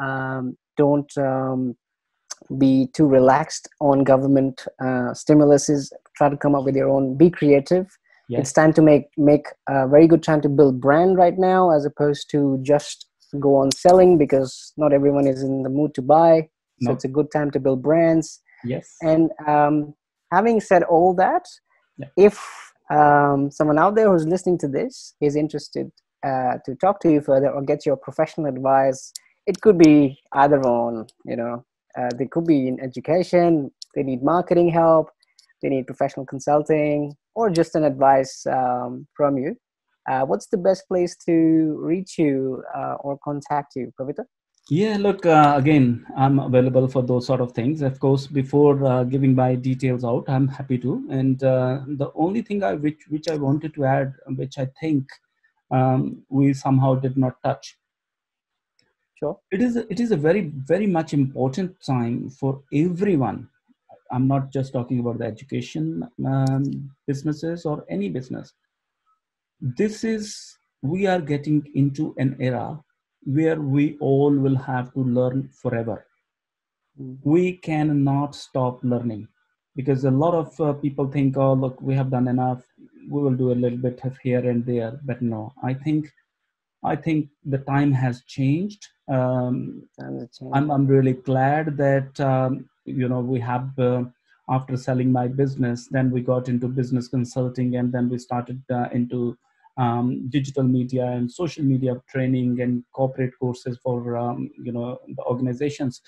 um, 0.00 0.56
don't 0.76 1.10
um, 1.18 1.76
be 2.58 2.88
too 2.94 3.06
relaxed 3.06 3.68
on 3.80 4.04
government 4.04 4.64
uh, 4.80 5.12
stimuluses 5.12 5.90
try 6.16 6.28
to 6.28 6.36
come 6.36 6.54
up 6.54 6.64
with 6.64 6.76
your 6.76 6.88
own 6.88 7.16
be 7.16 7.30
creative 7.30 7.86
yes. 8.28 8.40
it's 8.40 8.52
time 8.52 8.72
to 8.72 8.82
make 8.82 9.06
make 9.16 9.46
a 9.68 9.88
very 9.88 10.06
good 10.06 10.22
time 10.22 10.40
to 10.40 10.48
build 10.48 10.80
brand 10.80 11.16
right 11.16 11.38
now 11.38 11.70
as 11.70 11.84
opposed 11.84 12.30
to 12.30 12.58
just 12.62 13.06
go 13.38 13.56
on 13.56 13.70
selling 13.72 14.18
because 14.18 14.72
not 14.76 14.92
everyone 14.92 15.26
is 15.26 15.42
in 15.42 15.62
the 15.62 15.68
mood 15.68 15.94
to 15.94 16.02
buy. 16.02 16.48
So 16.82 16.92
it's 16.92 17.04
a 17.04 17.08
good 17.08 17.30
time 17.32 17.50
to 17.52 17.60
build 17.60 17.82
brands. 17.82 18.40
Yes. 18.64 18.96
And 19.00 19.30
um, 19.46 19.94
having 20.30 20.60
said 20.60 20.82
all 20.82 21.14
that, 21.14 21.46
yeah. 21.96 22.08
if 22.18 22.38
um, 22.90 23.50
someone 23.50 23.78
out 23.78 23.94
there 23.94 24.10
who's 24.10 24.26
listening 24.26 24.58
to 24.58 24.68
this 24.68 25.14
is 25.22 25.36
interested 25.36 25.90
uh, 26.24 26.58
to 26.66 26.74
talk 26.74 27.00
to 27.00 27.10
you 27.10 27.22
further 27.22 27.50
or 27.50 27.62
get 27.62 27.86
your 27.86 27.96
professional 27.96 28.46
advice, 28.46 29.12
it 29.46 29.60
could 29.60 29.78
be 29.78 30.18
either 30.32 30.60
on, 30.62 31.06
you 31.24 31.36
know, 31.36 31.64
uh, 31.98 32.10
they 32.18 32.26
could 32.26 32.44
be 32.44 32.68
in 32.68 32.80
education, 32.80 33.70
they 33.94 34.02
need 34.02 34.22
marketing 34.22 34.68
help, 34.68 35.10
they 35.62 35.68
need 35.68 35.86
professional 35.86 36.26
consulting, 36.26 37.14
or 37.34 37.50
just 37.50 37.74
an 37.74 37.84
advice 37.84 38.46
um, 38.46 39.06
from 39.16 39.38
you. 39.38 39.56
Uh, 40.08 40.24
what's 40.24 40.46
the 40.46 40.58
best 40.58 40.86
place 40.88 41.16
to 41.16 41.78
reach 41.80 42.18
you 42.18 42.62
uh, 42.76 42.94
or 43.00 43.18
contact 43.24 43.74
you, 43.74 43.92
Kavita? 43.98 44.24
Yeah, 44.68 44.96
look, 44.98 45.24
uh, 45.24 45.54
again, 45.56 46.04
I'm 46.16 46.40
available 46.40 46.88
for 46.88 47.02
those 47.02 47.26
sort 47.26 47.40
of 47.40 47.52
things. 47.52 47.82
Of 47.82 48.00
course, 48.00 48.26
before 48.26 48.84
uh, 48.84 49.04
giving 49.04 49.34
my 49.34 49.54
details 49.54 50.04
out, 50.04 50.24
I'm 50.28 50.48
happy 50.48 50.76
to. 50.78 51.06
And 51.08 51.42
uh, 51.42 51.82
the 51.86 52.10
only 52.16 52.42
thing 52.42 52.64
I 52.64 52.74
which 52.74 53.04
which 53.08 53.28
I 53.28 53.36
wanted 53.36 53.74
to 53.74 53.84
add, 53.84 54.12
which 54.26 54.58
I 54.58 54.66
think 54.80 55.06
um, 55.70 56.22
we 56.28 56.52
somehow 56.52 56.96
did 56.96 57.16
not 57.16 57.40
touch. 57.44 57.76
Sure. 59.18 59.38
It 59.50 59.62
is 59.62 59.76
a, 59.76 59.90
it 59.90 59.98
is 60.00 60.10
a 60.12 60.16
very 60.16 60.52
very 60.72 60.86
much 60.86 61.14
important 61.14 61.74
time 61.84 62.28
for 62.28 62.62
everyone. 62.72 63.48
I'm 64.12 64.28
not 64.28 64.52
just 64.52 64.72
talking 64.72 65.00
about 65.00 65.18
the 65.18 65.24
education 65.24 66.08
um, 66.24 66.90
businesses 67.06 67.64
or 67.64 67.84
any 67.88 68.08
business 68.08 68.52
this 69.60 70.04
is 70.04 70.56
we 70.82 71.06
are 71.06 71.20
getting 71.20 71.66
into 71.74 72.14
an 72.18 72.36
era 72.38 72.78
where 73.24 73.60
we 73.60 73.96
all 74.00 74.30
will 74.30 74.56
have 74.56 74.92
to 74.92 75.00
learn 75.00 75.48
forever 75.48 76.06
mm. 77.00 77.16
we 77.24 77.56
cannot 77.56 78.34
stop 78.34 78.78
learning 78.82 79.26
because 79.74 80.04
a 80.04 80.10
lot 80.10 80.34
of 80.34 80.60
uh, 80.60 80.72
people 80.74 81.10
think 81.10 81.36
oh 81.36 81.54
look 81.54 81.80
we 81.80 81.94
have 81.94 82.10
done 82.10 82.28
enough 82.28 82.62
we 83.08 83.22
will 83.22 83.34
do 83.34 83.52
a 83.52 83.60
little 83.62 83.78
bit 83.78 83.98
of 84.04 84.16
here 84.18 84.50
and 84.50 84.66
there 84.66 85.00
but 85.04 85.22
no 85.22 85.52
i 85.62 85.72
think 85.72 86.12
i 86.92 86.96
think 86.96 87.28
the 87.44 87.58
time 87.58 87.92
has 87.92 88.22
changed. 88.22 88.88
Um, 89.08 89.88
I'm, 90.52 90.70
I'm 90.70 90.86
really 90.86 91.12
glad 91.12 91.76
that 91.76 92.20
um, 92.20 92.68
you 92.84 93.08
know 93.08 93.20
we 93.20 93.38
have 93.40 93.78
uh, 93.78 94.04
after 94.48 94.76
selling 94.76 95.10
my 95.12 95.26
business 95.28 95.88
then 95.90 96.10
we 96.10 96.20
got 96.20 96.48
into 96.48 96.68
business 96.68 97.08
consulting 97.08 97.76
and 97.76 97.92
then 97.92 98.08
we 98.08 98.18
started 98.18 98.60
uh, 98.78 98.88
into 98.92 99.36
um, 99.76 100.28
digital 100.28 100.62
media 100.62 101.06
and 101.06 101.30
social 101.30 101.64
media 101.64 102.00
training 102.08 102.60
and 102.60 102.82
corporate 102.92 103.34
courses 103.38 103.78
for 103.82 104.16
um, 104.16 104.50
you 104.66 104.72
know 104.72 104.98
the 105.16 105.22
organizations. 105.24 106.00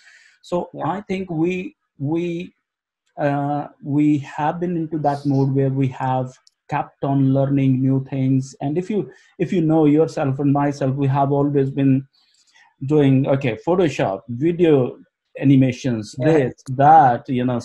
So 0.43 0.71
yeah. 0.73 0.89
i 0.97 1.01
think 1.03 1.31
we 1.31 1.77
we 1.99 2.55
uh, 3.19 3.67
we 3.83 4.19
have 4.19 4.61
been 4.61 4.77
into 4.77 4.99
that 4.99 5.27
mode 5.27 5.53
where 5.55 5.71
we 5.71 5.89
have 5.89 6.33
kept 6.69 7.05
on 7.05 7.33
learning 7.33 7.81
new 7.81 8.05
things 8.11 8.55
and 8.61 8.77
if 8.77 8.91
you 8.91 9.11
if 9.39 9.53
you 9.53 9.61
know 9.61 9.85
yourself 9.87 10.39
and 10.39 10.53
myself 10.53 10.95
we 10.97 11.07
have 11.07 11.33
always 11.33 11.71
been 11.71 12.07
doing 12.87 13.27
okay 13.27 13.59
photoshop 13.67 14.23
video 14.29 14.99
animations 15.41 16.15
yeah. 16.19 16.33
this 16.33 16.55
that 16.69 17.29
you 17.29 17.45
know 17.45 17.61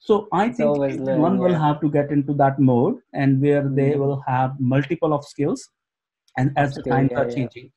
so 0.00 0.28
I 0.32 0.50
think 0.50 0.78
one 0.78 1.38
will 1.38 1.54
have 1.54 1.80
to 1.80 1.90
get 1.90 2.10
into 2.10 2.32
that 2.34 2.58
mode 2.58 2.98
and 3.12 3.40
where 3.42 3.62
mm-hmm. 3.62 3.74
they 3.74 3.96
will 3.96 4.22
have 4.26 4.54
multiple 4.58 5.12
of 5.12 5.24
skills 5.24 5.68
and 6.36 6.52
as 6.56 6.74
the 6.74 6.82
times 6.82 7.10
yeah, 7.12 7.18
are 7.18 7.30
changing. 7.30 7.72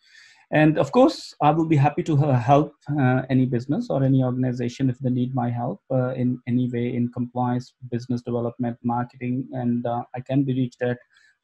And 0.54 0.78
of 0.78 0.92
course, 0.92 1.34
I 1.42 1.52
will 1.52 1.66
be 1.66 1.78
happy 1.78 2.04
to 2.04 2.16
help 2.18 2.74
uh, 3.00 3.22
any 3.30 3.46
business 3.46 3.88
or 3.90 4.04
any 4.04 4.22
organization 4.22 4.90
if 4.90 5.00
they 5.00 5.10
need 5.10 5.34
my 5.34 5.50
help 5.50 5.80
uh, 5.90 6.10
in 6.10 6.40
any 6.48 6.70
way 6.70 6.94
in 6.94 7.10
compliance, 7.12 7.74
business 7.90 8.22
development, 8.22 8.78
marketing. 8.84 9.48
And 9.54 9.86
uh, 9.86 10.04
I 10.14 10.20
can 10.20 10.44
be 10.44 10.54
reached 10.54 10.82
at 10.82 10.98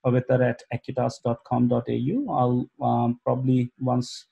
paviter 0.05 0.41
at 0.49 0.61
equitas.com.au. 0.73 2.33
I'll 2.33 2.69
um, 2.85 3.19
probably 3.23 3.71
once 3.79 4.27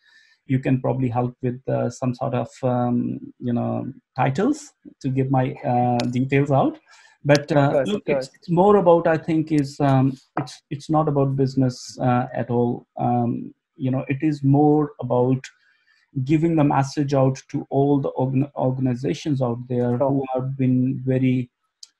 you 0.48 0.60
can 0.60 0.80
probably 0.80 1.10
help 1.10 1.36
with 1.42 1.60
uh, 1.68 1.90
some 1.90 2.14
sort 2.14 2.34
of 2.34 2.50
um, 2.64 3.20
you 3.40 3.54
know 3.54 3.92
titles 4.16 4.72
to 5.02 5.10
give 5.10 5.32
my 5.32 5.54
uh, 5.66 5.98
details 6.12 6.52
out 6.52 6.78
but 7.24 7.52
uh, 7.52 7.72
course, 7.72 7.88
look, 7.90 8.04
it's, 8.06 8.30
it's, 8.36 8.50
more 8.50 8.76
about 8.76 9.08
i 9.08 9.18
think 9.18 9.52
is 9.52 9.80
um, 9.80 10.16
it's 10.38 10.62
it's 10.70 10.90
not 10.90 11.08
about 11.08 11.36
business 11.36 11.98
uh, 12.00 12.28
at 12.34 12.50
all 12.50 12.86
um, 13.00 13.54
you 13.76 13.92
know 13.92 14.06
it 14.08 14.18
is 14.22 14.44
more 14.44 14.94
about 15.02 15.44
giving 16.24 16.56
the 16.56 16.64
message 16.64 17.14
out 17.14 17.42
to 17.50 17.68
all 17.70 18.00
the 18.00 18.10
organ- 18.10 18.52
organizations 18.56 19.42
out 19.42 19.60
there 19.68 19.98
sure. 19.98 20.10
who 20.10 20.26
have 20.34 20.58
been 20.58 21.02
very 21.06 21.50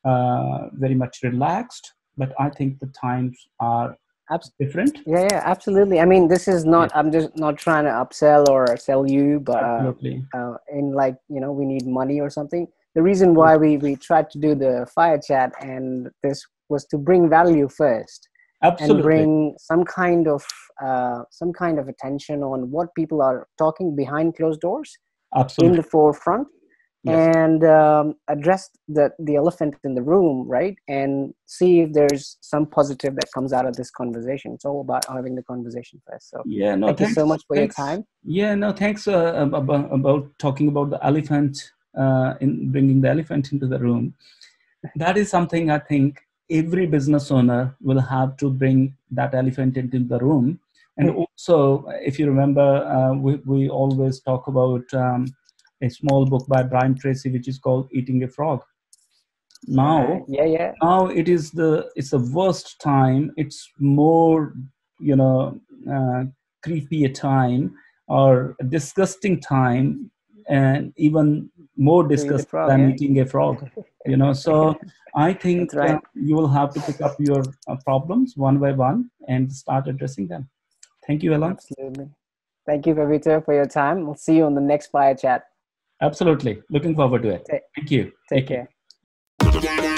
uh, 0.06 0.70
very 0.74 0.96
much 0.96 1.20
relaxed 1.24 1.94
but 2.18 2.34
I 2.40 2.50
think 2.50 2.80
the 2.80 2.88
times 2.88 3.48
are 3.60 3.98
Abs- 4.32 4.52
different. 4.60 5.00
Yeah, 5.06 5.28
yeah, 5.30 5.42
absolutely. 5.46 6.00
I 6.00 6.06
mean, 6.06 6.28
this 6.28 6.48
is 6.48 6.66
not. 6.66 6.92
I'm 6.96 7.12
just 7.12 7.38
not 7.38 7.58
trying 7.58 7.84
to 7.84 7.92
upsell 7.92 8.50
or 8.50 8.76
sell 8.78 9.08
you, 9.08 9.40
but 9.40 9.64
uh, 9.64 9.94
uh, 10.34 10.58
in 10.74 10.94
like 10.94 11.16
you 11.30 11.40
know, 11.40 11.52
we 11.52 11.66
need 11.66 11.86
money 11.86 12.20
or 12.20 12.30
something. 12.32 12.68
The 12.96 13.04
reason 13.04 13.36
why 13.36 13.56
we 13.56 13.78
we 13.78 13.96
tried 13.98 14.32
to 14.32 14.40
do 14.40 14.56
the 14.56 14.88
fire 14.96 15.20
chat 15.20 15.52
and 15.62 16.10
this 16.24 16.44
was 16.70 16.86
to 16.86 16.98
bring 16.98 17.30
value 17.30 17.68
first 17.68 18.30
Absolutely. 18.68 18.96
and 18.96 19.04
bring 19.04 19.56
some 19.60 19.84
kind 19.86 20.28
of 20.36 20.44
uh, 20.88 21.20
some 21.40 21.52
kind 21.54 21.78
of 21.82 21.86
attention 21.94 22.38
on 22.52 22.60
what 22.76 22.88
people 23.00 23.20
are 23.22 23.40
talking 23.64 23.96
behind 23.96 24.36
closed 24.38 24.62
doors 24.68 24.90
in 25.66 25.72
the 25.80 25.84
forefront 25.94 26.48
Yes. 27.08 27.36
and 27.38 27.64
um, 27.80 28.06
address 28.36 28.64
the 28.96 29.06
the 29.28 29.36
elephant 29.36 29.76
in 29.84 29.94
the 29.94 30.02
room 30.02 30.38
right 30.58 30.76
and 30.88 31.36
see 31.46 31.72
if 31.82 31.90
there's 31.98 32.26
some 32.42 32.66
positive 32.66 33.14
that 33.20 33.30
comes 33.32 33.52
out 33.54 33.68
of 33.70 33.76
this 33.80 33.92
conversation 33.92 34.54
it's 34.56 34.66
all 34.66 34.82
about 34.82 35.04
having 35.18 35.36
the 35.40 35.44
conversation 35.44 36.02
first 36.10 36.32
so 36.32 36.42
yeah. 36.48 36.74
No. 36.74 36.88
thank 36.88 37.00
you 37.02 37.06
thanks, 37.06 37.16
so 37.22 37.26
much 37.28 37.44
for 37.48 37.56
thanks. 37.58 37.78
your 37.78 37.86
time 37.88 38.02
Yeah. 38.24 38.56
No. 38.56 38.72
Thanks 38.84 39.08
uh, 39.08 39.34
about, 39.62 39.94
about 39.94 40.24
talking 40.40 40.68
about 40.74 40.90
the 40.90 41.00
elephant 41.06 41.54
uh, 41.96 42.34
in 42.42 42.72
bringing 42.72 43.02
the 43.02 43.10
elephant 43.16 43.52
into 43.54 43.68
the 43.68 43.78
room. 43.88 44.16
That 44.96 45.16
is 45.22 45.30
something 45.30 45.70
I 45.70 45.78
think 45.92 46.25
every 46.50 46.86
business 46.86 47.32
owner 47.32 47.76
will 47.82 48.00
have 48.00 48.38
to 48.38 48.50
bring 48.50 48.96
that 49.12 49.34
elephant 49.34 49.78
into 49.78 50.00
the 50.00 50.20
room. 50.20 50.60
And 50.98 51.10
Hmm. 51.10 51.18
also, 51.22 51.86
if 52.02 52.20
you 52.20 52.28
remember, 52.28 52.62
uh, 52.86 53.14
we, 53.16 53.36
we 53.46 53.70
always 53.70 54.22
talk 54.22 54.48
about 54.48 54.94
um, 54.94 55.26
a 55.82 55.90
small 55.90 56.26
book 56.26 56.48
by 56.48 56.64
Brian 56.64 56.96
Tracy, 56.96 57.30
which 57.32 57.48
is 57.48 57.60
called 57.60 57.90
Eating 57.92 58.24
a 58.24 58.28
Frog. 58.28 58.64
Now, 59.68 60.26
yeah 60.28 60.46
yeah 60.46 60.72
now 60.82 61.08
it 61.08 61.28
is 61.28 61.52
the 61.52 61.90
it's 61.96 62.12
the 62.12 62.20
worst 62.20 62.80
time 62.82 63.32
it's 63.38 63.72
more 63.80 64.54
you 65.00 65.16
know 65.16 65.60
uh, 65.92 66.26
creepy 66.64 67.06
a 67.06 67.10
time 67.10 67.74
or 68.08 68.56
a 68.60 68.64
disgusting 68.64 69.40
time 69.40 70.12
and 70.48 70.94
even 70.96 71.50
more 71.76 72.12
a 72.12 72.40
frog, 72.40 72.70
than 72.70 72.82
yeah. 72.82 72.96
eating 72.96 73.20
a 73.20 73.26
frog 73.26 73.70
you 74.06 74.18
know? 74.18 74.34
So 74.34 74.78
i 75.16 75.34
think 75.34 75.74
right. 75.74 75.96
uh, 75.96 76.00
you 76.14 76.36
will 76.36 76.48
have 76.48 76.74
to 76.74 76.82
pick 76.82 77.02
up 77.02 77.16
your 77.20 77.44
uh, 77.68 77.76
problems 77.86 78.36
one 78.36 78.58
by 78.60 78.72
one 78.72 79.10
and 79.28 79.52
start 79.52 79.88
addressing 79.88 80.28
them. 80.28 80.50
Thank 81.08 81.24
you 81.24 81.34
Alan. 81.34 81.52
absolutely. 81.52 82.10
Thank 82.66 82.88
you 82.88 82.96
Pavitra, 82.96 83.46
for 83.46 83.54
your 83.54 83.68
time. 83.68 84.06
We'll 84.06 84.16
see 84.16 84.38
you 84.38 84.46
on 84.46 84.56
the 84.56 84.62
next 84.62 84.88
fire 84.88 85.16
chat. 85.16 85.44
Absolutely. 86.02 86.62
Looking 86.70 86.96
forward 86.96 87.24
to 87.24 87.30
it. 87.30 87.46
Take- 87.46 87.62
thank 87.76 87.92
you. 87.92 88.12
Take 88.30 88.48
care. 88.48 88.70
care 89.40 89.95